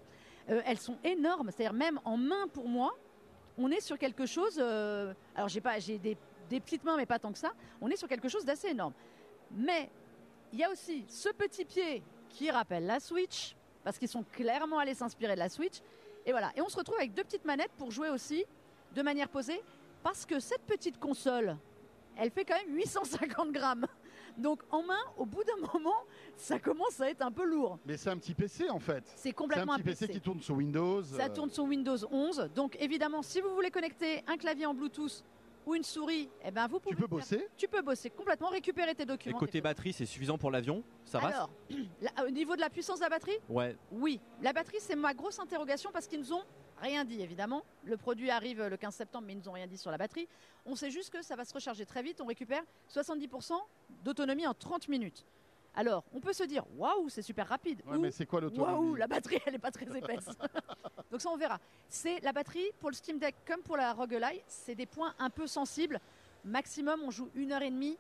Euh, 0.50 0.62
elles 0.64 0.78
sont 0.78 0.96
énormes, 1.04 1.50
c'est-à-dire 1.50 1.72
même 1.74 2.00
en 2.04 2.16
main 2.16 2.48
pour 2.48 2.68
moi, 2.68 2.96
on 3.58 3.70
est 3.70 3.80
sur 3.80 3.98
quelque 3.98 4.26
chose. 4.26 4.56
euh, 4.58 5.12
alors 5.34 5.48
j'ai 5.48 5.60
pas, 5.60 5.78
j'ai 5.78 5.98
des, 5.98 6.16
des 6.48 6.60
petites 6.60 6.84
mains, 6.84 6.96
mais 6.96 7.06
pas 7.06 7.18
tant 7.18 7.32
que 7.32 7.38
ça. 7.38 7.52
On 7.80 7.90
est 7.90 7.96
sur 7.96 8.08
quelque 8.08 8.28
chose 8.28 8.44
d'assez 8.44 8.68
énorme. 8.68 8.92
Mais 9.50 9.90
il 10.52 10.58
y 10.58 10.64
a 10.64 10.70
aussi 10.70 11.04
ce 11.08 11.28
petit 11.30 11.64
pied 11.64 12.02
qui 12.28 12.50
rappelle 12.50 12.86
la 12.86 13.00
Switch, 13.00 13.54
parce 13.84 13.98
qu'ils 13.98 14.08
sont 14.08 14.24
clairement 14.32 14.78
allés 14.78 14.94
s'inspirer 14.94 15.34
de 15.34 15.38
la 15.38 15.48
Switch. 15.48 15.80
Et 16.24 16.30
voilà. 16.30 16.52
Et 16.56 16.60
on 16.62 16.68
se 16.68 16.76
retrouve 16.76 16.96
avec 16.96 17.14
deux 17.14 17.24
petites 17.24 17.44
manettes 17.44 17.72
pour 17.76 17.90
jouer 17.90 18.10
aussi 18.10 18.44
de 18.94 19.02
manière 19.02 19.28
posée, 19.28 19.60
parce 20.02 20.24
que 20.24 20.40
cette 20.40 20.62
petite 20.62 20.98
console, 20.98 21.56
elle 22.16 22.30
fait 22.30 22.44
quand 22.44 22.56
même 22.56 22.74
850 22.74 23.52
grammes. 23.52 23.86
Donc 24.38 24.62
en 24.70 24.82
main, 24.82 24.98
au 25.16 25.26
bout 25.26 25.42
d'un 25.44 25.56
moment, 25.74 25.96
ça 26.36 26.58
commence 26.58 27.00
à 27.00 27.10
être 27.10 27.22
un 27.22 27.32
peu 27.32 27.44
lourd. 27.44 27.78
Mais 27.84 27.96
c'est 27.96 28.10
un 28.10 28.16
petit 28.16 28.34
PC 28.34 28.70
en 28.70 28.78
fait. 28.78 29.04
C'est 29.16 29.16
C'est 29.16 29.28
un 29.30 29.32
complètement 29.32 29.74
petit 29.74 29.82
PC, 29.82 30.06
PC. 30.06 30.12
qui 30.18 30.20
tourne 30.24 30.40
sur 30.40 30.54
Windows. 30.54 31.02
Ça 31.02 31.24
euh, 31.24 31.28
tourne 31.34 31.50
sur 31.50 31.64
Windows 31.64 31.96
11. 32.10 32.50
Donc 32.54 32.76
évidemment, 32.80 33.22
si 33.22 33.40
vous 33.40 33.54
voulez 33.54 33.70
connecter 33.70 34.22
un 34.26 34.36
clavier 34.36 34.66
en 34.66 34.74
Bluetooth 34.74 35.24
ou 35.66 35.74
une 35.74 35.82
souris, 35.84 36.30
eh 36.44 36.50
ben 36.50 36.66
vous 36.66 36.80
pouvez. 36.80 36.94
Tu 36.94 37.02
peux 37.02 37.08
faire. 37.08 37.18
bosser 37.18 37.48
Tu 37.56 37.68
peux 37.68 37.82
bosser 37.82 38.10
complètement, 38.10 38.48
récupérer 38.48 38.94
tes 38.94 39.02
Et 39.02 39.06
documents. 39.06 39.38
côté 39.38 39.52
tes 39.52 39.58
photos. 39.58 39.70
batterie, 39.70 39.92
c'est 39.92 40.06
suffisant 40.06 40.38
pour 40.38 40.50
l'avion? 40.50 40.82
Ça 41.04 41.18
va? 41.18 41.28
Alors, 41.28 41.50
là, 42.00 42.10
au 42.26 42.30
niveau 42.30 42.54
de 42.56 42.60
la 42.60 42.70
puissance 42.70 42.98
de 43.00 43.04
la 43.04 43.10
batterie, 43.10 43.36
Ouais. 43.48 43.76
oui. 43.92 44.18
La 44.40 44.52
batterie, 44.52 44.78
c'est 44.80 44.96
ma 44.96 45.12
grosse 45.12 45.38
interrogation 45.38 45.90
parce 45.92 46.06
qu'ils 46.06 46.20
nous 46.20 46.32
ont 46.32 46.42
rien 46.80 47.04
dit 47.04 47.20
évidemment. 47.22 47.62
Le 47.84 47.96
produit 47.96 48.30
arrive 48.30 48.62
le 48.66 48.76
15 48.76 48.94
septembre, 48.94 49.26
mais 49.26 49.34
ils 49.34 49.38
nous 49.38 49.48
ont 49.48 49.52
rien 49.52 49.66
dit 49.66 49.78
sur 49.78 49.90
la 49.90 49.98
batterie. 49.98 50.28
On 50.66 50.74
sait 50.74 50.90
juste 50.90 51.10
que 51.10 51.22
ça 51.22 51.36
va 51.36 51.44
se 51.44 51.54
recharger 51.54 51.86
très 51.86 52.02
vite. 52.02 52.20
On 52.20 52.26
récupère 52.26 52.62
70% 52.92 53.54
d'autonomie 54.04 54.46
en 54.46 54.54
30 54.54 54.88
minutes. 54.88 55.24
Alors, 55.74 56.02
on 56.12 56.20
peut 56.20 56.32
se 56.32 56.42
dire, 56.42 56.64
waouh, 56.76 57.08
c'est 57.08 57.22
super 57.22 57.46
rapide. 57.46 57.82
Ouais, 57.86 57.96
Ou, 57.96 58.00
mais 58.00 58.10
c'est 58.10 58.26
quoi 58.26 58.40
Waouh, 58.40 58.50
l'autonomie 58.50 58.98
la 58.98 59.06
batterie, 59.06 59.38
elle 59.46 59.52
n'est 59.52 59.58
pas 59.58 59.70
très 59.70 59.86
épaisse. 59.96 60.26
Donc 61.10 61.20
ça, 61.20 61.30
on 61.30 61.36
verra. 61.36 61.60
C'est 61.88 62.20
la 62.20 62.32
batterie 62.32 62.70
pour 62.80 62.90
le 62.90 62.94
Steam 62.96 63.18
Deck 63.18 63.36
comme 63.46 63.62
pour 63.62 63.76
la 63.76 63.92
Rogue 63.92 64.14
Ally, 64.14 64.42
c'est 64.46 64.74
des 64.74 64.86
points 64.86 65.14
un 65.18 65.30
peu 65.30 65.46
sensibles. 65.46 66.00
Maximum, 66.44 67.00
on 67.04 67.10
joue 67.10 67.28
une 67.34 67.52
heure 67.52 67.62
et 67.62 67.70
demie, 67.70 67.96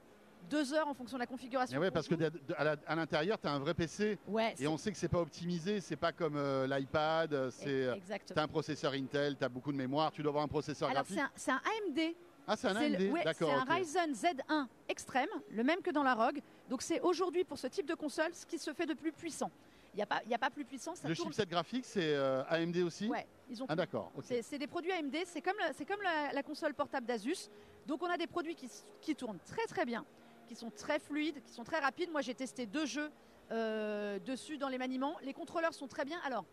deux 0.48 0.72
heures 0.74 0.88
en 0.88 0.94
fonction 0.94 1.16
de 1.16 1.22
la 1.22 1.26
configuration. 1.26 1.80
Qu'on 1.80 1.90
parce 1.90 2.08
que 2.08 2.14
à 2.56 2.94
l'intérieur, 2.96 3.38
tu 3.40 3.46
as 3.46 3.52
un 3.52 3.58
vrai 3.58 3.74
PC. 3.74 4.18
ouais, 4.26 4.54
Et 4.58 4.66
on 4.66 4.76
sait 4.76 4.90
que 4.90 4.96
c'est 4.98 5.08
pas 5.08 5.20
optimisé, 5.20 5.80
c'est 5.80 5.96
pas 5.96 6.12
comme 6.12 6.36
euh, 6.36 6.66
l'iPad, 6.66 7.32
euh, 7.32 7.50
c'est 7.50 7.68
euh, 7.86 7.96
t'as 8.34 8.42
un 8.42 8.48
processeur 8.48 8.92
Intel, 8.92 9.36
tu 9.36 9.44
as 9.44 9.48
beaucoup 9.48 9.72
de 9.72 9.76
mémoire, 9.76 10.10
tu 10.12 10.22
dois 10.22 10.30
avoir 10.30 10.44
un 10.44 10.48
processeur 10.48 10.88
Alors 10.90 11.04
graphique. 11.04 11.20
c'est 11.36 11.50
un, 11.50 11.56
AMD. 11.86 12.14
Ah, 12.46 12.56
c'est 12.56 12.68
un 12.68 12.76
AMD, 12.76 13.00
ouais, 13.12 13.24
d'accord. 13.24 13.62
C'est 13.66 13.70
un. 13.70 13.74
Ryzen 13.74 14.12
Z1 14.12 14.66
extrême, 14.88 15.28
le 15.50 15.62
même 15.62 15.80
que 15.82 15.90
dans 15.90 16.02
la 16.02 16.14
Rogue. 16.14 16.40
Donc 16.70 16.82
c'est 16.82 17.00
aujourd'hui 17.00 17.44
pour 17.44 17.58
ce 17.58 17.66
type 17.66 17.86
de 17.86 17.94
console 17.94 18.32
ce 18.32 18.46
qui 18.46 18.58
se 18.58 18.72
fait 18.72 18.86
de 18.86 18.94
plus 18.94 19.12
puissant. 19.12 19.50
Il 19.94 19.96
n'y 19.96 20.02
a, 20.02 20.06
pas- 20.06 20.22
y 20.28 20.34
a 20.34 20.38
pas 20.38 20.50
plus 20.50 20.64
puissant, 20.64 20.94
ça 20.94 21.08
Le 21.08 21.16
tourne. 21.16 21.30
chipset 21.30 21.46
graphique, 21.46 21.84
c'est 21.84 22.14
euh, 22.14 22.44
AMD 22.48 22.76
aussi? 22.78 23.08
Ouais, 23.08 23.26
ils 23.50 23.60
ont 23.62 23.66
Ah 23.68 23.74
d'accord, 23.74 24.12
ok. 24.16 24.24
C'est 24.42 24.58
des 24.58 24.66
produits 24.66 24.92
AMD, 24.92 25.16
c'est 25.26 25.40
comme, 25.40 25.56
la, 25.58 25.72
comme 25.84 26.02
la, 26.02 26.32
la 26.32 26.42
console 26.42 26.74
portable 26.74 27.06
d'Asus. 27.06 27.48
Donc 27.86 28.02
on 28.02 28.06
a 28.06 28.16
des 28.18 28.26
produits 28.26 28.54
qui 29.00 29.14
tournent 29.16 29.38
très 29.46 29.66
très 29.66 29.84
bien, 29.86 30.04
qui 30.48 30.56
sont 30.56 30.70
très 30.70 30.98
fluides, 30.98 31.40
qui 31.44 31.52
sont 31.52 31.64
très 31.64 31.78
rapides. 31.78 32.10
Moi 32.10 32.22
j'ai 32.22 32.34
testé 32.34 32.66
deux 32.66 32.86
jeux 32.86 33.10
euh, 33.50 34.18
dessus 34.18 34.58
dans 34.58 34.68
les 34.68 34.78
maniements. 34.78 35.16
Les 35.22 35.32
contrôleurs 35.32 35.74
sont 35.74 35.86
très 35.86 36.04
bien. 36.04 36.18
Alors 36.24 36.44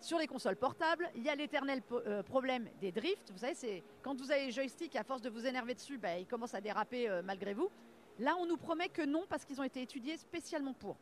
sur 0.00 0.18
les 0.18 0.26
consoles 0.26 0.56
portables, 0.56 1.08
il 1.14 1.22
y 1.22 1.28
a 1.28 1.34
l'éternel 1.36 1.80
euh, 1.92 2.22
problème 2.22 2.68
des 2.80 2.90
drifts. 2.90 3.30
Vous 3.30 3.38
savez, 3.38 3.54
c'est 3.54 3.84
quand 4.02 4.18
vous 4.18 4.32
avez 4.32 4.46
les 4.46 4.52
joysticks, 4.52 4.96
à 4.96 5.04
force 5.04 5.22
de 5.22 5.30
vous 5.30 5.46
énerver 5.46 5.74
dessus, 5.74 5.98
bah, 5.98 6.18
ils 6.18 6.26
commencent 6.26 6.54
à 6.54 6.60
déraper 6.60 7.08
euh, 7.08 7.22
malgré 7.22 7.54
vous. 7.54 7.70
Là, 8.18 8.34
on 8.40 8.46
nous 8.46 8.56
promet 8.56 8.88
que 8.88 9.02
non 9.02 9.24
parce 9.28 9.44
qu'ils 9.44 9.60
ont 9.60 9.64
été 9.64 9.80
étudiés 9.80 10.16
spécialement 10.16 10.74
pour. 10.74 10.96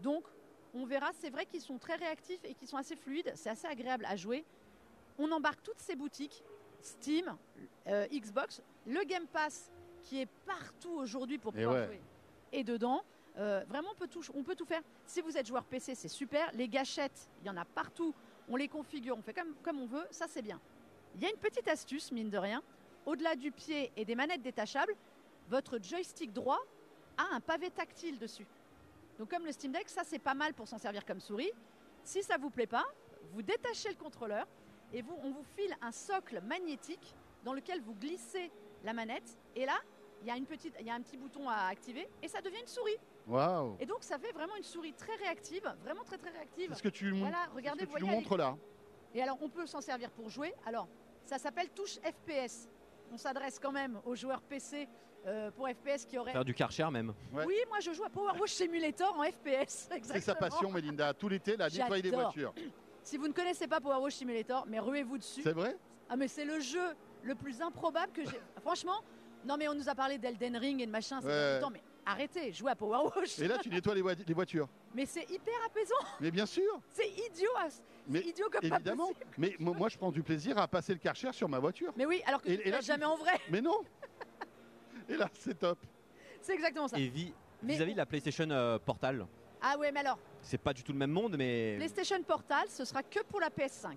Donc, 0.00 0.24
on 0.74 0.86
verra. 0.86 1.10
C'est 1.20 1.30
vrai 1.30 1.44
qu'ils 1.44 1.60
sont 1.60 1.78
très 1.78 1.96
réactifs 1.96 2.44
et 2.44 2.54
qu'ils 2.54 2.68
sont 2.68 2.76
assez 2.76 2.96
fluides. 2.96 3.32
C'est 3.34 3.50
assez 3.50 3.66
agréable 3.66 4.06
à 4.08 4.16
jouer. 4.16 4.44
On 5.18 5.30
embarque 5.30 5.62
toutes 5.62 5.78
ces 5.78 5.94
boutiques, 5.94 6.42
Steam, 6.80 7.36
Xbox, 7.86 8.62
le 8.86 9.04
Game 9.04 9.26
Pass 9.26 9.70
qui 10.04 10.20
est 10.20 10.28
partout 10.46 10.92
aujourd'hui 10.92 11.38
pour 11.38 11.52
Et 11.54 11.62
pouvoir 11.64 11.74
ouais. 11.74 11.86
jouer. 11.86 12.00
Et 12.52 12.62
dedans, 12.64 13.02
euh, 13.36 13.64
vraiment, 13.68 13.88
on 13.92 13.94
peut, 13.96 14.06
tout, 14.06 14.22
on 14.34 14.42
peut 14.44 14.54
tout 14.54 14.64
faire. 14.64 14.82
Si 15.06 15.20
vous 15.20 15.36
êtes 15.36 15.46
joueur 15.46 15.64
PC, 15.64 15.94
c'est 15.94 16.08
super. 16.08 16.50
Les 16.54 16.68
gâchettes, 16.68 17.28
il 17.42 17.46
y 17.48 17.50
en 17.50 17.56
a 17.56 17.64
partout. 17.64 18.14
On 18.48 18.56
les 18.56 18.68
configure, 18.68 19.16
on 19.18 19.22
fait 19.22 19.34
comme, 19.34 19.54
comme 19.62 19.80
on 19.80 19.86
veut. 19.86 20.06
Ça, 20.10 20.26
c'est 20.28 20.42
bien. 20.42 20.60
Il 21.16 21.22
y 21.22 21.26
a 21.26 21.30
une 21.30 21.38
petite 21.38 21.66
astuce, 21.68 22.12
mine 22.12 22.30
de 22.30 22.38
rien. 22.38 22.62
Au-delà 23.06 23.34
du 23.34 23.50
pied 23.50 23.92
et 23.96 24.04
des 24.04 24.14
manettes 24.14 24.42
détachables, 24.42 24.94
votre 25.48 25.78
joystick 25.82 26.32
droit 26.32 26.60
a 27.16 27.34
un 27.34 27.40
pavé 27.40 27.70
tactile 27.70 28.18
dessus. 28.18 28.46
Donc 29.18 29.30
comme 29.30 29.44
le 29.44 29.52
Steam 29.52 29.72
Deck, 29.72 29.88
ça 29.88 30.02
c'est 30.04 30.18
pas 30.18 30.34
mal 30.34 30.54
pour 30.54 30.66
s'en 30.66 30.78
servir 30.78 31.04
comme 31.04 31.20
souris. 31.20 31.52
Si 32.02 32.22
ça 32.22 32.36
vous 32.36 32.50
plaît 32.50 32.66
pas, 32.66 32.84
vous 33.32 33.42
détachez 33.42 33.90
le 33.90 33.94
contrôleur 33.94 34.46
et 34.92 35.02
vous, 35.02 35.16
on 35.22 35.30
vous 35.30 35.44
file 35.56 35.74
un 35.82 35.92
socle 35.92 36.40
magnétique 36.40 37.14
dans 37.44 37.52
lequel 37.52 37.80
vous 37.82 37.94
glissez 37.94 38.50
la 38.84 38.92
manette 38.92 39.38
et 39.54 39.66
là 39.66 39.76
il 40.24 40.28
y 40.28 40.30
a 40.30 40.36
une 40.36 40.46
petite, 40.46 40.74
il 40.80 40.86
y 40.86 40.90
a 40.90 40.94
un 40.94 41.02
petit 41.02 41.18
bouton 41.18 41.48
à 41.50 41.66
activer 41.66 42.08
et 42.22 42.28
ça 42.28 42.40
devient 42.40 42.60
une 42.60 42.66
souris. 42.66 42.96
Waouh 43.28 43.76
Et 43.78 43.84
donc 43.84 43.98
ça 44.00 44.18
fait 44.18 44.32
vraiment 44.32 44.56
une 44.56 44.62
souris 44.62 44.94
très 44.94 45.14
réactive, 45.16 45.70
vraiment 45.82 46.02
très 46.02 46.16
très 46.16 46.30
réactive. 46.30 46.70
C'est 46.70 46.78
ce 46.78 46.82
que 46.82 46.88
tu, 46.88 47.10
Voilà, 47.10 47.46
regardez, 47.54 47.86
que 47.86 48.04
montres 48.04 48.36
là. 48.36 48.56
et 49.14 49.22
alors, 49.22 49.36
on 49.42 49.50
peut 49.50 49.66
s'en 49.66 49.82
servir 49.82 50.10
pour 50.10 50.30
jouer. 50.30 50.54
Alors, 50.66 50.88
ça 51.26 51.38
s'appelle 51.38 51.68
touche 51.70 51.98
FPS. 51.98 52.68
On 53.12 53.18
s'adresse 53.18 53.58
quand 53.58 53.72
même 53.72 54.00
aux 54.06 54.14
joueurs 54.14 54.40
PC 54.40 54.88
euh, 55.26 55.50
pour 55.50 55.68
FPS 55.68 56.06
qui 56.06 56.18
auraient. 56.18 56.32
Faire 56.32 56.44
du 56.44 56.54
Karcher 56.54 56.88
même. 56.90 57.12
Ouais. 57.32 57.44
Oui, 57.46 57.56
moi 57.68 57.80
je 57.80 57.92
joue 57.92 58.04
à 58.04 58.10
Power 58.10 58.32
Wash 58.40 58.52
Simulator 58.52 59.14
en 59.18 59.24
FPS. 59.24 59.90
C'est 60.02 60.20
sa 60.20 60.34
passion, 60.34 60.70
Melinda. 60.70 61.12
Tout 61.12 61.28
l'été, 61.28 61.56
la 61.56 61.68
nettoyer 61.68 62.02
des 62.02 62.10
voitures. 62.10 62.54
Si 63.02 63.18
vous 63.18 63.28
ne 63.28 63.34
connaissez 63.34 63.66
pas 63.66 63.82
Power 63.82 64.00
Wash 64.00 64.14
Simulator, 64.14 64.64
mais 64.66 64.80
ruez-vous 64.80 65.18
dessus. 65.18 65.42
C'est 65.42 65.52
vrai? 65.52 65.76
Ah, 66.08 66.16
mais 66.16 66.26
c'est 66.26 66.46
le 66.46 66.58
jeu 66.58 66.94
le 67.22 67.34
plus 67.34 67.60
improbable 67.60 68.10
que 68.12 68.24
j'ai. 68.24 68.40
Franchement, 68.62 69.02
non, 69.46 69.56
mais 69.56 69.68
on 69.68 69.74
nous 69.74 69.88
a 69.88 69.94
parlé 69.94 70.18
d'Elden 70.18 70.56
Ring 70.56 70.80
et 70.80 70.86
de 70.86 70.90
machin, 70.90 71.20
c'est 71.20 71.26
Ouais. 71.26 71.60
temps, 71.60 71.70
mais 71.70 71.82
arrêtez, 72.06 72.52
jouez 72.52 72.70
à 72.70 72.74
Power 72.76 73.08
Wash. 73.16 73.38
Et 73.38 73.48
là, 73.48 73.58
tu 73.58 73.68
nettoies 73.68 73.94
les, 73.94 74.02
voi- 74.02 74.14
les 74.26 74.34
voitures. 74.34 74.68
Mais 74.94 75.06
c'est 75.06 75.28
hyper 75.30 75.54
apaisant, 75.66 75.94
Mais 76.20 76.30
bien 76.30 76.46
sûr, 76.46 76.80
c'est 76.90 77.08
idiot, 77.08 77.50
c'est 77.68 77.82
Mais 78.08 78.20
idiot 78.20 78.46
comme 78.50 78.68
pas 78.68 78.76
évidemment. 78.76 79.08
possible. 79.08 79.26
Mais 79.38 79.56
mo- 79.58 79.74
moi, 79.74 79.88
je 79.88 79.96
prends 79.98 80.12
du 80.12 80.22
plaisir 80.22 80.56
à 80.58 80.68
passer 80.68 80.92
le 80.92 80.98
karcher 80.98 81.32
sur 81.32 81.48
ma 81.48 81.58
voiture. 81.58 81.92
Mais 81.96 82.06
oui, 82.06 82.22
alors 82.26 82.40
que 82.42 82.48
Et- 82.48 82.56
tu 82.58 82.62
et 82.62 82.66
ne 82.66 82.72
là, 82.72 82.78
tu- 82.80 82.86
jamais 82.86 83.04
en 83.06 83.16
vrai. 83.16 83.38
Mais 83.50 83.60
non 83.60 83.80
Et 85.08 85.16
là, 85.16 85.28
c'est 85.34 85.58
top. 85.58 85.78
C'est 86.40 86.54
exactement 86.54 86.88
ça. 86.88 86.98
Et 86.98 87.10
Mais- 87.62 87.74
vis-à-vis 87.74 87.92
de 87.92 87.98
la 87.98 88.06
PlayStation 88.06 88.48
euh, 88.50 88.78
Portal, 88.78 89.26
Ah 89.66 89.78
ouais, 89.78 89.90
mais 89.92 90.00
alors, 90.00 90.18
c'est 90.42 90.58
pas 90.58 90.74
du 90.74 90.82
tout 90.82 90.92
le 90.92 90.98
même 90.98 91.10
monde, 91.10 91.36
mais 91.38 91.76
PlayStation 91.78 92.22
Portal, 92.22 92.66
ce 92.68 92.84
sera 92.84 93.02
que 93.02 93.20
pour 93.24 93.40
la 93.40 93.48
PS5. 93.48 93.96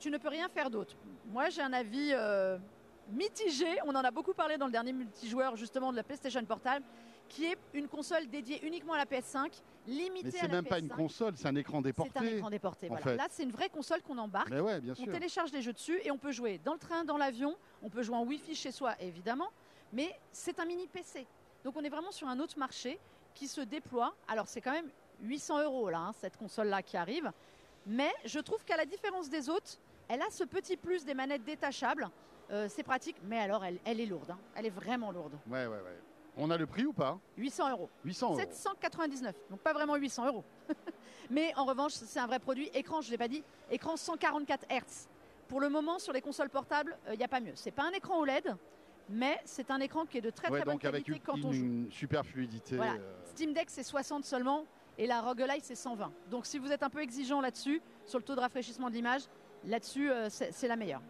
Tu 0.00 0.10
ne 0.10 0.18
peux 0.18 0.26
rien 0.28 0.48
faire 0.48 0.68
d'autre. 0.70 0.96
Moi, 1.26 1.50
j'ai 1.50 1.62
un 1.62 1.72
avis 1.72 2.10
euh, 2.12 2.58
mitigé. 3.12 3.66
On 3.86 3.90
en 3.94 4.04
a 4.04 4.10
beaucoup 4.10 4.34
parlé 4.34 4.56
dans 4.56 4.66
le 4.66 4.72
dernier 4.72 4.92
multijoueur, 4.92 5.56
justement, 5.56 5.90
de 5.92 5.96
la 5.96 6.02
PlayStation 6.02 6.44
Portal, 6.44 6.82
qui 7.28 7.46
est 7.46 7.56
une 7.72 7.88
console 7.88 8.26
dédiée 8.28 8.64
uniquement 8.66 8.92
à 8.92 8.98
la 8.98 9.06
PS5, 9.06 9.50
limitée 9.86 10.28
Mais 10.32 10.38
à 10.38 10.40
c'est 10.42 10.46
la 10.48 10.52
même 10.54 10.64
pas 10.66 10.76
PS5. 10.76 10.80
une 10.82 10.88
console, 10.88 11.34
c'est 11.36 11.48
un 11.48 11.54
écran 11.56 11.78
C'est 11.78 11.78
un 11.78 11.82
déporté. 11.82 12.36
écran 12.36 12.50
déporté. 12.50 12.86
en 12.86 12.88
voilà. 12.90 13.02
fait. 13.04 13.16
Là, 13.16 13.26
c'est 13.30 13.42
une 13.42 13.50
vraie 13.52 13.68
console 13.70 14.02
qu'on 14.02 14.18
embarque. 14.18 14.50
Mais 14.50 14.60
ouais, 14.60 14.80
bien 14.80 14.92
On 14.98 15.02
sûr. 15.04 15.12
télécharge 15.12 15.52
les 15.52 15.62
jeux 15.62 15.72
dessus 15.72 15.98
et 16.04 16.10
on 16.10 16.18
peut 16.18 16.32
jouer 16.32 16.58
dans 16.64 16.74
le 16.74 16.78
train, 16.78 17.04
dans 17.04 17.16
l'avion. 17.16 17.56
On 17.82 17.88
peut 17.88 18.02
jouer 18.02 18.16
en 18.16 18.24
Wi-Fi 18.24 18.54
chez 18.54 18.72
soi, 18.72 18.94
évidemment. 19.00 19.48
Mais 19.92 20.14
c'est 20.32 20.58
un 20.60 20.64
mini 20.64 20.86
PC. 20.86 21.26
Donc 21.64 21.76
on 21.76 21.82
est 21.84 21.88
vraiment 21.88 22.10
sur 22.12 22.28
un 22.28 22.38
autre 22.40 22.58
marché 22.58 22.98
qui 23.34 23.48
se 23.48 23.60
déploie. 23.62 24.14
Alors 24.28 24.46
c'est 24.48 24.60
quand 24.60 24.72
même 24.72 24.90
800 25.22 25.62
euros 25.62 25.88
là, 25.88 25.98
hein, 25.98 26.12
cette 26.20 26.36
console-là 26.36 26.82
qui 26.82 26.96
arrive. 26.96 27.32
Mais 27.86 28.10
je 28.24 28.38
trouve 28.40 28.64
qu'à 28.64 28.76
la 28.76 28.84
différence 28.86 29.28
des 29.30 29.48
autres, 29.48 29.78
elle 30.08 30.20
a 30.20 30.30
ce 30.30 30.44
petit 30.44 30.76
plus 30.76 31.04
des 31.04 31.14
manettes 31.14 31.44
détachables. 31.44 32.08
Euh, 32.50 32.66
c'est 32.68 32.82
pratique, 32.82 33.16
mais 33.24 33.38
alors 33.38 33.64
elle, 33.64 33.78
elle 33.84 34.00
est 34.00 34.06
lourde. 34.06 34.30
hein. 34.30 34.38
Elle 34.54 34.66
est 34.66 34.70
vraiment 34.70 35.10
lourde. 35.10 35.32
Ouais, 35.48 35.66
ouais, 35.66 35.76
ouais. 35.76 35.98
On 36.36 36.50
a 36.50 36.56
le 36.58 36.66
prix 36.66 36.84
ou 36.84 36.92
pas? 36.92 37.18
800 37.38 37.70
euros. 37.70 37.88
800 38.04 38.30
euros. 38.30 38.38
799, 38.38 39.34
donc 39.50 39.60
pas 39.60 39.72
vraiment 39.72 39.94
800 39.96 40.26
euros. 40.26 40.44
Mais 41.30 41.52
en 41.56 41.64
revanche, 41.64 41.92
c'est 41.92 42.18
un 42.18 42.26
vrai 42.26 42.38
produit. 42.40 42.68
Écran, 42.74 43.00
je 43.00 43.06
ne 43.08 43.12
l'ai 43.12 43.18
pas 43.18 43.28
dit, 43.28 43.42
écran 43.70 43.96
144 43.96 44.66
Hz. 44.68 45.08
Pour 45.48 45.60
le 45.60 45.68
moment, 45.68 45.98
sur 45.98 46.12
les 46.12 46.20
consoles 46.20 46.50
portables, 46.50 46.96
il 47.12 47.18
n'y 47.18 47.24
a 47.24 47.28
pas 47.28 47.40
mieux. 47.40 47.52
C'est 47.54 47.70
pas 47.70 47.84
un 47.84 47.92
écran 47.92 48.18
OLED, 48.18 48.56
mais 49.08 49.38
c'est 49.44 49.70
un 49.70 49.78
écran 49.80 50.06
qui 50.06 50.18
est 50.18 50.22
de 50.22 50.30
très 50.30 50.50
Ouais, 50.50 50.60
très 50.60 50.64
bonne 50.64 50.80
avec 50.82 51.04
qualité 51.04 51.12
une, 51.12 51.20
quand 51.20 51.36
on 51.48 51.52
joue. 51.52 51.62
une 51.64 51.90
super 51.90 52.24
fluidité. 52.26 52.76
Voilà. 52.76 52.94
euh, 52.94 53.14
Steam 53.26 53.52
Deck, 53.52 53.70
c'est 53.70 53.82
60 53.84 54.24
seulement, 54.24 54.64
et 54.98 55.06
la 55.06 55.20
Rogue 55.20 55.42
Ally, 55.42 55.60
c'est 55.62 55.74
120. 55.76 56.10
Donc 56.30 56.46
si 56.46 56.58
vous 56.58 56.72
êtes 56.72 56.82
un 56.82 56.90
peu 56.90 57.00
exigeant 57.00 57.40
là-dessus, 57.40 57.80
sur 58.06 58.18
le 58.18 58.24
taux 58.24 58.34
de 58.34 58.40
rafraîchissement 58.40 58.88
de 58.90 58.94
l'image, 58.94 59.22
là-dessus, 59.64 60.10
euh, 60.10 60.28
c'est 60.30 60.68
la 60.68 60.76
meilleure. 60.76 61.02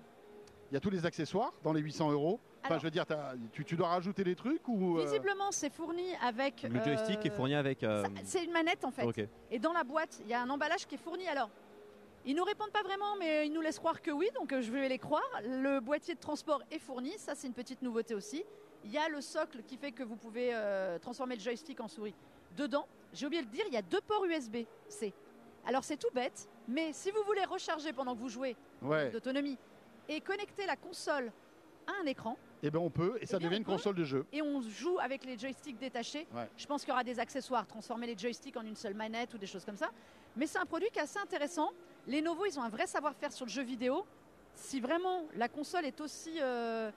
Il 0.70 0.74
y 0.74 0.76
a 0.76 0.80
tous 0.80 0.90
les 0.90 1.04
accessoires 1.06 1.52
dans 1.62 1.72
les 1.72 1.80
800 1.80 2.10
euros. 2.10 2.40
Enfin, 2.60 2.68
Alors- 2.70 2.80
je 2.80 2.84
veux 2.86 2.90
dire, 2.90 3.04
tu, 3.52 3.64
tu 3.64 3.76
dois 3.76 3.88
rajouter 3.88 4.24
des 4.24 4.34
trucs 4.34 4.66
ou 4.68 4.98
euh, 4.98 5.04
Visiblement, 5.04 5.52
c'est 5.52 5.70
fourni 5.72 6.14
avec. 6.22 6.62
le 6.62 6.82
joystick 6.82 7.18
euh, 7.18 7.22
est 7.24 7.30
fourni 7.30 7.54
avec. 7.54 7.82
euh, 7.84 8.04
C'est 8.24 8.42
une 8.44 8.52
manette 8.52 8.84
en 8.84 8.90
fait. 8.90 9.28
Et 9.50 9.58
dans 9.58 9.72
la 9.72 9.84
boîte, 9.84 10.18
il 10.24 10.28
y 10.30 10.34
a 10.34 10.40
un 10.40 10.48
emballage 10.50 10.86
qui 10.86 10.94
est 10.94 10.98
fourni. 10.98 11.28
Alors, 11.28 11.50
ils 12.24 12.34
nous 12.34 12.44
répondent 12.44 12.70
pas 12.72 12.82
vraiment, 12.82 13.16
mais 13.18 13.46
ils 13.46 13.52
nous 13.52 13.60
laissent 13.60 13.78
croire 13.78 14.00
que 14.00 14.10
oui, 14.10 14.28
donc 14.34 14.52
euh, 14.52 14.62
je 14.62 14.72
vais 14.72 14.88
les 14.88 14.98
croire. 14.98 15.22
Le 15.46 15.80
boîtier 15.80 16.14
de 16.14 16.20
transport 16.20 16.62
est 16.70 16.78
fourni, 16.78 17.12
ça 17.18 17.34
c'est 17.34 17.46
une 17.46 17.52
petite 17.52 17.82
nouveauté 17.82 18.14
aussi. 18.14 18.42
Il 18.82 18.90
y 18.90 18.98
a 18.98 19.08
le 19.10 19.20
socle 19.20 19.62
qui 19.66 19.76
fait 19.76 19.92
que 19.92 20.02
vous 20.02 20.16
pouvez 20.16 20.50
euh, 20.54 20.98
transformer 20.98 21.34
le 21.36 21.40
joystick 21.42 21.80
en 21.80 21.88
souris. 21.88 22.14
Dedans, 22.56 22.86
j'ai 23.12 23.26
oublié 23.26 23.42
de 23.42 23.48
dire, 23.48 23.64
il 23.68 23.74
y 23.74 23.76
a 23.78 23.82
deux 23.82 24.00
ports 24.00 24.24
USB-C. 24.24 25.12
Alors 25.66 25.84
c'est 25.84 25.96
tout 25.98 26.10
bête, 26.14 26.48
mais 26.68 26.92
si 26.92 27.10
vous 27.10 27.22
voulez 27.26 27.44
recharger 27.44 27.92
pendant 27.92 28.14
que 28.14 28.20
vous 28.20 28.28
jouez 28.28 28.56
d'autonomie 29.12 29.58
et 30.08 30.20
connecter 30.20 30.66
la 30.66 30.76
console 30.76 31.32
à 31.86 31.92
un 32.02 32.06
écran, 32.06 32.36
eh 32.62 32.70
ben 32.70 32.78
on 32.78 32.88
peut, 32.88 33.18
et 33.20 33.26
ça 33.26 33.36
eh 33.38 33.44
devient 33.44 33.58
une 33.58 33.64
console 33.64 33.94
de 33.94 34.04
jeu. 34.04 34.24
Et 34.32 34.40
on 34.40 34.62
joue 34.62 34.98
avec 34.98 35.24
les 35.24 35.36
joysticks 35.36 35.78
détachés. 35.78 36.26
Je 36.56 36.66
pense 36.66 36.80
qu'il 36.82 36.90
y 36.90 36.92
aura 36.92 37.04
des 37.04 37.20
accessoires, 37.20 37.66
transformer 37.66 38.06
les 38.06 38.16
joysticks 38.16 38.56
en 38.56 38.64
une 38.64 38.76
seule 38.76 38.94
manette 38.94 39.34
ou 39.34 39.38
des 39.38 39.46
choses 39.46 39.66
comme 39.66 39.76
ça. 39.76 39.90
Mais 40.34 40.46
c'est 40.46 40.58
un 40.58 40.64
produit 40.64 40.88
qui 40.90 40.98
est 40.98 41.02
assez 41.02 41.18
intéressant. 41.18 41.72
Les 42.06 42.20
Lenovo, 42.20 42.46
ils 42.46 42.58
ont 42.58 42.62
un 42.62 42.70
vrai 42.70 42.86
savoir-faire 42.86 43.32
sur 43.32 43.44
le 43.44 43.50
jeu 43.50 43.62
vidéo. 43.62 44.06
Si 44.54 44.80
vraiment 44.80 45.24
la 45.36 45.48
console 45.48 45.84
est 45.84 46.00
aussi 46.00 46.38
euh, 46.40 46.90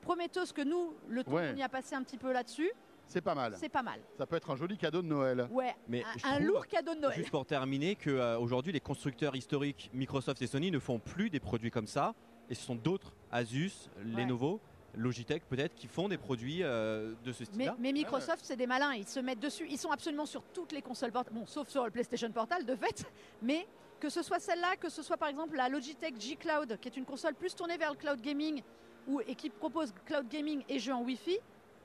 prometteuse 0.00 0.52
que 0.52 0.62
nous, 0.62 0.94
le 1.08 1.22
temps 1.22 1.32
qu'on 1.32 1.56
y 1.56 1.62
a 1.62 1.68
passé 1.68 1.94
un 1.94 2.02
petit 2.02 2.18
peu 2.18 2.32
là-dessus, 2.32 2.70
c'est 3.06 3.20
pas 3.20 3.34
mal. 3.34 3.54
C'est 3.56 3.68
pas 3.68 3.82
mal. 3.82 3.98
Ça 4.16 4.24
peut 4.24 4.36
être 4.36 4.50
un 4.50 4.56
joli 4.56 4.78
cadeau 4.78 5.02
de 5.02 5.08
Noël. 5.08 5.48
Ouais. 5.50 5.74
Mais 5.88 6.04
un, 6.22 6.38
lourd 6.38 6.68
cadeau 6.68 6.94
de 6.94 7.00
Noël. 7.00 7.16
Juste 7.16 7.32
pour 7.32 7.44
terminer, 7.44 7.96
qu'aujourd'hui, 7.96 8.70
euh, 8.70 8.74
les 8.74 8.80
constructeurs 8.80 9.34
historiques 9.34 9.90
Microsoft 9.92 10.40
et 10.42 10.46
Sony 10.46 10.70
ne 10.70 10.78
font 10.78 11.00
plus 11.00 11.28
des 11.28 11.40
produits 11.40 11.72
comme 11.72 11.88
ça. 11.88 12.14
Et 12.50 12.54
ce 12.54 12.62
sont 12.62 12.74
d'autres, 12.74 13.12
Asus, 13.30 13.88
Lenovo, 14.04 14.60
Logitech 14.96 15.44
peut-être, 15.48 15.74
qui 15.76 15.86
font 15.86 16.08
des 16.08 16.18
produits 16.18 16.62
euh, 16.62 17.14
de 17.24 17.32
ce 17.32 17.44
style-là. 17.44 17.76
Mais, 17.78 17.92
Microsoft, 17.92 18.44
c'est 18.44 18.56
des 18.56 18.66
malins. 18.66 18.92
Ils 18.94 19.06
se 19.06 19.20
mettent 19.20 19.40
dessus. 19.40 19.66
Ils 19.70 19.78
sont 19.78 19.92
absolument 19.92 20.26
sur 20.26 20.42
toutes 20.42 20.72
les 20.72 20.82
consoles 20.82 21.12
portables. 21.12 21.38
Bon, 21.38 21.46
sauf 21.46 21.68
sur 21.68 21.84
le 21.84 21.90
PlayStation 21.90 22.30
Portal, 22.32 22.66
de 22.66 22.74
fait. 22.74 23.04
Mais 23.42 23.66
que 24.00 24.08
ce 24.08 24.22
soit 24.22 24.40
celle-là, 24.40 24.76
que 24.76 24.88
ce 24.88 25.02
soit 25.02 25.16
par 25.16 25.28
exemple 25.28 25.56
la 25.56 25.68
Logitech 25.68 26.20
G 26.20 26.34
Cloud, 26.36 26.78
qui 26.80 26.88
est 26.88 26.96
une 26.96 27.04
console 27.04 27.34
plus 27.34 27.54
tournée 27.54 27.76
vers 27.76 27.90
le 27.90 27.96
cloud 27.96 28.20
gaming 28.20 28.62
ou, 29.06 29.20
et 29.20 29.34
qui 29.34 29.50
propose 29.50 29.92
cloud 30.06 30.26
gaming 30.28 30.64
et 30.68 30.78
jeux 30.78 30.94
en 30.94 31.02
Wi-Fi, 31.02 31.38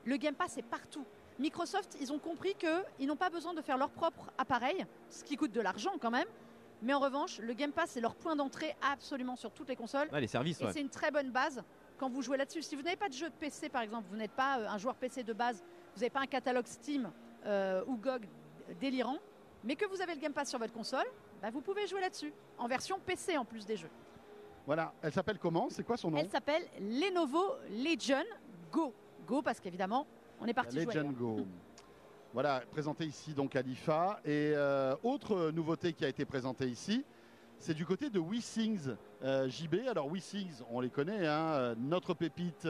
le 0.04 0.16
Game 0.16 0.34
Pass 0.34 0.56
est 0.56 0.62
partout. 0.62 1.04
Microsoft, 1.38 1.96
ils 2.00 2.12
ont 2.12 2.18
compris 2.18 2.54
qu'ils 2.54 3.06
n'ont 3.06 3.16
pas 3.16 3.28
besoin 3.28 3.52
de 3.52 3.60
faire 3.60 3.76
leur 3.76 3.90
propre 3.90 4.32
appareil, 4.38 4.86
ce 5.10 5.22
qui 5.22 5.36
coûte 5.36 5.52
de 5.52 5.60
l'argent 5.60 5.92
quand 6.00 6.10
même. 6.10 6.26
Mais 6.82 6.92
en 6.92 7.00
revanche, 7.00 7.38
le 7.38 7.54
Game 7.54 7.72
Pass, 7.72 7.90
c'est 7.90 8.00
leur 8.00 8.14
point 8.14 8.36
d'entrée 8.36 8.76
absolument 8.82 9.36
sur 9.36 9.50
toutes 9.50 9.68
les 9.68 9.76
consoles. 9.76 10.08
les 10.12 10.26
services, 10.26 10.60
et 10.60 10.66
c'est 10.72 10.80
une 10.80 10.90
très 10.90 11.10
bonne 11.10 11.30
base 11.30 11.62
quand 11.96 12.10
vous 12.10 12.22
jouez 12.22 12.36
là-dessus. 12.36 12.62
Si 12.62 12.76
vous 12.76 12.82
n'avez 12.82 12.96
pas 12.96 13.08
de 13.08 13.14
jeu 13.14 13.28
de 13.28 13.34
PC, 13.34 13.68
par 13.68 13.82
exemple, 13.82 14.06
vous 14.10 14.16
n'êtes 14.16 14.32
pas 14.32 14.58
euh, 14.58 14.68
un 14.68 14.78
joueur 14.78 14.94
PC 14.94 15.22
de 15.22 15.32
base, 15.32 15.64
vous 15.94 16.00
n'avez 16.00 16.10
pas 16.10 16.20
un 16.20 16.26
catalogue 16.26 16.66
Steam 16.66 17.10
euh, 17.46 17.82
ou 17.86 17.96
GOG 17.96 18.28
délirant, 18.80 19.18
mais 19.64 19.76
que 19.76 19.86
vous 19.86 20.00
avez 20.02 20.14
le 20.14 20.20
Game 20.20 20.32
Pass 20.32 20.50
sur 20.50 20.58
votre 20.58 20.72
console, 20.72 21.06
bah, 21.40 21.48
vous 21.50 21.60
pouvez 21.60 21.86
jouer 21.86 22.00
là-dessus, 22.00 22.32
en 22.58 22.68
version 22.68 22.98
PC 23.04 23.36
en 23.36 23.44
plus 23.44 23.64
des 23.64 23.76
jeux. 23.76 23.90
Voilà, 24.66 24.92
elle 25.00 25.12
s'appelle 25.12 25.38
comment? 25.38 25.68
C'est 25.70 25.84
quoi 25.84 25.96
son 25.96 26.10
nom? 26.10 26.18
Elle 26.18 26.28
s'appelle 26.28 26.62
Lenovo 26.80 27.54
Legion 27.70 28.24
Go. 28.72 28.92
Go 29.26 29.40
parce 29.40 29.60
qu'évidemment, 29.60 30.06
on 30.40 30.46
est 30.46 30.54
parti 30.54 30.80
jouer. 30.80 30.92
Legion 30.92 31.12
Go. 31.12 31.46
Voilà, 32.36 32.60
présenté 32.70 33.06
ici 33.06 33.32
donc 33.32 33.56
à 33.56 33.62
l'IFA. 33.62 34.20
Et 34.22 34.52
euh, 34.54 34.94
autre 35.02 35.52
nouveauté 35.52 35.94
qui 35.94 36.04
a 36.04 36.08
été 36.08 36.26
présentée 36.26 36.66
ici, 36.66 37.02
c'est 37.58 37.72
du 37.72 37.86
côté 37.86 38.10
de 38.10 38.20
WeSings 38.20 38.94
euh, 39.22 39.48
JB. 39.48 39.88
Alors 39.88 40.12
WeSings, 40.12 40.60
on 40.70 40.80
les 40.80 40.90
connaît, 40.90 41.26
hein, 41.26 41.46
euh, 41.52 41.74
notre 41.78 42.12
pépite 42.12 42.68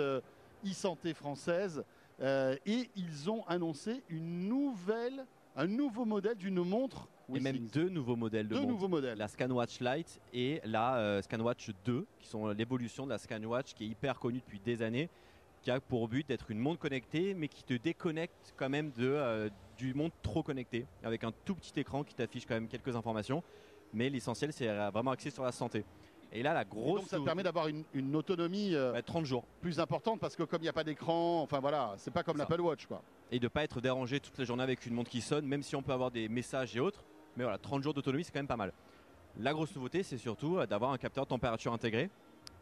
e-santé 0.64 1.14
française. 1.14 1.82
et 2.20 2.90
ils 2.94 3.28
ont 3.28 3.42
annoncé 3.48 4.04
une 4.08 4.48
nouvelle, 4.48 5.26
un 5.56 5.66
nouveau 5.66 6.04
modèle 6.04 6.36
d'une 6.36 6.62
montre. 6.62 7.08
Et 7.34 7.40
même 7.40 7.66
deux 7.66 7.88
nouveaux 7.88 8.14
modèles 8.14 8.46
de 8.46 8.54
deux 8.54 8.64
nouveaux 8.64 8.86
modèles. 8.86 9.18
La 9.18 9.26
ScanWatch 9.26 9.80
Lite 9.80 10.20
et 10.32 10.60
la 10.62 11.20
ScanWatch 11.22 11.72
2, 11.84 12.06
qui 12.20 12.28
sont 12.28 12.46
l'évolution 12.50 13.04
de 13.04 13.10
la 13.10 13.18
ScanWatch 13.18 13.74
qui 13.74 13.82
est 13.82 13.88
hyper 13.88 14.20
connue 14.20 14.38
depuis 14.38 14.60
des 14.60 14.80
années 14.80 15.10
qui 15.66 15.72
a 15.72 15.80
pour 15.80 16.06
but 16.06 16.28
d'être 16.28 16.52
une 16.52 16.60
montre 16.60 16.78
connectée, 16.78 17.34
mais 17.34 17.48
qui 17.48 17.64
te 17.64 17.74
déconnecte 17.74 18.54
quand 18.56 18.68
même 18.68 18.92
de, 18.92 19.08
euh, 19.08 19.48
du 19.76 19.94
monde 19.94 20.12
trop 20.22 20.44
connecté, 20.44 20.86
avec 21.02 21.24
un 21.24 21.32
tout 21.44 21.56
petit 21.56 21.80
écran 21.80 22.04
qui 22.04 22.14
t'affiche 22.14 22.46
quand 22.46 22.54
même 22.54 22.68
quelques 22.68 22.94
informations. 22.94 23.42
Mais 23.92 24.08
l'essentiel, 24.08 24.52
c'est 24.52 24.68
vraiment 24.90 25.10
axé 25.10 25.28
sur 25.30 25.42
la 25.42 25.50
santé. 25.50 25.84
Et 26.32 26.44
là, 26.44 26.54
la 26.54 26.64
grosse. 26.64 27.00
donc 27.00 27.08
ça 27.08 27.18
permet 27.18 27.42
d'avoir 27.42 27.66
une, 27.66 28.14
autonomie 28.14 28.76
30 29.06 29.22
euh, 29.22 29.24
jours. 29.24 29.44
plus 29.60 29.80
importante 29.80 30.20
parce 30.20 30.36
que 30.36 30.44
comme 30.44 30.60
il 30.60 30.66
n'y 30.66 30.68
a 30.68 30.72
pas 30.72 30.84
d'écran, 30.84 31.42
enfin 31.42 31.58
voilà, 31.58 31.94
c'est 31.96 32.12
pas 32.12 32.22
comme 32.22 32.36
l'Apple 32.36 32.60
Watch 32.60 32.86
quoi. 32.86 33.02
Et 33.32 33.40
de 33.40 33.48
pas 33.48 33.64
être 33.64 33.80
dérangé 33.80 34.20
toute 34.20 34.38
la 34.38 34.44
journée 34.44 34.62
avec 34.62 34.86
une 34.86 34.94
montre 34.94 35.10
qui 35.10 35.20
sonne, 35.20 35.46
même 35.46 35.64
si 35.64 35.74
on 35.74 35.82
peut 35.82 35.92
avoir 35.92 36.12
des 36.12 36.28
messages 36.28 36.76
et 36.76 36.80
autres. 36.80 37.02
Mais 37.36 37.42
voilà, 37.42 37.58
30 37.58 37.82
jours 37.82 37.92
d'autonomie, 37.92 38.22
c'est 38.22 38.30
quand 38.30 38.38
même 38.38 38.46
pas 38.46 38.56
mal. 38.56 38.72
La 39.40 39.52
grosse 39.52 39.74
nouveauté, 39.74 40.04
c'est 40.04 40.16
surtout 40.16 40.58
euh, 40.58 40.66
d'avoir 40.66 40.92
un 40.92 40.98
capteur 40.98 41.24
de 41.24 41.30
température 41.30 41.72
intégré 41.72 42.08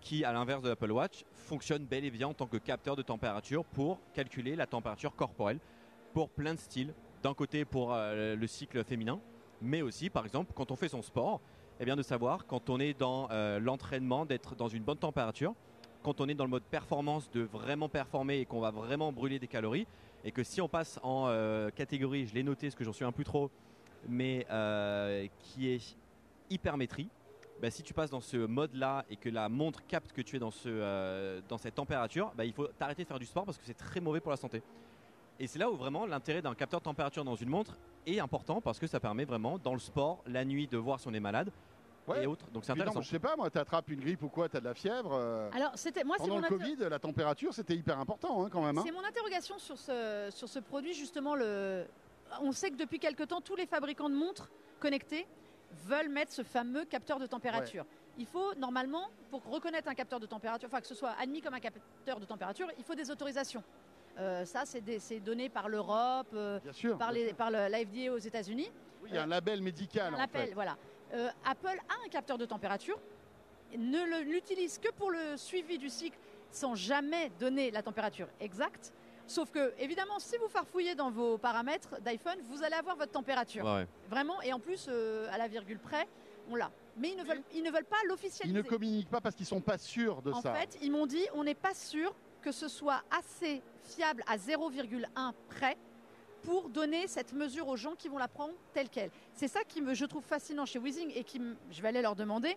qui, 0.04 0.22
à 0.22 0.32
l'inverse 0.32 0.62
de 0.62 0.68
l'Apple 0.68 0.92
Watch, 0.92 1.24
fonctionne 1.32 1.84
bel 1.84 2.04
et 2.04 2.10
bien 2.10 2.28
en 2.28 2.34
tant 2.34 2.46
que 2.46 2.58
capteur 2.58 2.94
de 2.94 3.02
température 3.02 3.64
pour 3.64 3.98
calculer 4.12 4.54
la 4.54 4.66
température 4.66 5.16
corporelle 5.16 5.58
pour 6.12 6.28
plein 6.28 6.54
de 6.54 6.60
styles. 6.60 6.94
D'un 7.22 7.32
côté 7.32 7.64
pour 7.64 7.94
euh, 7.94 8.36
le 8.36 8.46
cycle 8.46 8.84
féminin, 8.84 9.18
mais 9.62 9.80
aussi, 9.80 10.10
par 10.10 10.26
exemple, 10.26 10.52
quand 10.54 10.70
on 10.70 10.76
fait 10.76 10.90
son 10.90 11.00
sport, 11.00 11.40
eh 11.80 11.86
bien 11.86 11.96
de 11.96 12.02
savoir 12.02 12.46
quand 12.46 12.68
on 12.68 12.78
est 12.78 12.92
dans 12.92 13.28
euh, 13.30 13.58
l'entraînement 13.58 14.26
d'être 14.26 14.54
dans 14.54 14.68
une 14.68 14.82
bonne 14.82 14.98
température, 14.98 15.54
quand 16.02 16.20
on 16.20 16.28
est 16.28 16.34
dans 16.34 16.44
le 16.44 16.50
mode 16.50 16.64
performance 16.64 17.30
de 17.30 17.40
vraiment 17.40 17.88
performer 17.88 18.40
et 18.40 18.44
qu'on 18.44 18.60
va 18.60 18.70
vraiment 18.70 19.10
brûler 19.10 19.38
des 19.38 19.48
calories, 19.48 19.86
et 20.22 20.32
que 20.32 20.44
si 20.44 20.60
on 20.60 20.68
passe 20.68 21.00
en 21.02 21.24
euh, 21.28 21.70
catégorie, 21.70 22.26
je 22.26 22.34
l'ai 22.34 22.42
noté, 22.42 22.68
ce 22.68 22.76
que 22.76 22.84
j'en 22.84 22.92
suis 22.92 23.06
un 23.06 23.12
peu 23.12 23.24
trop, 23.24 23.50
mais 24.06 24.46
qui 25.38 25.70
est 25.70 25.96
hypermétrie, 26.50 27.08
bah, 27.64 27.70
si 27.70 27.82
tu 27.82 27.94
passes 27.94 28.10
dans 28.10 28.20
ce 28.20 28.36
mode-là 28.36 29.06
et 29.08 29.16
que 29.16 29.30
la 29.30 29.48
montre 29.48 29.86
capte 29.86 30.12
que 30.12 30.20
tu 30.20 30.36
es 30.36 30.38
dans, 30.38 30.50
ce, 30.50 30.68
euh, 30.68 31.40
dans 31.48 31.56
cette 31.56 31.76
température, 31.76 32.30
bah, 32.36 32.44
il 32.44 32.52
faut 32.52 32.66
t'arrêter 32.66 33.04
de 33.04 33.08
faire 33.08 33.18
du 33.18 33.24
sport 33.24 33.46
parce 33.46 33.56
que 33.56 33.64
c'est 33.64 33.72
très 33.72 34.00
mauvais 34.00 34.20
pour 34.20 34.30
la 34.30 34.36
santé. 34.36 34.62
Et 35.40 35.46
c'est 35.46 35.58
là 35.58 35.70
où 35.70 35.74
vraiment 35.74 36.04
l'intérêt 36.04 36.42
d'un 36.42 36.54
capteur 36.54 36.80
de 36.80 36.84
température 36.84 37.24
dans 37.24 37.36
une 37.36 37.48
montre 37.48 37.78
est 38.06 38.20
important 38.20 38.60
parce 38.60 38.78
que 38.78 38.86
ça 38.86 39.00
permet 39.00 39.24
vraiment 39.24 39.56
dans 39.56 39.72
le 39.72 39.80
sport, 39.80 40.22
la 40.26 40.44
nuit, 40.44 40.66
de 40.66 40.76
voir 40.76 41.00
si 41.00 41.08
on 41.08 41.14
est 41.14 41.20
malade. 41.20 41.50
Et 42.20 42.26
autres. 42.26 42.50
Donc 42.50 42.66
c'est 42.66 42.72
intéressant. 42.72 43.00
je 43.00 43.08
sais 43.08 43.18
pas, 43.18 43.34
moi, 43.34 43.48
tu 43.48 43.56
attrapes 43.56 43.88
une 43.88 44.00
grippe 44.00 44.22
ou 44.22 44.28
quoi, 44.28 44.46
tu 44.46 44.58
as 44.58 44.60
de 44.60 44.66
la 44.66 44.74
fièvre. 44.74 45.14
Euh, 45.14 45.48
Alors, 45.54 45.70
c'était 45.74 46.04
moi, 46.04 46.16
pendant 46.18 46.36
le 46.36 46.46
Covid, 46.46 46.76
la 46.90 46.98
température, 46.98 47.54
c'était 47.54 47.74
hyper 47.74 47.98
important 47.98 48.44
hein, 48.44 48.50
quand 48.52 48.60
même. 48.60 48.76
Hein. 48.76 48.82
C'est 48.84 48.92
mon 48.92 49.02
interrogation 49.02 49.58
sur 49.58 49.78
ce, 49.78 50.28
sur 50.30 50.50
ce 50.50 50.58
produit, 50.58 50.92
justement. 50.92 51.34
Le... 51.34 51.86
On 52.42 52.52
sait 52.52 52.70
que 52.70 52.76
depuis 52.76 52.98
quelque 52.98 53.22
temps, 53.22 53.40
tous 53.40 53.56
les 53.56 53.64
fabricants 53.64 54.10
de 54.10 54.14
montres 54.16 54.50
connectées 54.80 55.26
veulent 55.86 56.08
mettre 56.08 56.32
ce 56.32 56.42
fameux 56.42 56.84
capteur 56.84 57.18
de 57.18 57.26
température. 57.26 57.84
Il 58.18 58.26
faut 58.26 58.54
normalement, 58.54 59.10
pour 59.30 59.42
reconnaître 59.44 59.88
un 59.88 59.94
capteur 59.94 60.20
de 60.20 60.26
température, 60.26 60.68
enfin 60.68 60.80
que 60.80 60.86
ce 60.86 60.94
soit 60.94 61.14
admis 61.20 61.40
comme 61.40 61.54
un 61.54 61.60
capteur 61.60 62.20
de 62.20 62.24
température, 62.24 62.68
il 62.78 62.84
faut 62.84 62.94
des 62.94 63.10
autorisations. 63.10 63.62
Euh, 64.18 64.44
ça, 64.44 64.62
c'est 64.64 65.20
donné 65.20 65.48
par 65.48 65.68
l'Europe, 65.68 66.28
euh, 66.34 66.60
par, 66.98 67.12
par 67.36 67.50
l'AFDA 67.50 68.12
aux 68.12 68.18
États-Unis. 68.18 68.70
Oui, 69.02 69.08
il 69.10 69.16
y 69.16 69.18
a 69.18 69.24
un 69.24 69.26
label 69.26 69.60
médical. 69.60 70.14
Un 70.14 70.24
en 70.24 70.54
voilà. 70.54 70.76
Euh, 71.14 71.28
Apple 71.44 71.78
a 71.88 72.06
un 72.06 72.08
capteur 72.08 72.38
de 72.38 72.46
température, 72.46 72.98
ne 73.76 74.22
l'utilise 74.22 74.78
que 74.78 74.90
pour 74.92 75.10
le 75.10 75.36
suivi 75.36 75.78
du 75.78 75.88
cycle 75.88 76.18
sans 76.50 76.76
jamais 76.76 77.30
donner 77.40 77.72
la 77.72 77.82
température 77.82 78.28
exacte. 78.40 78.92
Sauf 79.26 79.50
que, 79.50 79.72
évidemment, 79.78 80.18
si 80.18 80.36
vous 80.36 80.48
farfouillez 80.48 80.94
dans 80.94 81.10
vos 81.10 81.38
paramètres 81.38 82.00
d'iPhone, 82.02 82.38
vous 82.50 82.62
allez 82.62 82.74
avoir 82.74 82.96
votre 82.96 83.12
température. 83.12 83.64
Vraiment, 84.10 84.40
et 84.42 84.52
en 84.52 84.60
plus, 84.60 84.86
euh, 84.88 85.28
à 85.32 85.38
la 85.38 85.48
virgule 85.48 85.78
près, 85.78 86.06
on 86.50 86.56
l'a. 86.56 86.70
Mais 86.96 87.10
ils 87.10 87.16
ne 87.16 87.24
veulent, 87.24 87.42
ils 87.54 87.62
ne 87.62 87.70
veulent 87.70 87.84
pas 87.84 87.96
l'officialiser. 88.06 88.56
Ils 88.58 88.62
ne 88.62 88.68
communiquent 88.68 89.10
pas 89.10 89.20
parce 89.20 89.34
qu'ils 89.34 89.44
ne 89.44 89.48
sont 89.48 89.60
pas 89.60 89.78
sûrs 89.78 90.22
de 90.22 90.32
ça. 90.32 90.50
En 90.50 90.54
fait, 90.54 90.78
ils 90.82 90.92
m'ont 90.92 91.06
dit, 91.06 91.24
on 91.34 91.44
n'est 91.44 91.54
pas 91.54 91.74
sûr 91.74 92.14
que 92.42 92.52
ce 92.52 92.68
soit 92.68 93.02
assez 93.10 93.62
fiable 93.82 94.22
à 94.26 94.36
0,1 94.36 95.32
près 95.48 95.76
pour 96.42 96.68
donner 96.68 97.06
cette 97.06 97.32
mesure 97.32 97.68
aux 97.68 97.76
gens 97.76 97.94
qui 97.94 98.08
vont 98.08 98.18
la 98.18 98.28
prendre 98.28 98.52
telle 98.74 98.90
qu'elle. 98.90 99.10
C'est 99.32 99.48
ça 99.48 99.64
qui 99.64 99.80
me, 99.80 99.94
je 99.94 100.04
trouve 100.04 100.22
fascinant 100.22 100.66
chez 100.66 100.78
Weezing 100.78 101.10
et 101.14 101.24
qui, 101.24 101.40
je 101.70 101.82
vais 101.82 101.88
aller 101.88 102.02
leur 102.02 102.14
demander, 102.14 102.56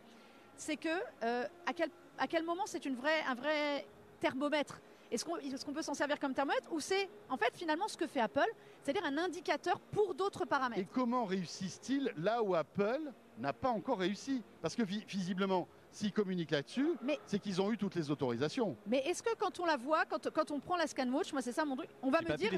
c'est 0.57 0.75
que 0.75 0.89
euh, 1.23 1.45
à, 1.65 1.73
quel, 1.73 1.89
à 2.17 2.27
quel 2.27 2.43
moment 2.43 2.63
c'est 2.65 2.85
une 2.85 2.95
vraie, 2.95 3.21
un 3.27 3.35
vrai 3.35 3.85
thermomètre? 4.19 4.81
Est-ce 5.11 5.65
qu'on 5.65 5.73
peut 5.73 5.81
s'en 5.81 5.93
servir 5.93 6.19
comme 6.19 6.33
thermomètre 6.33 6.71
ou 6.71 6.79
c'est 6.79 7.09
en 7.29 7.37
fait 7.37 7.51
finalement 7.55 7.87
ce 7.87 7.97
que 7.97 8.07
fait 8.07 8.19
Apple, 8.19 8.47
c'est-à-dire 8.83 9.05
un 9.05 9.17
indicateur 9.17 9.79
pour 9.79 10.13
d'autres 10.15 10.45
paramètres? 10.45 10.81
Et 10.81 10.87
comment 10.91 11.25
réussissent-ils 11.25 12.11
là 12.17 12.41
où 12.43 12.55
Apple 12.55 13.11
n'a 13.37 13.53
pas 13.53 13.69
encore 13.69 13.99
réussi? 13.99 14.43
Parce 14.61 14.75
que 14.75 14.83
visiblement, 14.83 15.67
s'ils 15.91 16.11
communiquent 16.13 16.51
là-dessus, 16.51 16.89
c'est 17.25 17.39
qu'ils 17.39 17.61
ont 17.61 17.71
eu 17.71 17.77
toutes 17.77 17.95
les 17.95 18.11
autorisations. 18.11 18.75
Mais 18.85 18.99
est-ce 18.99 19.23
que 19.23 19.35
quand 19.35 19.59
on 19.59 19.65
la 19.65 19.77
voit, 19.77 20.05
quand, 20.05 20.29
quand 20.31 20.51
on 20.51 20.59
prend 20.59 20.75
la 20.77 20.87
ScanWatch, 20.87 21.33
moi 21.33 21.41
c'est 21.41 21.51
ça 21.51 21.65
mon 21.65 21.75
truc, 21.75 21.89
on 22.01 22.11
va 22.11 22.21
me 22.21 22.35
dire 22.35 22.51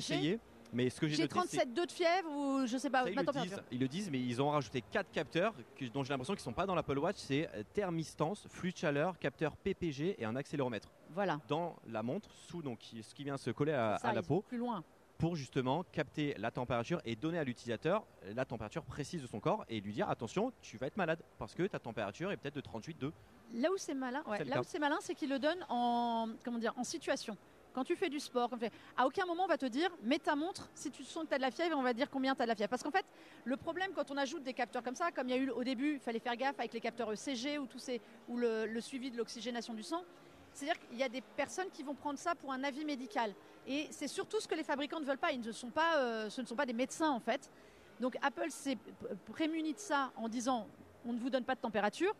mais 0.74 0.89
ce 0.89 0.99
que 0.99 1.07
j'ai 1.07 1.26
37,2 1.26 1.86
de 1.86 1.91
fièvre 1.91 2.30
ou 2.32 2.65
je 2.65 2.78
sais 2.78 2.89
pas. 2.89 3.09
ils, 3.09 3.15
le 3.15 3.24
disent, 3.26 3.61
ils 3.72 3.80
le 3.80 3.88
disent, 3.88 4.09
mais 4.11 4.20
ils 4.20 4.41
ont 4.41 4.49
rajouté 4.49 4.82
4 4.82 5.11
capteurs 5.11 5.53
dont 5.93 6.03
j'ai 6.03 6.09
l'impression 6.09 6.34
qu'ils 6.34 6.43
sont 6.43 6.53
pas 6.53 6.65
dans 6.65 6.76
l'Apple 6.76 6.97
Watch. 6.97 7.17
C'est 7.17 7.49
euh, 7.55 7.63
thermistance, 7.74 8.47
flux 8.49 8.72
de 8.72 8.78
chaleur, 8.78 9.17
capteur 9.20 9.55
PPG 9.57 10.15
et 10.20 10.26
un 10.26 10.36
accéléromètre. 10.36 10.89
Voilà. 11.11 11.39
Dans 11.47 11.76
la 11.88 12.03
montre, 12.03 12.30
sous 12.34 12.61
donc 12.61 12.80
ce 12.82 13.13
qui 13.13 13.24
vient 13.24 13.38
se 13.38 13.49
coller 13.51 13.74
à, 13.74 13.99
la 14.13 14.22
peau. 14.22 14.43
Plus 14.47 14.57
loin 14.57 14.84
pour 15.17 15.36
justement 15.36 15.84
capter 15.91 16.34
la 16.38 16.49
température 16.49 17.01
et 17.03 17.17
donner 17.17 17.38
à 17.38 17.43
l'utilisateur 17.43 18.05
la 18.34 18.45
température 18.45 18.86
précise 18.86 19.22
de 19.22 19.28
son 19.28 19.41
corps 19.41 19.65
et 19.67 19.82
lui 19.82 19.91
dire 19.91 20.09
attention, 20.09 20.53
tu 20.61 20.78
vas 20.78 20.88
être 20.88 20.95
malade 20.95 21.22
parce 21.38 21.53
que 21.53 21.63
ta 21.67 21.78
température 21.78 22.32
est 22.32 22.38
peut-être 22.38 22.55
de 22.55 22.61
38,2. 22.61 23.11
Là 23.55 23.70
où 23.70 23.78
c'est 23.78 23.93
malin, 23.93 24.24
là 24.45 24.61
où 24.61 24.63
c'est 24.63 24.80
malin, 24.80 24.97
c'est 25.01 25.15
qu'il 25.15 25.30
le 25.30 25.38
donne 25.38 25.65
en 25.67 26.30
comment 26.43 26.57
dire 26.57 26.74
en 26.78 26.86
situation. 26.86 27.36
Quand 27.74 27.84
tu 27.84 27.95
fais 27.95 28.09
du 28.09 28.20
sport, 28.20 28.49
à 28.97 29.05
aucun 29.05 29.26
moment 29.26 29.43
on 29.43 29.47
va 29.47 29.57
te 29.57 29.65
dire 29.65 29.89
mets 30.03 30.20
ta 30.20 30.36
montre 30.36 30.70
si 30.74 30.91
tu 30.91 31.03
sens 31.03 31.24
que 31.24 31.30
tu 31.30 31.36
as 31.36 31.38
de 31.38 31.43
la 31.43 31.51
fièvre, 31.51 31.78
on 31.78 31.84
va 31.84 31.93
dire 31.93 32.09
combien 32.09 32.36
tu 32.36 32.41
as 32.41 32.45
de 32.45 32.49
la 32.49 32.55
fièvre. 32.55 32.70
Parce 32.70 32.84
qu'en 32.84 32.91
fait, 32.91 33.05
le 33.45 33.57
problème 33.57 33.91
quand 33.93 34.11
on 34.11 34.17
ajoute 34.17 34.43
des 34.43 34.53
capteurs 34.53 34.84
comme 34.84 34.95
ça, 34.95 35.11
comme 35.11 35.28
il 35.30 35.36
y 35.36 35.39
a 35.39 35.41
eu 35.41 35.49
au 35.49 35.63
début, 35.63 35.93
il 35.93 35.99
fallait 35.99 36.20
faire 36.20 36.36
gaffe 36.36 36.59
avec 36.59 36.74
les 36.74 36.82
capteurs 36.82 37.11
ECG 37.11 37.59
ou, 37.59 37.67
ou 38.28 38.38
le, 38.38 38.82
suivi 38.82 39.11
de 39.11 39.17
l'oxygénation 39.17 39.74
du 39.74 39.84
sang, 39.84 40.03
c'est-à-dire 40.53 40.80
qu'il 40.80 40.97
y 40.97 41.03
a 41.03 41.09
des 41.09 41.22
personnes 41.22 41.70
qui 41.72 41.84
vont 41.84 41.95
prendre 41.95 42.17
ça 42.17 42.36
pour 42.36 42.51
un 42.51 42.63
avis 42.63 42.86
médical. 42.86 43.34
Et 43.67 43.88
c'est 43.91 44.07
surtout 44.07 44.39
ce 44.39 44.47
que 44.47 44.55
les 44.55 44.63
fabricants 44.63 44.99
ne 44.99 45.05
veulent 45.05 45.17
pas. 45.17 45.32
Ils 45.32 45.41
ne 45.41 45.51
sont 45.51 45.70
pas 45.70 45.97
euh, 45.97 46.30
ce 46.30 46.41
ne 46.41 46.47
sont 46.47 46.55
pas 46.55 46.65
des 46.65 46.74
médecins 46.74 47.11
en 47.11 47.20
fait. 47.20 47.49
Donc 47.99 48.17
Apple 48.22 48.49
s'est 48.49 48.78
prémuni 49.32 49.74
de 49.74 49.80
ça 49.80 50.11
en 50.15 50.30
disant 50.30 50.67
on 51.05 51.13
ne 51.13 51.20
vous 51.20 51.30
donne 51.30 51.43
pas 51.43 51.55
de 51.55 51.61
température. 51.61 52.15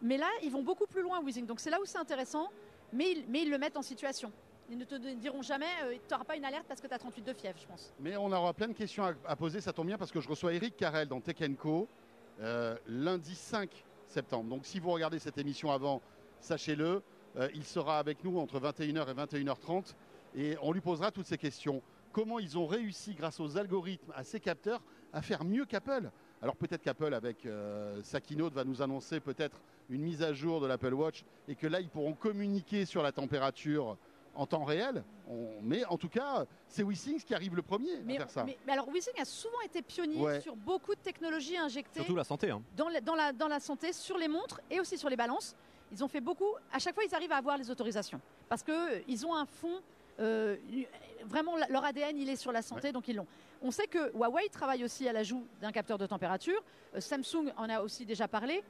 Mais 0.00 0.16
là, 0.16 0.28
ils 0.42 0.50
vont 0.50 0.62
beaucoup 0.62 0.86
plus 0.86 1.02
loin, 1.02 1.22
Weezing. 1.22 1.46
Donc 1.46 1.60
c'est 1.60 1.70
là 1.70 1.80
où 1.80 1.84
c'est 1.84 1.98
intéressant, 1.98 2.50
mais 2.92 3.12
ils 3.12 3.50
le 3.50 3.58
mettent 3.58 3.76
en 3.76 3.82
situation. 3.82 4.32
Ils 4.70 4.78
ne 4.78 4.84
te 4.84 4.94
diront 4.94 5.42
jamais, 5.42 5.66
euh, 5.84 5.92
tu 5.92 6.12
n'auras 6.12 6.24
pas 6.24 6.36
une 6.36 6.44
alerte 6.44 6.64
parce 6.66 6.80
que 6.80 6.86
tu 6.86 6.94
as 6.94 6.98
38 6.98 7.22
de 7.22 7.32
fièvre, 7.34 7.58
je 7.60 7.66
pense. 7.66 7.92
Mais 8.00 8.16
on 8.16 8.32
aura 8.32 8.54
plein 8.54 8.68
de 8.68 8.72
questions 8.72 9.04
à, 9.26 9.36
poser, 9.36 9.60
ça 9.60 9.72
tombe 9.72 9.88
bien 9.88 9.98
parce 9.98 10.10
que 10.10 10.20
je 10.20 10.28
reçois 10.28 10.54
Eric 10.54 10.76
Carrel 10.76 11.06
dans 11.08 11.20
Tech 11.20 11.36
Co 11.58 11.86
euh, 12.40 12.76
lundi 12.86 13.34
5 13.34 13.84
septembre. 14.08 14.48
Donc 14.48 14.64
si 14.64 14.80
vous 14.80 14.90
regardez 14.90 15.18
cette 15.18 15.36
émission 15.36 15.70
avant, 15.70 16.00
sachez-le, 16.40 17.02
euh, 17.36 17.48
il 17.54 17.64
sera 17.64 17.98
avec 17.98 18.24
nous 18.24 18.38
entre 18.38 18.58
21h 18.58 19.10
et 19.10 19.42
21h30 19.42 19.94
et 20.34 20.56
on 20.62 20.72
lui 20.72 20.80
posera 20.80 21.10
toutes 21.10 21.26
ces 21.26 21.38
questions. 21.38 21.82
Comment 22.12 22.38
ils 22.38 22.56
ont 22.56 22.66
réussi, 22.66 23.14
grâce 23.14 23.40
aux 23.40 23.58
algorithmes, 23.58 24.12
à 24.14 24.24
ces 24.24 24.40
capteurs, 24.40 24.80
à 25.12 25.20
faire 25.20 25.44
mieux 25.44 25.66
qu'Apple? 25.66 26.10
Alors 26.40 26.56
peut-être 26.56 26.82
qu'Apple 26.82 27.12
avec 27.12 27.48
sa 28.02 28.20
keynote 28.20 28.52
va 28.52 28.64
nous 28.64 28.82
annoncer 28.82 29.18
peut-être 29.18 29.60
une 29.88 30.02
mise 30.02 30.22
à 30.22 30.32
jour 30.32 30.60
de 30.60 30.66
l'Apple 30.66 30.94
Watch 30.94 31.24
et 31.48 31.54
que 31.54 31.66
là 31.66 31.80
ils 31.80 31.88
pourront 31.88 32.12
communiquer 32.12 32.84
sur 32.84 33.02
la 33.02 33.12
température 33.12 33.96
en 34.34 34.46
temps 34.46 34.64
réel. 34.64 35.04
Mais 35.62 35.84
en 35.86 35.96
tout 35.96 36.08
cas, 36.08 36.44
c'est 36.68 36.82
WeSings 36.82 37.22
qui 37.22 37.34
arrive 37.34 37.54
le 37.54 37.62
premier 37.62 38.00
mais, 38.04 38.16
à 38.16 38.18
faire 38.18 38.30
ça. 38.30 38.44
Mais, 38.44 38.56
alors 38.68 38.90
WeSings 38.90 39.20
a 39.20 39.24
souvent 39.24 39.60
été 39.64 39.82
pionnier 39.82 40.40
sur 40.40 40.56
beaucoup 40.56 40.94
de 40.94 41.00
technologies 41.00 41.56
injectées. 41.56 42.00
Surtout 42.00 42.16
la 42.16 42.24
santé. 42.24 42.50
Hein. 42.50 42.62
Dans, 42.76 42.88
la, 42.88 43.00
dans, 43.00 43.14
la, 43.14 43.32
dans 43.32 43.48
la 43.48 43.60
santé, 43.60 43.92
sur 43.92 44.18
les 44.18 44.28
montres 44.28 44.60
et 44.70 44.80
aussi 44.80 44.98
sur 44.98 45.08
les 45.08 45.16
balances. 45.16 45.56
Ils 45.92 46.02
ont 46.02 46.08
fait 46.08 46.20
beaucoup. 46.20 46.52
À 46.72 46.78
chaque 46.78 46.94
fois, 46.94 47.04
ils 47.04 47.14
arrivent 47.14 47.32
à 47.32 47.36
avoir 47.36 47.56
les 47.56 47.70
autorisations. 47.70 48.20
Parce 48.48 48.62
qu'ils 48.62 49.26
ont 49.26 49.34
un 49.34 49.46
fond. 49.46 49.80
Euh, 50.20 50.56
vraiment, 51.26 51.56
leur 51.68 51.84
ADN, 51.84 52.16
il 52.16 52.28
est 52.28 52.36
sur 52.36 52.52
la 52.52 52.62
santé, 52.62 52.92
donc 52.92 53.08
ils 53.08 53.16
l'ont. 53.16 53.26
On 53.62 53.70
sait 53.70 53.86
que 53.86 54.12
Huawei 54.12 54.48
travaille 54.48 54.84
aussi 54.84 55.08
à 55.08 55.12
l'ajout 55.12 55.46
d'un 55.60 55.72
capteur 55.72 55.98
de 55.98 56.06
température. 56.06 56.62
Euh, 56.94 57.00
Samsung 57.00 57.52
en 57.56 57.68
a 57.68 57.80
aussi 57.80 58.04
déjà 58.04 58.28
parlé. 58.28 58.62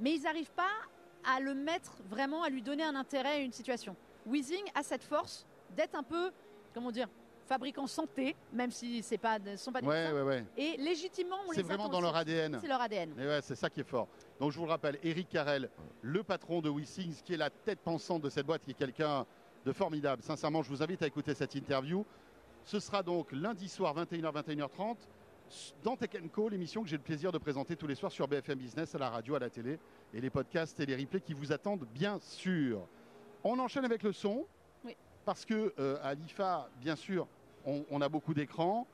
Mais 0.00 0.14
ils 0.14 0.22
n'arrivent 0.22 0.50
pas 0.50 0.70
à 1.24 1.40
le 1.40 1.54
mettre 1.54 1.96
vraiment, 2.08 2.42
à 2.42 2.48
lui 2.48 2.62
donner 2.62 2.82
un 2.82 2.94
intérêt 2.94 3.34
à 3.34 3.38
une 3.38 3.52
situation. 3.52 3.96
Weezing 4.26 4.64
a 4.74 4.82
cette 4.82 5.04
force 5.04 5.46
d'être 5.76 5.94
un 5.94 6.02
peu, 6.02 6.30
comment 6.72 6.90
dire, 6.90 7.08
fabricant 7.46 7.86
santé, 7.86 8.34
même 8.52 8.70
si 8.70 9.02
c'est 9.02 9.18
pas, 9.18 9.38
sont 9.56 9.72
pas 9.72 9.80
des 9.80 9.86
ouais, 9.86 10.12
ouais, 10.12 10.22
ouais. 10.22 10.44
Et 10.56 10.76
légitimement, 10.78 11.36
on 11.46 11.52
C'est 11.52 11.62
vraiment 11.62 11.88
dans 11.88 12.00
leur 12.00 12.16
ADN. 12.16 12.58
C'est 12.60 12.68
leur 12.68 12.80
ADN. 12.80 13.12
ouais, 13.18 13.40
c'est 13.42 13.54
ça 13.54 13.68
qui 13.68 13.80
est 13.80 13.88
fort. 13.88 14.08
Donc 14.40 14.52
je 14.52 14.58
vous 14.58 14.64
le 14.64 14.70
rappelle, 14.70 14.98
Eric 15.02 15.28
Carrel, 15.28 15.68
le 16.02 16.22
patron 16.22 16.62
de 16.62 16.70
WeSings, 16.70 17.22
qui 17.22 17.34
est 17.34 17.38
la 17.38 17.50
tête 17.50 17.80
pensante 17.80 18.22
de 18.22 18.30
cette 18.30 18.46
boîte, 18.46 18.62
qui 18.62 18.70
est 18.70 18.74
quelqu'un 18.74 19.26
de 19.64 19.72
formidable. 19.72 20.22
Sincèrement, 20.22 20.62
je 20.62 20.70
vous 20.70 20.82
invite 20.82 21.02
à 21.02 21.06
écouter 21.06 21.34
cette 21.34 21.54
interview. 21.54 22.04
Ce 22.64 22.80
sera 22.80 23.02
donc 23.02 23.30
lundi 23.32 23.68
soir, 23.68 23.94
21h, 23.94 24.32
21h30, 24.32 24.96
dans 25.82 25.96
Tech 25.96 26.10
Co, 26.32 26.48
l'émission 26.48 26.82
que 26.82 26.88
j'ai 26.88 26.96
le 26.96 27.02
plaisir 27.02 27.30
de 27.30 27.38
présenter 27.38 27.76
tous 27.76 27.86
les 27.86 27.94
soirs 27.94 28.10
sur 28.10 28.26
BFM 28.26 28.58
Business, 28.58 28.94
à 28.94 28.98
la 28.98 29.10
radio, 29.10 29.34
à 29.34 29.38
la 29.38 29.50
télé, 29.50 29.78
et 30.14 30.20
les 30.20 30.30
podcasts 30.30 30.80
et 30.80 30.86
les 30.86 30.96
replays 30.96 31.20
qui 31.20 31.34
vous 31.34 31.52
attendent, 31.52 31.86
bien 31.92 32.18
sûr. 32.20 32.80
On 33.44 33.58
enchaîne 33.58 33.84
avec 33.84 34.02
le 34.02 34.12
son. 34.12 34.46
Parce 35.24 35.46
que 35.46 35.72
euh, 35.78 35.96
à 36.02 36.12
l'IFA, 36.12 36.68
bien 36.80 36.96
sûr, 36.96 37.26
on, 37.64 38.00
a 38.02 38.08
beaucoup 38.10 38.34
d'écrans. 38.34 38.86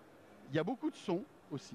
Il 0.51 0.57
y 0.57 0.59
a 0.61 0.65
beaucoup 0.65 0.91
de 0.91 0.97
sons 0.97 1.25
aussi. 1.51 1.75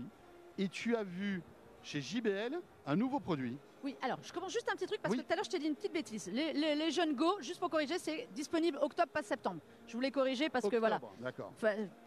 Et 0.57 0.69
tu 0.69 0.95
as 0.95 1.03
vu 1.03 1.41
chez 1.83 2.01
JBL 2.01 2.57
un 2.85 2.95
nouveau 2.95 3.19
produit. 3.19 3.57
Oui, 3.83 3.95
alors 4.01 4.17
je 4.23 4.33
commence 4.33 4.53
juste 4.53 4.69
un 4.71 4.75
petit 4.75 4.87
truc 4.87 4.99
parce 5.01 5.13
que 5.13 5.21
tout 5.21 5.31
à 5.31 5.35
l'heure 5.35 5.43
je 5.43 5.49
t'ai 5.49 5.59
dit 5.59 5.67
une 5.67 5.75
petite 5.75 5.93
bêtise. 5.93 6.31
Les, 6.33 6.89
jeunes 6.89 7.13
Go, 7.13 7.37
juste 7.41 7.59
pour 7.59 7.69
corriger, 7.69 7.99
c'est 7.99 8.27
disponible 8.33 8.79
octobre, 8.81 9.09
pas 9.09 9.21
septembre. 9.21 9.59
Je 9.87 9.93
voulais 9.93 10.09
corriger 10.09 10.49
parce 10.49 10.67
que 10.67 10.77
voilà. 10.77 10.99
D'accord. 11.19 11.51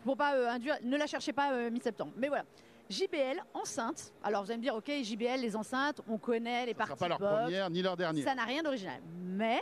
Pour 0.02 0.16
pas 0.16 0.34
euh, 0.34 0.48
induire, 0.48 0.76
ne 0.82 0.96
la 0.96 1.06
cherchez 1.06 1.32
pas 1.32 1.52
euh, 1.52 1.70
mi-septembre. 1.70 2.12
Mais 2.16 2.28
voilà. 2.28 2.44
JBL 2.88 3.44
enceinte. 3.54 4.12
Alors 4.24 4.42
vous 4.42 4.50
allez 4.50 4.58
me 4.58 4.62
dire, 4.62 4.74
ok, 4.74 4.90
JBL 5.02 5.40
les 5.40 5.54
enceintes, 5.54 6.00
on 6.08 6.16
connaît 6.16 6.66
les 6.66 6.74
parties. 6.74 6.94
Ce 6.94 6.98
pas 6.98 7.08
leur 7.08 7.18
première 7.18 7.68
ni 7.70 7.82
leur 7.82 7.96
dernière. 7.96 8.24
Ça 8.24 8.34
n'a 8.34 8.44
rien 8.44 8.62
d'original. 8.62 9.00
Mais 9.22 9.60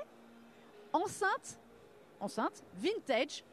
enceinte, 0.97 1.59
enceinte, 2.20 2.62
vintage. 2.74 3.44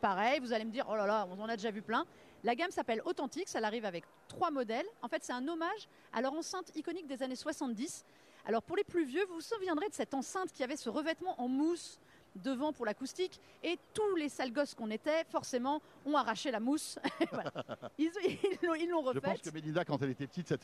Pareil, 0.00 0.40
vous 0.40 0.52
allez 0.52 0.64
me 0.64 0.70
dire, 0.70 0.86
oh 0.88 0.96
là 0.96 1.06
là, 1.06 1.28
on 1.30 1.40
en 1.40 1.48
a 1.48 1.56
déjà 1.56 1.70
vu 1.70 1.82
plein. 1.82 2.04
La 2.42 2.54
gamme 2.54 2.70
s'appelle 2.70 3.02
Authentic, 3.04 3.48
elle 3.54 3.64
arrive 3.64 3.84
avec 3.84 4.04
trois 4.28 4.50
modèles. 4.50 4.86
En 5.02 5.08
fait, 5.08 5.22
c'est 5.22 5.32
un 5.32 5.46
hommage 5.46 5.88
à 6.12 6.22
leur 6.22 6.32
enceinte 6.32 6.74
iconique 6.74 7.06
des 7.06 7.22
années 7.22 7.36
70. 7.36 8.04
Alors 8.46 8.62
pour 8.62 8.76
les 8.76 8.84
plus 8.84 9.04
vieux, 9.04 9.24
vous 9.26 9.34
vous 9.34 9.40
souviendrez 9.40 9.88
de 9.88 9.94
cette 9.94 10.14
enceinte 10.14 10.52
qui 10.52 10.64
avait 10.64 10.76
ce 10.76 10.88
revêtement 10.88 11.38
en 11.40 11.48
mousse 11.48 11.98
devant 12.36 12.72
pour 12.72 12.86
l'acoustique. 12.86 13.40
Et 13.62 13.78
tous 13.94 14.16
les 14.16 14.28
sales 14.28 14.52
gosses 14.52 14.74
qu'on 14.74 14.90
était, 14.90 15.24
forcément, 15.30 15.80
ont 16.04 16.16
arraché 16.16 16.50
la 16.50 16.60
mousse. 16.60 16.98
Ils 17.98 18.10
l'ont 18.90 19.02
refaite. 19.02 19.22
Je 19.24 19.30
pense 19.30 19.40
que 19.40 19.50
Mélinda, 19.50 19.84
quand 19.84 20.00
elle 20.02 20.10
était 20.10 20.26
petite, 20.26 20.48
ça, 20.48 20.56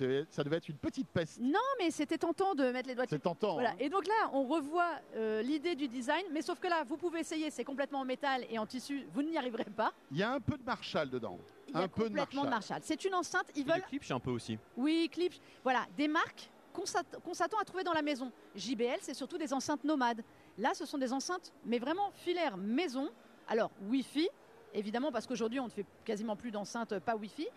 devait 0.44 0.56
être 0.56 0.68
une 0.68 0.78
petite 0.78 1.08
peste. 1.08 1.38
Non, 1.40 1.58
mais 1.78 1.90
c'était 1.90 2.18
tentant 2.18 2.54
de 2.54 2.70
mettre 2.70 2.88
les 2.88 2.94
doigts 2.94 3.04
dessus. 3.04 3.16
C'est 3.16 3.22
tentant. 3.22 3.58
Hein. 3.58 3.74
Et 3.78 3.88
donc 3.88 4.06
là, 4.06 4.30
on 4.32 4.44
revoit 4.44 4.92
euh, 5.14 5.42
l'idée 5.42 5.74
du 5.74 5.88
design, 5.88 6.24
mais 6.32 6.42
sauf 6.42 6.58
que 6.58 6.68
là, 6.68 6.84
vous 6.84 6.96
pouvez 6.96 7.20
essayer, 7.20 7.50
c'est 7.50 7.64
complètement 7.64 8.00
en 8.00 8.04
métal 8.04 8.44
et 8.50 8.58
en 8.58 8.66
tissu, 8.66 9.06
vous 9.12 9.22
n'y 9.22 9.36
arriverez 9.36 9.64
pas. 9.64 9.92
Il 10.10 10.18
y 10.18 10.22
a 10.22 10.32
un 10.32 10.40
peu 10.40 10.56
de 10.56 10.64
Marshall 10.64 11.10
dedans. 11.10 11.38
Il 11.68 11.74
y 11.74 11.78
a 11.78 11.80
un 11.82 11.88
peu 11.88 12.04
complètement 12.04 12.44
de 12.44 12.50
Marshall. 12.50 12.80
C'est 12.82 13.04
une 13.04 13.14
enceinte. 13.14 13.46
Ils 13.56 13.66
veulent. 13.66 13.82
Clips, 13.88 14.10
un 14.10 14.20
peu 14.20 14.30
aussi. 14.30 14.58
Oui, 14.76 15.08
Clips. 15.12 15.40
Voilà, 15.62 15.86
des 15.96 16.08
marques 16.08 16.50
qu'on 16.76 17.34
s'attend 17.34 17.58
à 17.58 17.64
trouver 17.64 17.84
dans 17.84 17.92
la 17.92 18.02
maison. 18.02 18.30
JBL, 18.54 18.98
c'est 19.00 19.14
surtout 19.14 19.38
des 19.38 19.52
enceintes 19.52 19.84
nomades. 19.84 20.22
Là, 20.58 20.74
ce 20.74 20.84
sont 20.84 20.98
des 20.98 21.12
enceintes, 21.12 21.52
mais 21.64 21.78
vraiment 21.78 22.10
filaires 22.12 22.56
maison. 22.56 23.10
Alors, 23.48 23.70
Wi-Fi, 23.88 24.28
évidemment, 24.74 25.12
parce 25.12 25.26
qu'aujourd'hui, 25.26 25.60
on 25.60 25.66
ne 25.66 25.70
fait 25.70 25.86
quasiment 26.04 26.36
plus 26.36 26.50
d'enceintes 26.50 26.98
pas 27.00 27.16
Wi-Fi. 27.16 27.48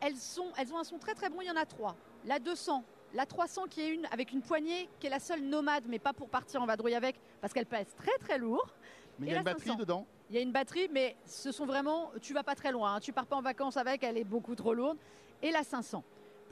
Elles, 0.00 0.16
sont, 0.16 0.48
elles 0.58 0.72
ont 0.72 0.78
un 0.78 0.84
son 0.84 0.98
très 0.98 1.14
très 1.14 1.30
bon, 1.30 1.40
il 1.40 1.46
y 1.46 1.50
en 1.50 1.56
a 1.56 1.64
trois. 1.64 1.94
La 2.24 2.38
200, 2.38 2.84
la 3.14 3.26
300 3.26 3.66
qui 3.70 3.80
est 3.80 3.88
une 3.88 4.06
avec 4.06 4.32
une 4.32 4.42
poignée 4.42 4.88
qui 4.98 5.06
est 5.06 5.10
la 5.10 5.20
seule 5.20 5.42
nomade, 5.42 5.84
mais 5.86 5.98
pas 5.98 6.12
pour 6.12 6.28
partir 6.28 6.60
en 6.62 6.66
vadrouille 6.66 6.94
avec, 6.94 7.20
parce 7.40 7.52
qu'elle 7.52 7.66
pèse 7.66 7.94
très 7.96 8.18
très 8.18 8.38
lourd. 8.38 8.66
Mais 9.18 9.28
il 9.28 9.32
y 9.32 9.34
a 9.34 9.38
une 9.38 9.44
batterie 9.44 9.76
dedans 9.76 10.06
Il 10.30 10.36
y 10.36 10.38
a 10.38 10.42
une 10.42 10.52
batterie, 10.52 10.88
mais 10.90 11.16
ce 11.24 11.52
sont 11.52 11.66
vraiment, 11.66 12.10
tu 12.20 12.34
vas 12.34 12.42
pas 12.42 12.54
très 12.54 12.72
loin, 12.72 12.96
hein. 12.96 13.00
tu 13.00 13.12
pars 13.12 13.26
pas 13.26 13.36
en 13.36 13.42
vacances 13.42 13.76
avec, 13.76 14.02
elle 14.02 14.18
est 14.18 14.24
beaucoup 14.24 14.54
trop 14.54 14.74
lourde. 14.74 14.98
Et 15.42 15.50
la 15.50 15.62
500. 15.62 16.02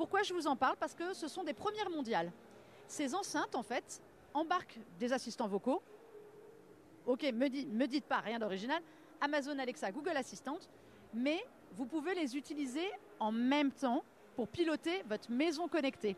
Pourquoi 0.01 0.22
je 0.22 0.32
vous 0.32 0.46
en 0.46 0.57
parle 0.57 0.76
Parce 0.78 0.94
que 0.94 1.12
ce 1.12 1.28
sont 1.28 1.44
des 1.44 1.53
premières 1.53 1.90
mondiales. 1.90 2.32
Ces 2.88 3.14
enceintes, 3.14 3.55
en 3.55 3.62
fait, 3.62 4.01
embarquent 4.32 4.78
des 4.98 5.12
assistants 5.12 5.46
vocaux. 5.46 5.82
Ok, 7.05 7.24
me, 7.24 7.51
me 7.51 7.84
dites 7.84 8.07
pas 8.07 8.20
rien 8.20 8.38
d'original. 8.38 8.80
Amazon 9.20 9.59
Alexa, 9.59 9.92
Google 9.92 10.16
Assistant. 10.16 10.57
Mais 11.12 11.44
vous 11.72 11.84
pouvez 11.84 12.14
les 12.14 12.34
utiliser 12.34 12.90
en 13.18 13.30
même 13.30 13.70
temps 13.72 14.03
pour 14.36 14.48
piloter 14.48 15.03
votre 15.07 15.30
maison 15.30 15.68
connectée. 15.68 16.16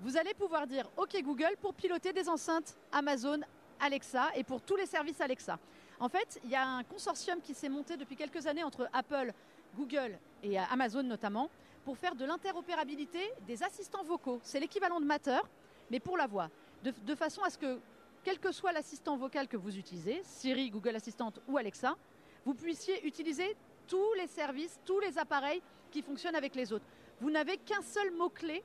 Vous 0.00 0.16
allez 0.16 0.34
pouvoir 0.34 0.66
dire 0.66 0.90
OK 0.96 1.16
Google 1.22 1.54
pour 1.60 1.72
piloter 1.74 2.12
des 2.12 2.28
enceintes 2.28 2.76
Amazon 2.90 3.42
Alexa 3.78 4.30
et 4.34 4.42
pour 4.42 4.60
tous 4.60 4.74
les 4.74 4.86
services 4.86 5.20
Alexa. 5.20 5.56
En 6.00 6.08
fait, 6.08 6.40
il 6.42 6.50
y 6.50 6.56
a 6.56 6.66
un 6.66 6.82
consortium 6.82 7.40
qui 7.40 7.54
s'est 7.54 7.68
monté 7.68 7.96
depuis 7.96 8.16
quelques 8.16 8.48
années 8.48 8.64
entre 8.64 8.88
Apple, 8.92 9.32
Google 9.76 10.18
et 10.42 10.58
Amazon 10.58 11.04
notamment 11.04 11.48
pour 11.84 11.96
faire 11.96 12.14
de 12.14 12.24
l'interopérabilité 12.24 13.20
des 13.46 13.62
assistants 13.62 14.02
vocaux. 14.04 14.40
C'est 14.42 14.60
l'équivalent 14.60 15.00
de 15.00 15.06
Matter, 15.06 15.38
mais 15.90 16.00
pour 16.00 16.16
la 16.16 16.26
voix. 16.26 16.50
De, 16.82 17.14
façon 17.14 17.42
à 17.42 17.50
ce 17.50 17.58
que, 17.58 17.78
quel 18.24 18.38
que 18.38 18.52
soit 18.52 18.72
l'assistant 18.72 19.16
vocal 19.16 19.48
que 19.48 19.56
vous 19.56 19.76
utilisez, 19.76 20.20
Siri, 20.24 20.70
Google 20.70 20.96
Assistant 20.96 21.32
ou 21.46 21.58
Alexa, 21.58 21.94
vous 22.46 22.54
puissiez 22.54 23.06
utiliser 23.06 23.54
tous 23.86 24.14
les 24.14 24.26
services, 24.26 24.80
tous 24.86 24.98
les 25.00 25.18
appareils 25.18 25.60
qui 25.90 26.00
fonctionnent 26.00 26.36
avec 26.36 26.54
les 26.54 26.72
autres. 26.72 26.84
Vous 27.20 27.30
n'avez 27.30 27.58
qu'un 27.58 27.82
seul 27.82 28.12
mot-clé 28.12 28.62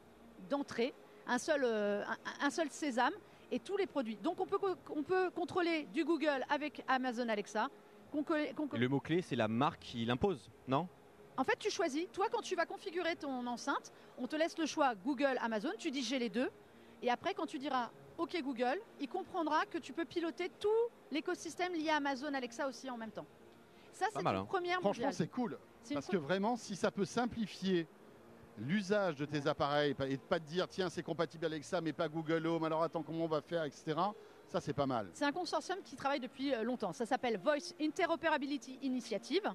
d'entrée, 0.49 0.93
un 1.27 1.37
seul, 1.37 1.61
euh, 1.65 2.03
un, 2.41 2.49
seul 2.49 2.69
sésame 2.69 3.13
et 3.51 3.59
tous 3.59 3.75
les 3.75 3.87
produits. 3.87 4.15
Donc 4.17 4.39
on 4.39 4.45
peut, 4.45 4.59
on 4.95 5.03
peut 5.03 5.29
contrôler 5.31 5.87
du 5.93 6.05
Google 6.05 6.45
avec 6.49 6.83
Amazon 6.87 7.27
Alexa. 7.27 7.67
le 8.13 8.87
mot-clé, 8.87 9.21
c'est 9.21 9.35
la 9.35 9.49
marque 9.49 9.81
qui 9.81 10.05
l'impose, 10.05 10.49
non? 10.69 10.87
En 11.37 11.43
fait, 11.43 11.57
tu 11.59 11.69
choisis, 11.69 12.07
toi, 12.11 12.27
quand 12.31 12.41
tu 12.41 12.55
vas 12.55 12.65
configurer 12.65 13.15
ton 13.15 13.45
enceinte, 13.47 13.91
on 14.17 14.27
te 14.27 14.35
laisse 14.35 14.57
le 14.57 14.65
choix 14.65 14.95
Google, 14.95 15.37
Amazon, 15.41 15.71
tu 15.77 15.91
dis 15.91 16.03
j'ai 16.03 16.19
les 16.19 16.29
deux. 16.29 16.49
Et 17.01 17.09
après, 17.09 17.33
quand 17.33 17.45
tu 17.45 17.59
diras 17.59 17.89
OK 18.17 18.41
Google, 18.41 18.79
il 18.99 19.09
comprendra 19.09 19.65
que 19.65 19.77
tu 19.77 19.91
peux 19.91 20.05
piloter 20.05 20.49
tout 20.59 20.69
l'écosystème 21.11 21.73
lié 21.73 21.89
à 21.89 21.97
Amazon 21.97 22.33
Alexa 22.33 22.67
aussi 22.67 22.89
en 22.89 22.97
même 22.97 23.11
temps. 23.11 23.25
Ça, 23.91 24.07
c'est 24.13 24.21
une 24.21 24.27
hein. 24.27 24.45
première 24.45 24.79
Franchement, 24.79 25.11
c'est 25.11 25.27
cool. 25.27 25.57
Parce 25.93 26.07
que 26.07 26.17
vraiment, 26.17 26.55
si 26.55 26.75
ça 26.75 26.91
peut 26.91 27.05
simplifier 27.05 27.87
l'usage 28.57 29.17
de 29.17 29.25
tes 29.25 29.47
appareils 29.47 29.95
et 30.07 30.17
de 30.17 30.21
pas 30.21 30.39
te 30.39 30.45
dire 30.45 30.67
tiens, 30.67 30.89
c'est 30.89 31.03
compatible 31.03 31.45
avec 31.45 31.63
ça, 31.63 31.81
mais 31.81 31.93
pas 31.93 32.07
Google 32.07 32.47
Home, 32.47 32.63
alors 32.63 32.83
attends, 32.83 33.03
comment 33.03 33.25
on 33.25 33.27
va 33.27 33.41
faire, 33.41 33.65
etc 33.65 33.95
Ça, 34.47 34.61
c'est 34.61 34.73
pas 34.73 34.85
mal. 34.85 35.09
C'est 35.13 35.25
un 35.25 35.31
consortium 35.31 35.79
qui 35.83 35.95
travaille 35.95 36.21
depuis 36.21 36.53
euh, 36.53 36.63
longtemps. 36.63 36.93
Ça 36.93 37.05
s'appelle 37.05 37.37
Voice 37.37 37.73
Interoperability 37.81 38.79
Initiative. 38.81 39.53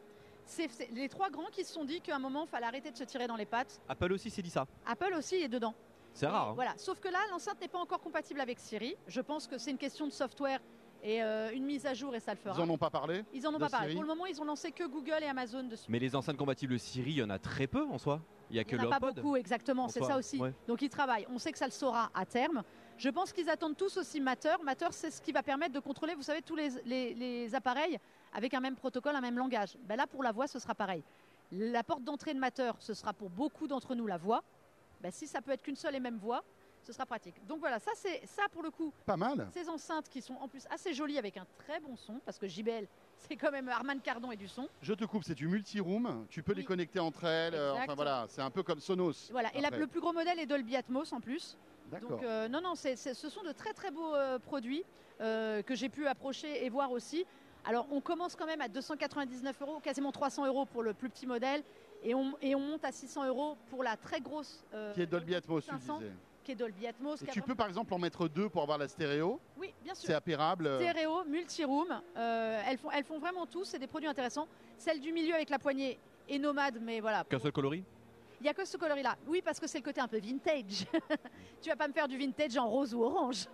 C'est 0.51 0.91
les 0.93 1.09
trois 1.09 1.31
grands 1.31 1.49
qui 1.53 1.65
se 1.65 1.73
sont 1.73 1.85
dit 1.85 2.01
qu'à 2.01 2.17
un 2.17 2.19
moment, 2.19 2.45
il 2.45 2.49
fallait 2.49 2.67
arrêter 2.67 2.91
de 2.91 2.97
se 2.97 3.05
tirer 3.05 3.29
dans 3.29 3.37
les 3.37 3.47
pattes. 3.47 3.81
Apple 3.89 4.13
aussi 4.13 4.31
s'est 4.31 4.43
dit 4.43 4.51
ça. 4.51 4.67
Apple 4.85 5.15
aussi 5.17 5.37
est 5.37 5.49
dedans. 5.49 5.75
C'est 6.13 6.27
rare. 6.27 6.49
Hein. 6.49 6.53
Voilà. 6.57 6.75
Sauf 6.77 6.99
que 6.99 7.09
là, 7.09 7.21
l'enceinte 7.31 7.61
n'est 7.61 7.69
pas 7.69 7.79
encore 7.79 8.01
compatible 8.01 8.41
avec 8.41 8.59
Siri. 8.59 8.97
Je 9.07 9.21
pense 9.21 9.47
que 9.47 9.59
c'est 9.59 9.71
une 9.71 9.79
question 9.79 10.07
de 10.07 10.13
software 10.13 10.61
et 11.03 11.23
euh, 11.23 11.53
une 11.55 11.65
mise 11.65 11.87
à 11.87 11.95
jour 11.95 12.15
et 12.17 12.21
ça 12.21 12.33
le 12.33 12.39
fera. 12.39 12.55
Ils 12.59 12.63
en 12.63 12.69
ont 12.69 12.79
pas 12.79 12.91
parlé 12.91 13.25
Ils 13.33 13.47
en 13.47 13.55
ont 13.55 13.59
pas 13.59 13.69
parlé. 13.69 13.93
Pour 13.93 14.03
le 14.03 14.09
moment, 14.09 14.27
ils 14.27 14.41
ont 14.41 14.45
lancé 14.45 14.73
que 14.73 14.87
Google 14.87 15.23
et 15.23 15.27
Amazon 15.27 15.63
dessus. 15.63 15.87
Mais 15.89 16.01
les 16.01 16.17
enceintes 16.17 16.37
compatibles 16.37 16.79
Siri, 16.79 17.13
il 17.13 17.19
y 17.19 17.23
en 17.23 17.31
a 17.31 17.39
très 17.39 17.69
peu 17.69 17.85
en 17.87 17.99
soi. 17.99 18.21
Il 18.51 18.57
y 18.57 18.59
a 18.59 18.65
que 18.65 18.75
Il 18.75 18.81
n'y 18.81 18.87
en 18.87 18.91
a 18.91 18.99
pas 18.99 19.13
beaucoup, 19.13 19.37
exactement. 19.37 19.89
C'est 19.89 20.03
ça 20.03 20.17
aussi. 20.17 20.41
Donc 20.67 20.83
ils 20.83 20.91
travaillent. 20.91 21.27
On 21.31 21.39
sait 21.39 21.53
que 21.53 21.59
ça 21.59 21.67
le 21.67 21.73
saura 21.73 22.11
à 22.13 22.27
terme. 22.27 22.63
Je 22.99 23.09
pense 23.09 23.33
qu'ils 23.33 23.49
attendent 23.49 23.77
tous 23.77 23.97
aussi 23.97 24.21
Matter. 24.21 24.57
Matter, 24.63 24.89
c'est 24.91 25.11
ce 25.11 25.23
qui 25.23 25.33
va 25.33 25.43
permettre 25.43 25.73
de 25.73 25.81
contrôler, 25.81 26.15
vous 26.15 26.23
savez, 26.23 26.43
tous 26.43 26.57
les, 26.57 27.55
appareils 27.55 27.99
avec 28.33 28.55
un 28.55 28.61
même 28.61 28.77
protocole, 28.77 29.15
un 29.15 29.21
même 29.21 29.39
langage. 29.39 29.77
Ben 29.89 29.97
là, 29.97 30.07
pour 30.07 30.23
la 30.23 30.33
voix, 30.33 30.47
ce 30.47 30.59
sera 30.59 30.75
pareil. 30.75 31.03
La 31.53 31.83
porte 31.83 32.05
d'entrée 32.05 32.35
de 32.35 32.39
Matter, 32.39 32.71
ce 32.79 32.95
sera 32.95 33.13
pour 33.13 33.31
beaucoup 33.31 33.67
d'entre 33.67 33.95
nous 33.95 34.07
la 34.07 34.17
voix. 34.17 34.43
Ben, 35.01 35.11
si 35.11 35.27
ça 35.27 35.41
peut 35.41 35.51
être 35.51 35.63
qu'une 35.63 35.77
seule 35.77 35.97
et 35.97 36.01
même 36.01 36.19
voix, 36.19 36.45
ce 36.83 36.93
sera 36.93 37.07
pratique. 37.07 37.35
Donc 37.47 37.61
voilà, 37.61 37.79
ça 37.79 37.91
c'est 37.95 38.27
ça 38.27 38.45
pour 38.51 38.63
le 38.63 38.71
coup. 38.71 38.93
Pas 39.07 39.17
mal. 39.17 39.49
Ces 39.53 39.69
enceintes 39.69 40.09
qui 40.09 40.23
sont 40.23 40.35
en 40.35 40.49
plus 40.49 40.67
assez 40.71 40.95
jolies 40.95 41.19
avec 41.19 41.37
un 41.37 41.47
très 41.59 41.81
bon 41.81 41.97
son, 41.97 42.21
parce 42.25 42.39
que 42.39 42.47
JBL, 42.47 42.87
c'est 43.17 43.37
quand 43.37 43.51
même 43.51 43.69
Armand 43.69 43.99
Cardon 43.99 44.31
et 44.33 44.37
du 44.37 44.49
son. 44.49 44.69
Je 44.83 44.95
te 44.95 45.05
coupe, 45.05 45.25
c'est 45.25 45.35
du 45.35 45.49
multi-room. 45.49 46.27
Tu 46.29 46.43
peux 46.43 46.53
les 46.53 46.65
connecter 46.65 47.01
entre 47.01 47.25
elles. 47.25 47.55
Euh, 47.55 47.75
enfin 47.75 47.95
voilà, 47.95 48.27
c'est 48.29 48.43
un 48.43 48.51
peu 48.51 48.63
comme 48.63 48.81
Sonos. 48.81 49.31
Voilà, 49.31 49.55
et 49.55 49.61
le 49.61 49.87
plus 49.87 50.01
gros 50.01 50.13
modèle 50.13 50.39
est 50.39 50.47
Dolby 50.47 50.77
Atmos 50.77 51.13
en 51.13 51.21
plus. 51.21 51.57
Donc 52.01 52.23
euh, 52.23 52.49
non, 52.49 52.61
non, 52.61 52.75
ce 52.77 52.95
sont 53.15 53.43
de 53.43 53.53
très 53.53 53.73
très 53.73 53.91
beaux 53.91 54.15
euh, 54.15 54.39
produits 54.39 54.85
que 55.19 55.75
j'ai 55.75 55.91
pu 55.91 56.07
approcher 56.07 56.65
et 56.65 56.71
voir 56.71 56.93
aussi. 56.93 57.27
Alors 57.65 57.87
on 57.91 58.01
commence 58.01 58.37
quand 58.37 58.47
même 58.47 58.61
à 58.61 58.69
299 58.69 59.61
euros, 59.63 59.81
quasiment 59.81 60.13
300 60.13 60.47
euros 60.47 60.67
pour 60.67 60.83
le 60.83 60.95
plus 60.95 61.09
petit 61.11 61.27
modèle, 61.27 61.63
et 62.03 62.15
on, 62.15 62.35
et 62.41 62.55
on 62.55 62.61
monte 62.61 62.85
à 62.85 62.93
600 62.93 63.27
euros 63.27 63.57
pour 63.69 63.83
la 63.83 63.97
très 63.97 64.21
grosse. 64.21 64.65
qui 64.95 65.03
est 65.03 65.07
Dolby 65.07 65.35
Atmos, 65.35 65.65
tu 65.67 65.75
disais 65.77 65.93
qui 66.45 66.53
est 66.53 66.55
Dolby 66.55 66.87
Atmos. 66.87 67.23
tu 67.33 67.43
peux 67.43 67.55
par 67.55 67.69
exemple 67.69 67.93
en 67.95 67.99
mettre 67.99 68.29
deux 68.29 68.49
pour 68.49 68.63
avoir 68.63 68.79
la 68.79 68.89
stéréo 68.89 69.41
Oui, 69.59 69.73
bien 69.83 69.95
sûr. 69.95 70.07
C'est 70.07 70.15
apérable. 70.15 70.77
Stéréo, 70.77 71.25
multi-room. 71.25 72.01
Euh, 72.17 72.63
elles, 72.67 72.79
font, 72.79 72.91
elles 72.91 73.05
font 73.05 73.19
vraiment 73.19 73.47
tout. 73.47 73.65
C'est 73.65 73.79
des 73.79 73.87
produits 73.87 74.09
intéressants. 74.09 74.47
Celle 74.79 75.01
du 75.01 75.13
milieu 75.13 75.35
avec 75.35 75.51
la 75.51 75.59
poignée 75.59 75.99
est 76.29 76.39
nomade, 76.39 76.79
mais 76.81 77.01
voilà. 77.01 77.25
Qu'un 77.25 77.39
seul 77.39 77.53
coloris? 77.53 77.85
Il 78.41 78.45
n'y 78.45 78.49
a 78.49 78.55
que 78.55 78.65
ce 78.65 78.79
coloris-là. 78.79 79.17
Oui, 79.27 79.43
parce 79.45 79.61
que 79.61 79.67
c'est 79.67 79.79
le 79.79 79.85
côté 79.85 80.01
un 80.01 80.09
peu 80.09 80.19
vintage. 80.19 80.87
tu 81.61 81.69
vas 81.69 81.77
pas 81.77 81.89
me 81.89 81.93
faire 81.93 82.09
du 82.09 82.17
vintage 82.17 82.57
en 82.57 82.69
rose 82.69 82.95
ou 82.95 83.03
orange. 83.03 83.47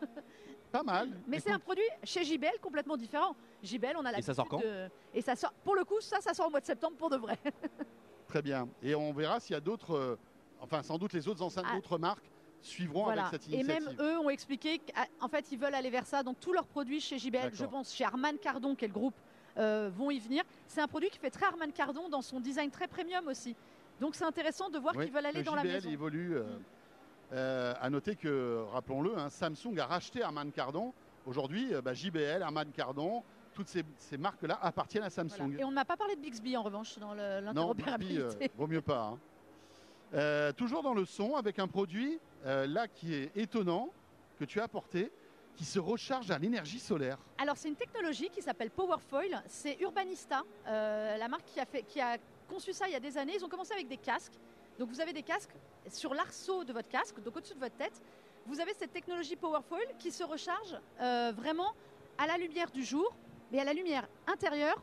Pas 0.73 0.83
mal. 0.83 1.09
Mais 1.27 1.41
c'est 1.41 1.53
un 1.53 1.59
produit 1.59 1.85
chez 2.05 2.25
JBL 2.25 2.59
complètement 2.61 2.97
différent. 2.97 3.35
JBL, 3.63 3.95
on 3.97 4.05
a 4.05 4.13
la. 4.13 4.19
Et 4.19 4.23
ça 4.23 4.35
sort 4.35 4.49
quand 4.49 4.61
Et 5.15 5.23
ça 5.23 5.37
sort. 5.37 5.53
Pour 5.65 5.75
le 5.75 5.85
coup, 5.85 6.01
ça, 6.01 6.21
ça 6.21 6.35
sort 6.35 6.49
au 6.49 6.51
mois 6.51 6.61
de 6.61 6.67
septembre 6.67 6.97
pour 6.97 7.11
de 7.11 7.17
vrai. 7.17 7.39
Très 8.29 8.43
bien. 8.43 8.69
Et 8.83 8.95
on 8.95 9.13
verra 9.13 9.41
s'il 9.41 9.55
y 9.55 9.57
a 9.57 9.61
d'autres. 9.61 9.95
Euh, 9.95 10.19
enfin, 10.61 10.83
sans 10.83 10.99
doute 10.99 11.13
les 11.13 11.29
autres 11.29 11.43
enceintes 11.43 11.67
ah. 11.69 11.75
d'autres 11.75 11.99
marques 11.99 12.31
suivront 12.61 13.07
avec 13.07 13.27
cette 13.31 13.47
initiative. 13.47 13.71
Et 13.71 13.81
même 13.81 13.97
eux 14.01 14.19
ont 14.19 14.31
expliqué 14.31 14.81
qu'en 14.81 15.29
fait, 15.29 15.47
ils 15.53 15.59
veulent 15.59 15.75
aller 15.75 15.91
vers 15.91 16.07
ça. 16.07 16.23
Donc, 16.23 16.41
tous 16.41 16.53
leurs 16.53 16.67
produits 16.67 17.01
chez 17.01 17.19
JBL, 17.19 17.55
je 17.55 17.65
pense, 17.65 17.95
chez 17.95 18.05
Arman 18.05 18.37
Cardon, 18.39 18.75
qui 18.75 18.85
est 18.85 18.89
le 18.89 18.95
groupe, 18.95 19.15
euh, 19.59 19.91
vont 19.95 20.11
y 20.11 20.19
venir. 20.19 20.43
C'est 20.67 20.81
un 20.81 20.89
produit 20.89 21.09
qui 21.11 21.19
fait 21.19 21.31
très 21.31 21.47
Arman 21.47 21.73
Cardon 21.73 22.09
dans 22.09 22.23
son 22.23 22.41
design 22.41 22.71
très 22.71 22.89
premium 22.89 23.27
aussi. 23.29 23.55
Donc, 24.01 24.15
c'est 24.15 24.25
intéressant 24.25 24.69
de 24.69 24.79
voir 24.79 24.95
qu'ils 24.95 25.13
veulent 25.13 25.27
aller 25.27 25.43
dans 25.43 25.55
la 25.55 25.65
maison. 25.65 25.89
évolue. 25.89 26.37
Euh, 26.37 26.43
mm. 26.43 26.63
Euh, 27.33 27.75
à 27.81 27.91
noter 27.91 28.17
que, 28.17 28.65
rappelons-le, 28.73 29.19
hein, 29.19 29.29
Samsung 29.31 29.79
a 29.79 29.87
racheté 29.87 30.23
Arman 30.23 30.51
Cardon. 30.53 30.93
Aujourd'hui, 31.27 31.73
bah, 31.85 31.93
JBL, 31.93 32.43
Arman 32.43 32.71
Cardon, 32.73 33.23
toutes 33.53 33.69
ces, 33.69 33.85
marques-là 34.19 34.59
appartiennent 34.63 35.03
à 35.03 35.11
Samsung. 35.11 35.57
Et 35.59 35.65
on 35.65 35.73
n'a 35.73 35.85
pas 35.85 35.97
parlé 35.97 36.15
de 36.15 36.21
Bixby 36.21 36.57
en 36.57 36.63
revanche 36.63 36.99
dans 36.99 37.15
l'interopérabilité. 37.15 38.23
Non, 38.23 38.29
Bixby, 38.29 38.51
vaut 38.57 38.67
mieux 38.67 38.83
pas. 38.83 39.15
Hein. 40.15 40.53
toujours 40.57 40.83
dans 40.83 40.95
le 40.95 41.05
son 41.05 41.35
avec 41.35 41.59
un 41.59 41.67
produit 41.67 42.21
euh, 42.47 42.67
là 42.67 42.87
qui 42.87 43.13
est 43.13 43.37
étonnant, 43.37 43.91
que 44.39 44.45
tu 44.45 44.61
as 44.61 44.65
apporté, 44.65 45.11
qui 45.57 45.65
se 45.65 45.81
recharge 45.81 46.31
à 46.31 46.39
l'énergie 46.39 46.79
solaire. 46.79 47.19
Alors 47.39 47.57
c'est 47.57 47.69
une 47.69 47.77
technologie 47.77 48.29
qui 48.29 48.41
s'appelle 48.41 48.71
Powerfoil. 48.71 49.43
C'est 49.49 49.81
Urbanista, 49.81 50.43
euh, 50.69 51.17
la 51.17 51.29
marque 51.29 51.47
qui 51.47 51.59
a, 51.59 51.65
fait, 51.65 51.83
qui 51.83 52.01
a 52.01 52.19
conçu 52.49 52.73
ça 52.73 52.87
il 52.87 52.93
y 52.93 52.97
a 52.97 53.01
des 53.01 53.19
années. 53.19 53.35
Ils 53.35 53.45
ont 53.45 53.49
commencé 53.49 53.73
avec 53.73 53.89
des 53.89 53.97
casques. 53.97 54.35
Donc 54.79 54.89
vous 54.91 55.01
avez 55.01 55.13
des 55.13 55.23
casques 55.23 55.55
sur 55.91 56.15
l'arceau 56.15 56.65
de 56.65 56.73
votre 56.73 56.89
casque, 56.89 57.23
donc 57.23 57.37
au-dessus 57.37 57.55
de 57.55 57.61
votre 57.61 57.77
tête. 57.77 58.01
Vous 58.47 58.61
avez 58.61 58.75
cette 58.75 58.93
technologie 58.93 59.37
Powerfoil 59.37 59.87
qui 59.99 60.11
se 60.13 60.23
recharge 60.23 60.79
euh, 61.01 61.33
vraiment 61.35 61.75
à 62.19 62.27
la 62.27 62.37
lumière 62.37 62.71
du 62.71 62.85
jour, 62.85 63.15
mais 63.51 63.61
à 63.61 63.65
la 63.65 63.73
lumière 63.73 64.09
intérieure 64.27 64.83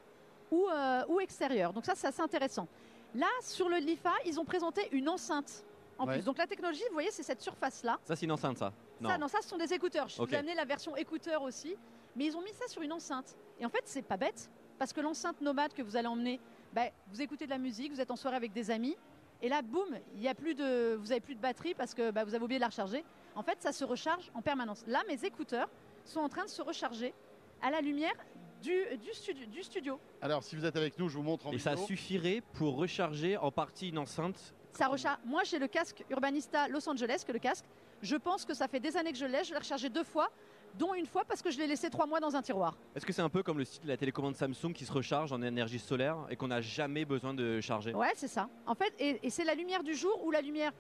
ou, 0.51 0.67
ou 1.07 1.19
extérieure. 1.19 1.73
Donc 1.73 1.85
ça, 1.85 1.93
c'est 1.95 2.07
assez 2.07 2.21
intéressant. 2.21 2.67
Là, 3.15 3.27
sur 3.41 3.69
le 3.69 3.77
LIFA, 3.77 4.13
ils 4.25 4.39
ont 4.39 4.45
présenté 4.45 4.87
une 4.91 5.09
enceinte 5.09 5.65
en 5.97 6.07
plus. 6.07 6.23
Donc 6.23 6.37
la 6.37 6.47
technologie, 6.47 6.83
vous 6.89 6.93
voyez, 6.93 7.11
c'est 7.11 7.23
cette 7.23 7.41
surface-là. 7.41 7.99
Ça, 8.03 8.15
c'est 8.15 8.25
une 8.25 8.31
enceinte, 8.31 8.57
ça 8.57 8.73
non. 8.99 9.09
Ça, 9.09 9.17
non, 9.17 9.27
ça, 9.27 9.41
ce 9.41 9.49
sont 9.49 9.57
des 9.57 9.73
écouteurs. 9.73 10.07
Je 10.07 10.21
vous 10.21 10.27
ai 10.33 10.37
amené 10.37 10.55
la 10.55 10.65
version 10.65 10.95
écouteur 10.95 11.41
aussi. 11.41 11.75
Mais 12.15 12.25
ils 12.25 12.37
ont 12.37 12.41
mis 12.41 12.53
ça 12.53 12.67
sur 12.67 12.81
une 12.81 12.91
enceinte. 12.93 13.35
Et 13.59 13.65
en 13.65 13.69
fait, 13.69 13.81
c'est 13.85 14.01
pas 14.03 14.17
bête, 14.17 14.49
parce 14.77 14.93
que 14.93 15.01
l'enceinte 15.01 15.41
nomade 15.41 15.73
que 15.73 15.81
vous 15.81 15.95
allez 15.95 16.07
emmener, 16.07 16.39
bah, 16.71 16.85
vous 17.11 17.21
écoutez 17.21 17.45
de 17.45 17.49
la 17.49 17.57
musique, 17.57 17.91
vous 17.91 18.01
êtes 18.01 18.11
en 18.11 18.15
soirée 18.15 18.35
avec 18.35 18.53
des 18.53 18.69
amis, 18.69 18.95
et 19.43 19.49
là, 19.49 19.61
boum, 19.61 19.99
il 20.15 20.21
y 20.21 20.29
a 20.29 20.33
plus 20.33 20.55
de, 20.55 20.95
vous 20.95 21.07
n'avez 21.07 21.19
plus 21.19 21.35
de 21.35 21.41
batterie 21.41 21.73
parce 21.73 21.93
que 21.93 22.11
bah, 22.11 22.23
vous 22.23 22.33
avez 22.33 22.43
oublié 22.43 22.59
de 22.59 22.63
la 22.63 22.69
recharger. 22.69 23.03
En 23.35 23.43
fait, 23.43 23.61
ça 23.61 23.73
se 23.73 23.83
recharge 23.83 24.31
en 24.33 24.41
permanence. 24.41 24.85
Là, 24.87 25.03
mes 25.09 25.25
écouteurs 25.25 25.69
sont 26.05 26.21
en 26.21 26.29
train 26.29 26.45
de 26.45 26.49
se 26.49 26.61
recharger 26.61 27.13
à 27.61 27.69
la 27.69 27.81
lumière 27.81 28.13
du, 28.61 28.71
studio, 29.11 29.45
du, 29.47 29.61
studio, 29.61 29.99
Alors, 30.21 30.41
si 30.41 30.55
vous 30.55 30.65
êtes 30.65 30.77
avec 30.77 30.97
nous, 30.97 31.09
je 31.09 31.17
vous 31.17 31.23
montre 31.23 31.47
en 31.47 31.51
Et 31.51 31.59
ça 31.59 31.75
suffirait 31.75 32.41
pour 32.53 32.77
recharger 32.77 33.35
en 33.35 33.51
partie 33.51 33.89
une 33.89 33.97
enceinte 33.97 34.53
ça 34.71 34.87
recharge. 34.87 35.19
Moi, 35.25 35.43
j'ai 35.43 35.59
le 35.59 35.67
casque 35.67 36.03
Urbanista 36.09 36.67
Los 36.67 36.89
Angeles, 36.89 37.23
que 37.25 37.31
le 37.31 37.39
casque. 37.39 37.65
Je 38.01 38.15
pense 38.15 38.43
que 38.43 38.53
ça 38.53 38.67
fait 38.67 38.79
des 38.79 38.97
années 38.97 39.11
que 39.11 39.17
je 39.17 39.25
l'ai. 39.25 39.43
Je 39.43 39.51
l'ai 39.51 39.59
rechargé 39.59 39.89
deux 39.89 40.03
fois, 40.03 40.31
dont 40.78 40.93
une 40.93 41.05
fois 41.05 41.24
parce 41.26 41.41
que 41.41 41.51
je 41.51 41.57
l'ai 41.57 41.67
laissé 41.67 41.89
trois 41.89 42.05
mois 42.05 42.19
dans 42.19 42.36
un 42.36 42.41
tiroir. 42.41 42.78
Est-ce 42.95 43.05
que 43.05 43.13
c'est 43.13 43.21
un 43.21 43.30
peu 43.30 43.43
comme 43.43 43.57
le 43.57 43.65
site 43.65 43.84
de 43.84 43.88
la 43.88 43.97
télécommande 43.97 44.36
Samsung 44.36 44.74
qui 44.74 44.86
se 44.86 44.91
recharge 44.91 45.32
en 45.32 45.41
énergie 45.41 45.80
solaire 45.80 46.17
et 46.30 46.36
qu'on 46.36 46.47
n'a 46.47 46.61
jamais 46.61 47.05
besoin 47.05 47.34
de 47.34 47.61
charger? 47.61 47.93
Ouais, 47.93 48.13
c'est 48.15 48.28
ça. 48.28 48.49
En 48.65 48.76
fait, 48.76 48.93
et, 48.99 49.30
c'est 49.30 49.43
la 49.43 49.55
lumière 49.55 49.84
du 49.84 49.93
jour 49.93 50.24
ou 50.26 50.32
la 50.32 50.41
lumière 50.41 50.71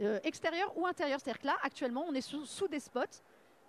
euh, 0.00 0.18
extérieure 0.24 0.76
ou 0.76 0.86
intérieure. 0.86 1.20
C'est-à-dire 1.20 1.40
que 1.40 1.46
là, 1.46 1.56
actuellement, 1.62 2.04
on 2.08 2.14
est 2.14 2.20
sous, 2.20 2.68
des 2.68 2.80
spots. 2.80 3.00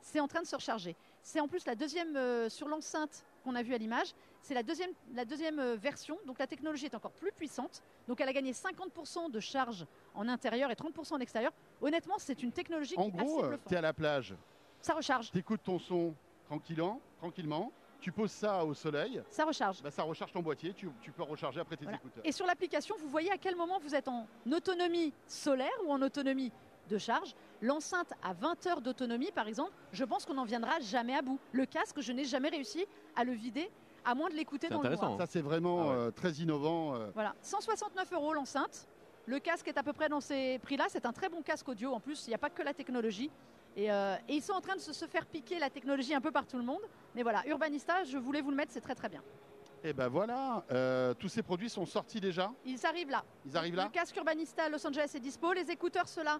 C'est 0.02 0.20
en 0.20 0.28
train 0.28 0.42
de 0.42 0.48
se 0.48 0.56
recharger. 0.56 0.96
C'est 1.22 1.40
en 1.40 1.48
plus 1.48 1.66
la 1.66 1.76
deuxième 1.76 2.16
euh, 2.18 2.50
sur 2.50 2.68
l'enceinte 2.68 3.26
qu'on 3.44 3.56
a 3.56 3.64
vu 3.64 3.74
à 3.74 3.78
l'image. 3.78 4.14
C'est 4.42 4.54
la 4.54 4.64
deuxième, 4.64 4.92
la 5.14 5.24
deuxième 5.24 5.60
euh, 5.60 5.76
version, 5.76 6.18
donc 6.26 6.38
la 6.38 6.48
technologie 6.48 6.86
est 6.86 6.96
encore 6.96 7.14
plus 7.14 7.32
puissante. 7.32 7.82
Donc 8.10 8.20
elle 8.20 8.28
a 8.28 8.34
gagné 8.34 8.52
50% 8.52 9.32
de 9.32 9.40
charge 9.40 9.86
en 10.16 10.28
intérieur 10.28 10.70
et 10.70 10.76
30% 10.76 11.14
en 11.14 11.20
extérieur. 11.20 11.54
Honnêtement, 11.82 12.16
c'est 12.18 12.44
une 12.44 12.52
technologie 12.52 12.96
en 12.98 13.08
gros, 13.08 13.44
tu 13.68 13.74
es 13.74 13.78
à 13.78 13.82
la 13.82 13.94
plage. 13.94 14.36
Ça 14.84 14.94
recharge. 14.94 15.32
Tu 15.32 15.38
écoutes 15.38 15.64
ton 15.64 15.80
son 15.80 16.14
tranquillement, 16.46 17.00
tranquillement. 17.18 17.72
Tu 18.02 18.12
poses 18.12 18.32
ça 18.32 18.66
au 18.66 18.74
soleil. 18.74 19.24
Ça 19.30 19.46
recharge. 19.46 19.82
Bah, 19.82 19.90
ça 19.90 20.04
recharge 20.04 20.34
ton 20.34 20.42
boîtier. 20.42 20.74
Tu, 20.74 20.90
peux 21.16 21.24
recharger 21.24 21.62
après 21.62 21.78
tes 21.78 21.86
écouteurs. 21.86 22.22
Et 22.26 22.34
sur 22.34 22.46
l'application, 22.46 22.94
vous 23.00 23.08
voyez 23.08 23.32
à 23.32 23.38
quel 23.38 23.56
moment 23.56 23.80
vous 23.80 23.96
êtes 23.96 24.10
en 24.10 24.28
autonomie 24.52 25.14
solaire 25.26 25.72
ou 25.86 25.94
en 25.94 26.02
autonomie 26.02 26.52
de 26.90 26.98
charge. 26.98 27.34
L'enceinte 27.62 28.12
à 28.22 28.34
20 28.34 28.68
heures 28.68 28.82
d'autonomie, 28.82 29.32
par 29.32 29.48
exemple, 29.48 29.72
je 29.94 30.04
pense 30.04 30.26
qu'on 30.26 30.34
n'en 30.34 30.44
viendra 30.44 30.82
jamais 30.82 31.16
à 31.16 31.22
bout. 31.22 31.40
Le 31.54 31.66
casque, 31.66 32.02
je 32.02 32.12
n'ai 32.12 32.26
jamais 32.26 32.50
réussi 32.50 32.86
à 33.16 33.24
le 33.24 33.32
vider 33.32 33.72
à 34.04 34.14
moins 34.16 34.30
de 34.30 34.36
l'écouter 34.36 34.68
dans 34.68 34.82
le 34.82 34.90
noir. 34.90 35.18
Ça, 35.18 35.26
c'est 35.26 35.42
vraiment 35.42 35.92
ah 35.92 35.94
euh, 35.94 36.12
très 36.12 36.34
innovant. 36.34 36.96
Euh. 36.96 37.10
Voilà, 37.14 37.34
169 37.42 38.12
euros 38.12 38.34
l'enceinte. 38.34 38.86
Le 39.28 39.40
casque 39.40 39.70
est 39.70 39.78
à 39.78 39.84
peu 39.84 39.94
près 39.94 40.10
dans 40.10 40.20
ces 40.20 40.60
prix-là. 40.60 40.88
C'est 40.90 41.06
un 41.06 41.14
très 41.14 41.30
bon 41.30 41.42
casque 41.42 41.70
audio. 41.70 41.94
En 41.94 42.02
plus, 42.02 42.28
il 42.28 42.32
n'y 42.32 42.36
a 42.36 42.38
pas 42.38 42.50
que 42.50 42.62
la 42.62 42.74
technologie. 42.74 43.32
Et, 43.76 43.92
euh, 43.92 44.16
et, 44.28 44.36
ils 44.36 44.42
sont 44.42 44.54
en 44.54 44.62
train 44.62 44.76
de 44.76 44.82
se, 44.82 45.06
faire 45.06 45.26
piquer 45.26 45.60
la 45.60 45.70
technologie 45.70 46.14
un 46.14 46.22
peu 46.22 46.32
par 46.32 46.46
tout 46.46 46.58
le 46.58 46.64
monde. 46.64 46.82
Mais 47.16 47.24
voilà, 47.24 47.46
Urbanista, 47.48 48.04
je 48.04 48.18
voulais 48.18 48.42
vous 48.42 48.52
le 48.52 48.58
mettre, 48.58 48.72
c'est 48.72 48.82
très 48.82 48.96
très 48.96 49.10
bien. 49.10 49.22
Et 49.86 49.92
ben 49.92 50.08
voilà, 50.08 50.64
tous 51.20 51.28
ces 51.28 51.44
produits 51.44 51.70
sont 51.70 51.86
sortis 51.86 52.22
déjà 52.22 52.50
Ils 52.66 52.86
arrivent 52.86 53.10
là. 53.10 53.22
Ils 53.46 53.58
arrivent 53.58 53.76
là 53.76 53.84
Le 53.84 53.90
casque 53.90 54.16
Urbanista 54.16 54.70
Los 54.70 54.88
Angeles 54.88 55.12
est 55.14 55.20
dispo. 55.20 55.52
Les 55.52 55.70
écouteurs, 55.70 56.08
ceux-là, 56.08 56.40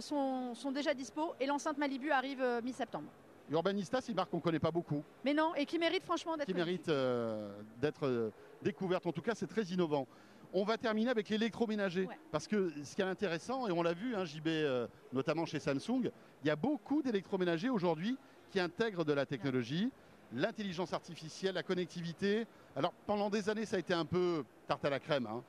sont, 0.00 0.56
sont, 0.56 0.72
déjà 0.72 0.92
dispo. 0.92 1.34
Et 1.38 1.46
l'enceinte 1.46 1.78
Malibu 1.78 2.10
arrive 2.10 2.42
mi-septembre. 2.64 3.10
Urbanista, 3.50 4.00
c'est 4.00 4.12
une 4.12 4.16
marque 4.16 4.30
qu'on 4.30 4.38
ne 4.38 4.42
connaît 4.42 4.58
pas 4.58 4.70
beaucoup. 4.70 5.02
Mais 5.24 5.32
non, 5.32 5.54
et 5.54 5.64
qui 5.64 5.78
mérite 5.78 6.04
franchement 6.04 6.36
d'être 6.36 6.46
Qui 6.46 6.54
mérite 6.54 6.88
euh, 6.88 7.60
d'être 7.80 8.06
euh, 8.06 8.30
découverte. 8.62 9.06
En 9.06 9.12
tout 9.12 9.22
cas, 9.22 9.34
c'est 9.34 9.46
très 9.46 9.62
innovant. 9.62 10.06
On 10.52 10.64
va 10.64 10.78
terminer 10.78 11.10
avec 11.10 11.28
l'électroménager. 11.28 12.08
Parce 12.30 12.46
que 12.46 12.72
ce 12.82 12.94
qui 12.94 13.02
est 13.02 13.04
intéressant, 13.04 13.68
et 13.68 13.72
on 13.72 13.82
l'a 13.82 13.92
vu, 13.92 14.16
hein, 14.16 14.24
JB, 14.24 14.46
euh, 14.46 14.86
notamment 15.12 15.44
chez 15.44 15.58
Samsung, 15.58 16.10
il 16.42 16.46
y 16.46 16.50
a 16.50 16.56
beaucoup 16.56 17.02
d'électroménagers 17.02 17.68
aujourd'hui 17.68 18.16
qui 18.50 18.60
intègrent 18.60 19.04
de 19.04 19.12
la 19.12 19.26
technologie, 19.26 19.90
l'intelligence 20.32 20.92
artificielle, 20.92 21.54
la 21.54 21.62
connectivité. 21.62 22.46
Alors 22.76 22.92
pendant 23.06 23.30
des 23.30 23.48
années, 23.48 23.66
ça 23.66 23.76
a 23.76 23.78
été 23.78 23.94
un 23.94 24.04
peu 24.04 24.44
tarte 24.66 24.84
à 24.84 24.90
la 24.90 25.00
crème, 25.00 25.26
hein, 25.26 25.42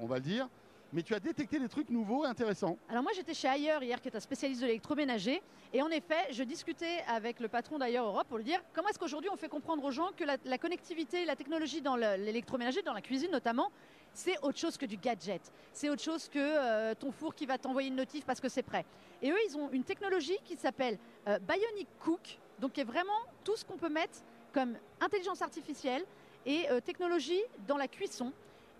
on, 0.00 0.06
va 0.06 0.16
le 0.16 0.22
dire. 0.22 0.48
mais 0.92 1.02
tu 1.02 1.14
as 1.14 1.20
détecté 1.20 1.58
des 1.58 1.68
trucs 1.68 1.90
nouveaux 1.90 2.24
et 2.24 2.28
intéressants. 2.28 2.78
Alors 2.88 3.02
moi 3.02 3.12
j'étais 3.14 3.34
chez 3.34 3.48
Ailleurs 3.48 3.82
hier, 3.82 4.00
qui 4.00 4.08
est 4.08 4.16
un 4.16 4.20
spécialiste 4.20 4.62
de 4.62 4.66
l'électroménager, 4.66 5.42
et 5.72 5.82
en 5.82 5.88
effet 5.88 6.28
je 6.30 6.42
discutais 6.42 7.02
avec 7.06 7.40
le 7.40 7.48
patron 7.48 7.78
d'Ailleurs 7.78 8.06
Europe 8.06 8.26
pour 8.28 8.38
lui 8.38 8.44
dire 8.44 8.62
comment 8.74 8.88
est-ce 8.88 8.98
qu'aujourd'hui 8.98 9.30
on 9.30 9.36
fait 9.36 9.48
comprendre 9.48 9.84
aux 9.84 9.90
gens 9.90 10.10
que 10.16 10.24
la, 10.24 10.58
connectivité, 10.58 11.24
la 11.24 11.36
technologie 11.36 11.82
dans 11.82 11.96
l'électroménager, 11.96 12.82
dans 12.82 12.94
la 12.94 13.02
cuisine 13.02 13.30
notamment, 13.30 13.70
c'est 14.18 14.36
autre 14.42 14.58
chose 14.58 14.76
que 14.76 14.84
du 14.84 14.96
gadget. 14.96 15.40
C'est 15.72 15.88
autre 15.88 16.02
chose 16.02 16.28
que 16.28 16.38
euh, 16.38 16.92
ton 16.96 17.12
four 17.12 17.36
qui 17.36 17.46
va 17.46 17.56
t'envoyer 17.56 17.88
une 17.88 17.94
notif 17.94 18.24
parce 18.24 18.40
que 18.40 18.48
c'est 18.48 18.64
prêt. 18.64 18.84
Et 19.22 19.30
eux, 19.30 19.38
ils 19.48 19.56
ont 19.56 19.70
une 19.70 19.84
technologie 19.84 20.38
qui 20.44 20.56
s'appelle 20.56 20.98
euh, 21.28 21.38
Bionic 21.38 21.86
Cook, 22.00 22.38
donc 22.58 22.72
qui 22.72 22.80
est 22.80 22.84
vraiment 22.84 23.20
tout 23.44 23.54
ce 23.56 23.64
qu'on 23.64 23.76
peut 23.76 23.88
mettre 23.88 24.18
comme 24.52 24.76
intelligence 25.00 25.40
artificielle 25.40 26.04
et 26.44 26.68
euh, 26.68 26.80
technologie 26.80 27.40
dans 27.68 27.76
la 27.76 27.86
cuisson. 27.86 28.32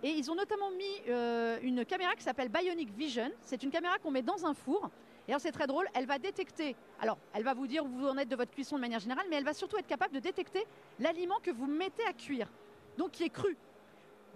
Et 0.03 0.11
ils 0.11 0.29
ont 0.29 0.35
notamment 0.35 0.71
mis 0.71 1.65
une 1.65 1.85
caméra 1.85 2.15
qui 2.15 2.23
s'appelle 2.23 2.49
Bionic 2.49 2.91
Vision. 2.97 3.33
C'est 3.43 3.65
une 3.65 3.71
caméra 3.71 3.99
qu'on 3.99 4.13
met 4.13 4.23
dans 4.23 4.47
un 4.47 4.55
four. 4.55 4.91
Et 5.27 5.33
alors 5.33 5.41
c'est 5.41 5.51
très 5.51 5.67
drôle, 5.67 5.89
elle 5.93 6.07
va 6.07 6.19
détecter, 6.19 6.77
alors 7.01 7.19
elle 7.35 7.43
va 7.43 7.53
vous 7.53 7.67
dire 7.67 7.85
où 7.85 7.89
vous 7.89 8.07
en 8.07 8.17
êtes 8.17 8.29
de 8.29 8.37
votre 8.37 8.53
cuisson 8.53 8.77
de 8.77 8.81
manière 8.81 9.01
générale, 9.01 9.27
mais 9.29 9.37
elle 9.37 9.45
va 9.45 9.55
surtout 9.55 9.77
être 9.77 9.89
capable 9.89 10.15
de 10.15 10.21
détecter 10.21 10.65
l'aliment 11.01 11.39
que 11.43 11.51
vous 11.51 11.67
mettez 11.67 12.05
à 12.05 12.13
cuire, 12.13 12.49
donc 12.97 13.11
qui 13.11 13.25
est 13.25 13.29
cru. 13.29 13.57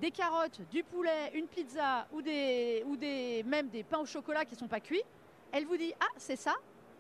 Des 0.01 0.11
carottes, 0.11 0.61
du 0.71 0.83
poulet, 0.83 1.31
une 1.35 1.47
pizza 1.47 2.07
ou, 2.13 2.23
des, 2.23 2.83
ou 2.87 2.97
des, 2.97 3.43
même 3.45 3.69
des 3.69 3.85
pains 3.85 3.99
au 3.99 4.07
chocolat 4.07 4.45
qui 4.45 4.55
ne 4.55 4.59
sont 4.59 4.69
pas 4.69 4.81
cuits. 4.81 5.03
Elle 5.53 5.65
vous 5.67 5.77
dit, 5.77 5.93
ah 6.01 6.13
c'est 6.17 6.37
ça, 6.37 6.55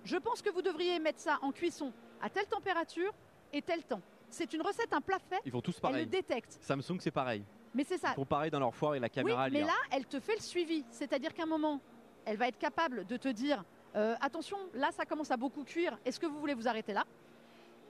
je 0.05 0.16
pense 0.16 0.43
que 0.43 0.51
vous 0.51 0.62
devriez 0.62 0.99
mettre 0.99 1.20
ça 1.20 1.38
en 1.43 1.51
cuisson 1.51 1.93
à 2.20 2.28
telle 2.28 2.47
température 2.47 3.12
et 3.53 3.62
tel 3.62 3.82
temps. 3.82 4.03
C'est 4.28 4.53
une 4.53 4.62
recette, 4.62 4.93
un 4.93 5.01
plat 5.01 5.18
fait. 5.18 5.40
Ils 5.45 5.51
font 5.51 5.61
tous 5.61 5.78
pareil. 5.80 5.97
Elle 5.97 6.05
le 6.05 6.11
détecte. 6.11 6.59
Samsung, 6.61 6.99
c'est 7.01 7.11
pareil. 7.11 7.45
Mais 7.74 7.84
c'est 7.84 7.99
ça. 7.99 8.11
Ils 8.12 8.14
font 8.14 8.24
pareil 8.24 8.51
dans 8.51 8.61
leur 8.61 8.74
foire 8.74 8.95
et 8.95 9.01
la 9.01 9.09
caméra. 9.09 9.45
Oui, 9.45 9.51
mais 9.53 9.62
là, 9.62 9.74
elle 9.90 10.07
te 10.07 10.20
fait 10.20 10.34
le 10.34 10.40
suivi. 10.40 10.84
C'est-à-dire 10.90 11.34
qu'à 11.34 11.43
un 11.43 11.47
moment, 11.47 11.80
elle 12.24 12.36
va 12.36 12.49
être 12.49 12.59
capable 12.59 13.07
de 13.07 13.16
te 13.16 13.28
dire 13.28 13.64
euh, 13.95 14.14
attention, 14.20 14.57
là, 14.74 14.90
ça 14.93 15.05
commence 15.05 15.30
à 15.30 15.36
beaucoup 15.36 15.64
cuire. 15.64 15.99
Est-ce 16.05 16.18
que 16.20 16.26
vous 16.26 16.38
voulez 16.38 16.55
vous 16.55 16.68
arrêter 16.68 16.93
là? 16.93 17.05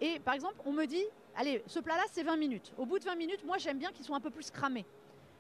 Et 0.01 0.19
par 0.19 0.35
exemple, 0.35 0.57
on 0.65 0.73
me 0.73 0.87
dit 0.87 1.05
allez, 1.37 1.63
ce 1.67 1.81
plat-là, 1.81 2.03
c'est 2.11 2.23
20 2.23 2.37
minutes. 2.37 2.73
Au 2.79 2.87
bout 2.87 2.99
de 2.99 3.05
20 3.05 3.15
minutes, 3.17 3.45
moi, 3.45 3.59
j'aime 3.59 3.79
bien 3.79 3.93
qu'ils 3.93 4.05
soient 4.05 4.17
un 4.17 4.21
peu 4.21 4.31
plus 4.31 4.51
cramés. 4.51 4.85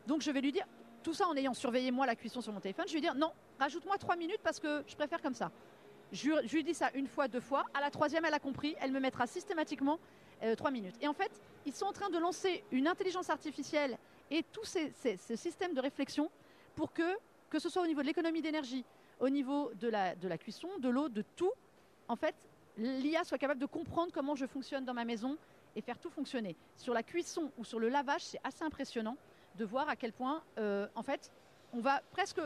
Donc, 0.07 0.23
je 0.23 0.31
vais 0.31 0.41
lui 0.41 0.53
dire 0.53 0.67
tout 1.03 1.15
ça 1.15 1.27
en 1.27 1.37
ayant 1.37 1.55
surveillé 1.55 1.91
moi 1.91 2.07
la 2.07 2.17
cuisson 2.17 2.41
sur 2.41 2.53
mon 2.53 2.61
téléphone. 2.61 2.85
Je 2.87 2.93
vais 2.93 2.99
lui 2.99 3.07
dire 3.07 3.15
non, 3.15 3.33
rajoute-moi 3.59 3.99
3 3.99 4.17
minutes 4.17 4.41
parce 4.43 4.61
que 4.61 4.83
je 4.87 4.95
préfère 4.95 5.21
comme 5.21 5.35
ça. 5.35 5.51
Je, 6.13 6.55
lui 6.55 6.63
dis 6.63 6.75
ça 6.75 6.91
une 6.95 7.07
fois, 7.07 7.29
deux 7.29 7.41
fois. 7.41 7.65
À 7.75 7.81
la 7.81 7.91
troisième, 7.91 8.25
elle 8.25 8.35
a 8.35 8.39
compris. 8.39 8.77
Elle 8.81 8.93
me 8.93 9.01
mettra 9.01 9.27
systématiquement 9.27 9.99
euh, 10.43 10.55
trois 10.55 10.71
minutes. 10.71 10.97
Et 11.01 11.09
en 11.09 11.15
fait, 11.15 11.31
ils 11.67 11.73
sont 11.73 11.87
en 11.87 11.93
train 11.93 12.11
de 12.11 12.19
lancer 12.19 12.65
une 12.71 12.87
intelligence 12.87 13.31
artificielle 13.31 13.97
et 14.31 14.45
tous 14.53 14.65
ces, 14.65 14.93
systèmes 15.37 15.75
de 15.75 15.81
réflexion 15.81 16.31
pour 16.75 16.93
que, 16.93 17.17
que 17.51 17.59
ce 17.59 17.69
soit 17.69 17.83
au 17.83 17.87
niveau 17.87 18.03
de 18.03 18.07
l'économie 18.07 18.43
d'énergie, 18.43 18.85
au 19.21 19.29
niveau 19.29 19.71
de 19.75 19.89
la 19.89 20.39
cuisson, 20.39 20.69
de 20.79 20.89
l'eau, 20.89 21.09
de 21.09 21.23
tout, 21.37 21.53
en 22.09 22.17
fait, 22.17 22.35
l'IA 22.79 23.25
soit 23.25 23.39
capable 23.39 23.61
de 23.61 23.67
comprendre 23.67 24.13
comment 24.13 24.35
je 24.35 24.47
fonctionne 24.47 24.85
dans 24.85 24.95
ma 24.95 25.05
maison 25.05 25.37
et 25.77 25.81
faire 25.81 25.99
tout 25.99 26.11
fonctionner. 26.11 26.57
Sur 26.77 26.95
la 26.95 27.03
cuisson 27.03 27.51
ou 27.59 27.65
sur 27.65 27.79
le 27.79 27.89
lavage, 27.89 28.23
c'est 28.25 28.41
assez 28.45 28.65
impressionnant 28.65 29.17
de 29.57 29.65
voir 29.65 29.89
à 29.89 29.97
quel 29.97 30.13
point, 30.13 30.43
euh, 30.59 30.87
en 30.95 31.03
fait, 31.03 31.31
on 31.73 31.81
va 31.81 32.03
presque 32.11 32.41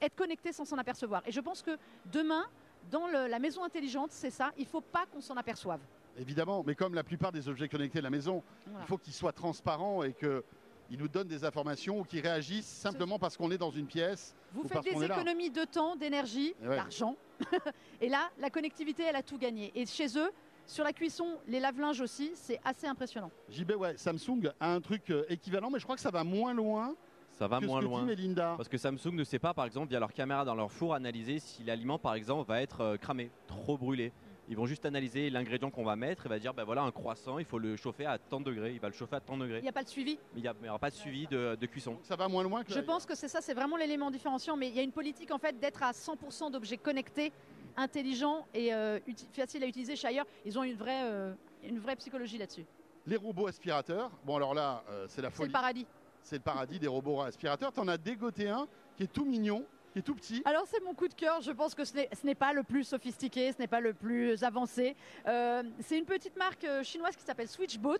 être 0.00 0.14
connecté 0.16 0.52
sans 0.52 0.64
s'en 0.64 0.78
apercevoir. 0.78 1.22
Et 1.26 1.32
je 1.32 1.40
pense 1.40 1.62
que 1.62 1.76
demain, 2.06 2.44
dans 2.90 3.06
la 3.06 3.38
maison 3.38 3.62
intelligente, 3.62 4.10
c'est 4.12 4.30
ça, 4.30 4.52
il 4.56 4.64
ne 4.64 4.68
faut 4.68 4.80
pas 4.80 5.06
qu'on 5.06 5.20
s'en 5.20 5.36
aperçoive. 5.36 5.80
Évidemment, 6.18 6.64
mais 6.66 6.74
comme 6.74 6.94
la 6.94 7.04
plupart 7.04 7.32
des 7.32 7.48
objets 7.48 7.68
connectés 7.68 7.98
de 7.98 8.04
la 8.04 8.10
maison, 8.10 8.42
il 8.66 8.86
faut 8.86 8.98
qu'ils 8.98 9.12
soient 9.12 9.32
transparents 9.32 10.02
et 10.02 10.12
qu'ils 10.12 10.98
nous 10.98 11.08
donnent 11.08 11.28
des 11.28 11.44
informations 11.44 12.00
ou 12.00 12.04
qu'ils 12.04 12.20
réagissent 12.20 12.66
simplement 12.66 13.18
parce 13.18 13.36
qu'on 13.36 13.50
est 13.50 13.58
dans 13.58 13.70
une 13.70 13.86
pièce. 13.86 14.34
Vous 14.52 14.66
faites 14.66 14.82
des 14.82 15.04
économies 15.04 15.50
de 15.50 15.64
temps, 15.64 15.96
d'énergie, 15.96 16.54
d'argent. 16.60 17.16
et 18.00 18.08
là, 18.08 18.30
la 18.38 18.50
connectivité, 18.50 19.04
elle 19.04 19.16
a 19.16 19.22
tout 19.22 19.38
gagné. 19.38 19.72
Et 19.74 19.86
chez 19.86 20.18
eux, 20.18 20.30
sur 20.70 20.84
la 20.84 20.92
cuisson, 20.92 21.38
les 21.48 21.60
lave-linges 21.60 22.00
aussi, 22.00 22.30
c'est 22.34 22.60
assez 22.64 22.86
impressionnant. 22.86 23.30
JB, 23.48 23.72
ouais, 23.72 23.96
Samsung 23.96 24.52
a 24.60 24.72
un 24.72 24.80
truc 24.80 25.10
euh, 25.10 25.24
équivalent, 25.28 25.68
mais 25.70 25.78
je 25.78 25.84
crois 25.84 25.96
que 25.96 26.02
ça 26.02 26.10
va 26.10 26.22
moins 26.22 26.54
loin. 26.54 26.94
Ça 27.32 27.48
va 27.48 27.60
moins 27.60 27.80
loin. 27.80 28.04
Melinda. 28.04 28.54
Parce 28.56 28.68
que 28.68 28.78
Samsung 28.78 29.12
ne 29.12 29.24
sait 29.24 29.38
pas, 29.38 29.52
par 29.52 29.64
exemple, 29.64 29.88
via 29.88 29.98
leur 29.98 30.12
caméra 30.12 30.44
dans 30.44 30.54
leur 30.54 30.70
four, 30.70 30.94
analyser 30.94 31.38
si 31.40 31.64
l'aliment, 31.64 31.98
par 31.98 32.14
exemple, 32.14 32.48
va 32.48 32.62
être 32.62 32.80
euh, 32.82 32.96
cramé, 32.96 33.30
trop 33.46 33.76
brûlé. 33.76 34.12
Ils 34.48 34.56
vont 34.56 34.66
juste 34.66 34.84
analyser 34.84 35.30
l'ingrédient 35.30 35.70
qu'on 35.70 35.84
va 35.84 35.94
mettre 35.94 36.26
et 36.26 36.28
va 36.28 36.40
dire 36.40 36.52
ben 36.52 36.64
voilà 36.64 36.82
un 36.82 36.90
croissant, 36.90 37.38
il 37.38 37.44
faut 37.44 37.60
le 37.60 37.76
chauffer 37.76 38.04
à 38.04 38.18
tant 38.18 38.40
de 38.40 38.46
degrés. 38.46 38.72
Il 38.72 38.80
va 38.80 38.88
le 38.88 38.94
chauffer 38.94 39.14
à 39.14 39.20
tant 39.20 39.36
de 39.36 39.44
degrés. 39.44 39.58
Il 39.58 39.62
n'y 39.62 39.68
a 39.68 39.72
pas 39.72 39.84
de 39.84 39.88
suivi. 39.88 40.18
Il 40.34 40.42
n'y 40.42 40.68
aura 40.68 40.78
pas 40.80 40.90
de 40.90 40.96
suivi 40.96 41.28
de, 41.28 41.66
cuisson. 41.66 41.98
ça 42.02 42.16
va 42.16 42.26
moins 42.26 42.42
loin 42.42 42.64
que. 42.64 42.72
Je 42.72 42.80
pense 42.80 43.06
que 43.06 43.14
c'est 43.14 43.28
ça, 43.28 43.40
c'est 43.40 43.54
vraiment 43.54 43.76
l'élément 43.76 44.10
différenciant. 44.10 44.56
Mais 44.56 44.68
il 44.68 44.74
y 44.74 44.80
a 44.80 44.82
une 44.82 44.90
politique 44.90 45.30
en 45.30 45.38
fait 45.38 45.56
d'être 45.60 45.84
à 45.84 45.92
100% 45.92 46.50
d'objets 46.50 46.78
connectés, 46.78 47.32
intelligents 47.80 48.46
et 48.54 48.72
euh, 48.72 48.98
faciles 49.32 49.64
à 49.64 49.66
utiliser 49.66 49.96
chez 49.96 50.08
ailleurs. 50.08 50.26
Ils 50.44 50.58
ont 50.58 50.62
une 50.62 50.76
vraie, 50.76 51.02
euh, 51.04 51.34
une 51.64 51.78
vraie 51.78 51.96
psychologie 51.96 52.38
là-dessus. 52.38 52.66
Les 53.06 53.16
robots 53.16 53.46
aspirateurs. 53.46 54.10
Bon 54.24 54.36
alors 54.36 54.54
là, 54.54 54.84
euh, 54.90 55.06
c'est 55.08 55.22
la 55.22 55.30
folie. 55.30 55.46
C'est 55.46 55.46
le 55.48 55.52
paradis. 55.60 55.86
C'est 56.22 56.36
le 56.36 56.42
paradis 56.42 56.78
des 56.78 56.86
robots 56.86 57.20
aspirateurs. 57.22 57.72
Tu 57.72 57.80
en 57.80 57.88
as 57.88 57.98
dégoté 57.98 58.48
un 58.48 58.68
qui 58.96 59.04
est 59.04 59.12
tout 59.12 59.24
mignon 59.24 59.64
qui 59.92 59.98
est 59.98 60.02
tout 60.02 60.14
petit. 60.14 60.40
Alors 60.44 60.66
c'est 60.68 60.80
mon 60.84 60.94
coup 60.94 61.08
de 61.08 61.14
cœur, 61.14 61.40
je 61.40 61.50
pense 61.50 61.74
que 61.74 61.84
ce 61.84 61.96
n'est 62.22 62.34
pas 62.36 62.52
le 62.52 62.62
plus 62.62 62.84
sophistiqué, 62.84 63.50
ce 63.50 63.58
n'est 63.58 63.66
pas 63.66 63.80
le 63.80 63.92
plus 63.92 64.44
avancé. 64.44 64.94
Euh, 65.26 65.64
c'est 65.80 65.98
une 65.98 66.04
petite 66.04 66.36
marque 66.36 66.64
chinoise 66.84 67.16
qui 67.16 67.24
s'appelle 67.24 67.48
Switchbot. 67.48 67.98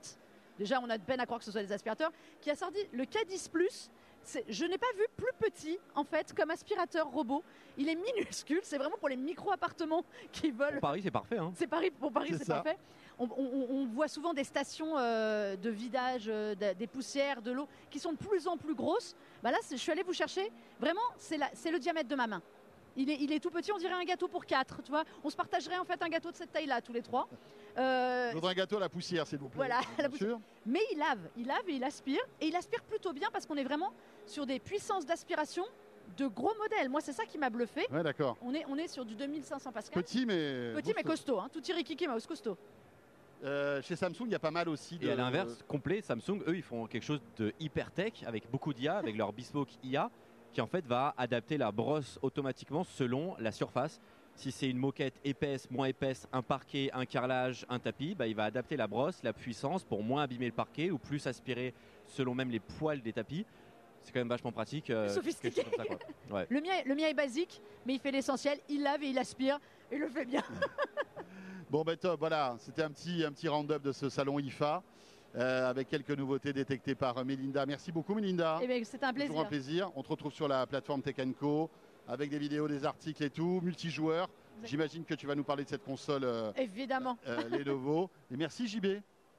Déjà, 0.57 0.79
on 0.81 0.91
a 0.91 0.99
de 0.99 1.03
peine 1.03 1.19
à 1.19 1.25
croire 1.25 1.41
que 1.41 1.45
ce 1.45 1.51
soit 1.51 1.63
des 1.63 1.73
aspirateurs, 1.73 2.13
qui 2.41 2.51
a 2.51 2.55
sorti 2.55 2.79
le 2.93 3.05
K10 3.05 3.51
Plus. 3.51 3.91
Je 4.49 4.65
n'ai 4.65 4.79
pas 4.79 4.87
vu 4.97 5.07
plus 5.17 5.33
petit, 5.39 5.79
en 5.95 6.05
fait, 6.05 6.33
comme 6.35 6.51
aspirateur 6.51 7.09
robot. 7.09 7.43
Il 7.79 7.89
est 7.89 7.95
minuscule, 8.17 8.61
c'est 8.63 8.79
vraiment 8.79 8.97
pour 8.99 9.09
les 9.09 9.17
micro-appartements 9.17 10.05
qui 10.33 10.51
veulent. 10.51 10.75
Pour 10.75 10.81
Paris, 10.81 11.01
c'est 11.03 11.11
parfait. 11.11 11.39
Hein. 11.39 11.53
C'est 11.57 11.67
Paris, 11.67 11.91
pour 11.91 12.13
Paris, 12.13 12.35
c'est 12.39 12.47
parfait 12.47 12.77
on, 13.21 13.87
voit 13.87 14.09
souvent 14.09 14.33
des 14.33 14.45
stations 14.45 14.97
euh, 14.97 15.57
de 15.57 15.71
vidage 15.71 16.25
euh, 16.29 16.55
des 16.55 16.87
poussières, 16.87 17.43
de 17.43 17.51
l'eau, 17.51 17.69
qui 17.91 17.99
sont 17.99 18.13
de 18.13 18.17
plus 18.17 18.47
en 18.47 18.57
plus 18.57 18.75
grosses. 18.75 19.15
Bah 19.43 19.51
là, 19.51 19.59
je 19.71 19.77
suis 19.77 19.93
allée 19.93 20.03
vous 20.03 20.13
chercher. 20.13 20.51
Vraiment, 20.79 21.01
c'est 21.17 21.71
le 21.71 21.79
diamètre 21.79 22.09
de 22.09 22.15
ma 22.15 22.27
main. 22.27 22.43
Il 22.97 23.33
est, 23.33 23.41
tout 23.41 23.51
petit, 23.51 23.73
on 23.73 23.79
dirait 23.79 23.95
un 23.95 24.05
gâteau 24.05 24.29
pour 24.29 24.45
quatre. 24.45 24.83
Tu 24.83 24.91
vois 24.91 25.05
on 25.25 25.31
se 25.31 25.37
partagerait 25.37 25.79
en 25.79 25.85
fait 25.85 26.01
un 26.03 26.09
gâteau 26.09 26.31
de 26.31 26.37
cette 26.37 26.53
taille-là, 26.53 26.81
tous 26.81 26.93
les 26.93 27.03
trois. 27.03 27.29
Euh, 27.79 28.31
je 28.31 28.35
voudrais 28.35 28.53
un 28.53 28.57
gâteau 28.57 28.77
à 28.77 28.81
la 28.81 28.89
poussière, 28.89 29.27
s'il 29.27 29.39
vous 29.39 29.49
plaît. 29.49 29.57
Voilà, 29.57 29.81
la 29.99 30.09
poussière. 30.09 30.39
Mais 30.67 30.81
il 30.93 30.99
lave, 30.99 31.21
il 31.37 31.47
lave 31.47 31.69
et 31.69 31.75
il 31.75 31.85
aspire. 31.85 32.21
Et 32.41 32.47
il 32.47 32.57
aspire 32.57 32.83
plutôt 32.83 33.13
bien 33.13 33.29
parce 33.33 33.47
qu'on 33.47 33.57
est 33.57 33.65
vraiment 33.65 33.93
sur 34.27 34.47
des 34.47 34.59
puissances 34.59 35.07
d'aspiration 35.07 35.65
de 36.17 36.27
gros 36.27 36.55
modèles. 36.59 36.89
Moi, 36.89 37.01
c'est 37.01 37.13
ça 37.13 37.25
qui 37.25 37.39
m'a 37.39 37.51
bluffé. 37.51 37.87
Ouais, 37.91 38.03
d'accord. 38.03 38.37
On 38.43 38.53
est, 38.55 38.65
on 38.69 38.77
est 38.77 38.89
sur 38.89 39.05
du 39.05 39.15
2500 39.15 39.73
Pascal. 39.73 40.03
Petit, 40.03 40.27
mais. 40.27 40.73
Petit, 40.75 40.93
mais 40.95 41.03
costaud. 41.03 41.39
Hein. 41.39 41.49
Tout 41.53 41.63
mais 41.69 42.07
mouse 42.09 42.27
costaud. 42.27 42.57
Euh, 43.43 43.81
chez 43.81 43.97
Samsung, 43.97 44.27
il 44.27 44.33
y 44.33 44.35
a 44.35 44.41
pas 44.41 44.51
mal 44.51 44.69
aussi 44.69 44.99
de. 44.99 45.07
Et 45.07 45.13
à 45.13 45.15
l'inverse, 45.15 45.65
complet, 45.67 46.03
Samsung, 46.03 46.43
eux, 46.47 46.57
ils 46.57 46.63
font 46.63 46.87
quelque 46.87 47.05
chose 47.05 47.23
de 47.39 47.53
hyper 47.59 47.91
tech 47.91 48.13
avec 48.27 48.51
beaucoup 48.51 48.75
d'IA, 48.75 48.97
avec 48.97 49.17
leur 49.17 49.33
bespoke 49.33 49.71
IA, 49.83 50.11
qui 50.53 50.61
en 50.61 50.67
fait 50.67 50.87
va 50.87 51.15
adapter 51.17 51.59
la 51.59 51.73
brosse 51.73 52.19
automatiquement 52.23 52.85
selon 52.85 53.37
la 53.39 53.53
surface. 53.53 54.01
Si 54.35 54.53
c'est 54.53 54.69
une 54.69 54.79
moquette 54.79 55.21
épaisse, 55.25 55.71
moins 55.71 55.87
épaisse, 55.87 56.27
un 56.33 56.43
parquet, 56.43 56.91
un 56.95 57.05
carrelage, 57.05 57.67
un 57.69 57.79
tapis, 57.79 58.15
bah, 58.15 58.27
il 58.27 58.35
va 58.35 58.45
adapter 58.45 58.77
la 58.77 58.87
brosse, 58.87 59.23
la 59.23 59.33
puissance 59.33 59.85
pour 59.85 60.03
moins 60.03 60.23
abîmer 60.23 60.47
le 60.47 60.53
parquet 60.53 60.91
ou 60.91 60.99
plus 60.99 61.27
aspirer 61.27 61.75
selon 62.07 62.35
même 62.35 62.51
les 62.51 62.61
poils 62.61 63.03
des 63.03 63.13
tapis. 63.13 63.45
C'est 64.03 64.13
quand 64.13 64.21
même 64.21 64.29
vachement 64.29 64.53
pratique. 64.53 64.89
Euh, 64.89 65.09
sophistiqué. 65.09 65.63
le, 66.49 66.61
mien, 66.61 66.71
le 66.87 66.95
mien 66.95 67.09
est 67.09 67.15
basique, 67.15 67.61
mais 67.85 67.95
il 67.95 68.01
fait 68.01 68.11
l'essentiel. 68.11 68.59
Il 68.69 68.83
lave 68.83 69.03
et 69.03 69.09
il 69.09 69.19
aspire 69.19 69.59
et 69.91 69.99
le 69.99 70.09
fait 70.09 70.25
bien. 70.25 70.43
Bon, 71.71 71.85
ben 71.85 71.97
top, 71.97 72.19
voilà, 72.19 72.57
c'était 72.59 72.83
un 72.83 72.91
petit, 72.91 73.25
un 73.25 73.31
petit 73.31 73.47
round-up 73.47 73.81
de 73.81 73.93
ce 73.93 74.09
salon 74.09 74.41
IFA. 74.41 74.83
Euh, 75.37 75.71
avec 75.71 75.89
quelques 75.89 76.11
nouveautés 76.11 76.53
détectées 76.53 76.97
par 76.97 77.25
Melinda. 77.25 77.65
Merci 77.65 77.93
beaucoup 77.93 78.15
Melinda. 78.15 78.59
Eh 78.63 78.67
bien, 78.67 78.81
c'est 78.83 79.03
un 79.05 79.13
plaisir. 79.13 79.29
Toujours 79.29 79.47
un 79.47 79.49
plaisir. 79.49 79.91
On 79.95 80.03
te 80.03 80.09
retrouve 80.09 80.33
sur 80.33 80.49
la 80.49 80.67
plateforme 80.67 81.03
Tech 81.03 81.17
Co 81.39 81.71
avec 82.09 82.31
des 82.31 82.39
vidéos, 82.39 82.67
des 82.67 82.85
articles 82.85 83.23
et 83.23 83.31
tout, 83.31 83.61
multijoueurs. 83.63 84.29
J'imagine 84.65 85.05
que 85.05 85.15
tu 85.15 85.27
vas 85.27 85.35
nous 85.37 85.45
parler 85.45 85.65
de 85.65 85.69
cette 85.69 85.85
console. 85.85 86.25
Euh, 86.25 86.53
Évidemment. 86.57 87.17
Euh, 87.27 87.49
Lenovo. 87.49 88.11
Et 88.33 88.37
merci 88.37 88.67
JB. 88.67 88.87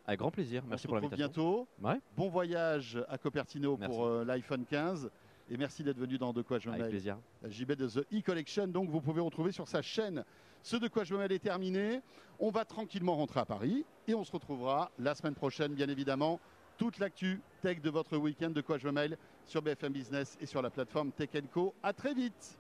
Avec 0.07 0.19
grand 0.19 0.31
plaisir. 0.31 0.63
Merci 0.67 0.87
pour 0.87 0.95
l'invitation. 0.95 1.25
bientôt. 1.25 1.67
Bon 2.15 2.29
voyage 2.29 2.97
à 3.07 3.17
Cupertino 3.17 3.77
pour 3.77 4.05
euh, 4.05 4.23
l'iPhone 4.25 4.65
15. 4.65 5.11
Et 5.49 5.57
merci 5.57 5.83
d'être 5.83 5.97
venu 5.97 6.17
dans 6.17 6.31
De 6.31 6.41
quoi 6.41 6.59
je 6.59 6.69
me 6.69 6.75
Avec 6.75 6.89
plaisir. 6.89 7.17
JB 7.45 7.73
de 7.73 7.87
The 7.87 8.07
E-Collection. 8.13 8.67
Donc, 8.67 8.89
vous 8.89 9.01
pouvez 9.01 9.21
retrouver 9.21 9.51
sur 9.51 9.67
sa 9.67 9.81
chaîne 9.81 10.23
ce 10.64 10.76
de 10.76 10.88
quoi 10.88 11.03
je 11.03 11.16
est 11.16 11.39
terminé. 11.39 12.01
On 12.39 12.49
va 12.49 12.66
tranquillement 12.66 13.16
rentrer 13.16 13.39
à 13.39 13.45
Paris 13.45 13.86
et 14.07 14.16
on 14.16 14.24
se 14.24 14.32
retrouvera 14.32 14.91
la 14.99 15.16
semaine 15.16 15.36
prochaine, 15.36 15.74
bien 15.74 15.89
évidemment. 15.89 16.39
Toute 16.78 16.99
l'actu 16.99 17.41
tech 17.62 17.82
de 17.82 17.89
votre 17.89 18.18
week-end 18.18 18.49
de 18.49 18.62
quoi 18.62 18.78
je 18.78 18.88
me 18.88 18.91
mêle 18.91 19.18
sur 19.45 19.62
BFM 19.62 19.93
Business 19.93 20.38
et 20.41 20.45
sur 20.45 20.62
la 20.62 20.70
plateforme 20.70 21.12
Tech 21.12 21.30
Co. 21.53 21.76
À 21.84 21.93
très 21.93 22.14
vite. 22.14 22.57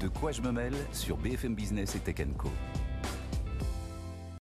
De 0.00 0.08
quoi 0.08 0.32
je 0.32 0.42
me 0.42 0.52
mêle 0.52 0.74
sur 0.92 1.16
BFM 1.16 1.54
Business 1.54 1.94
et 1.96 2.00
Tech 2.00 2.26
Co. 2.36 2.50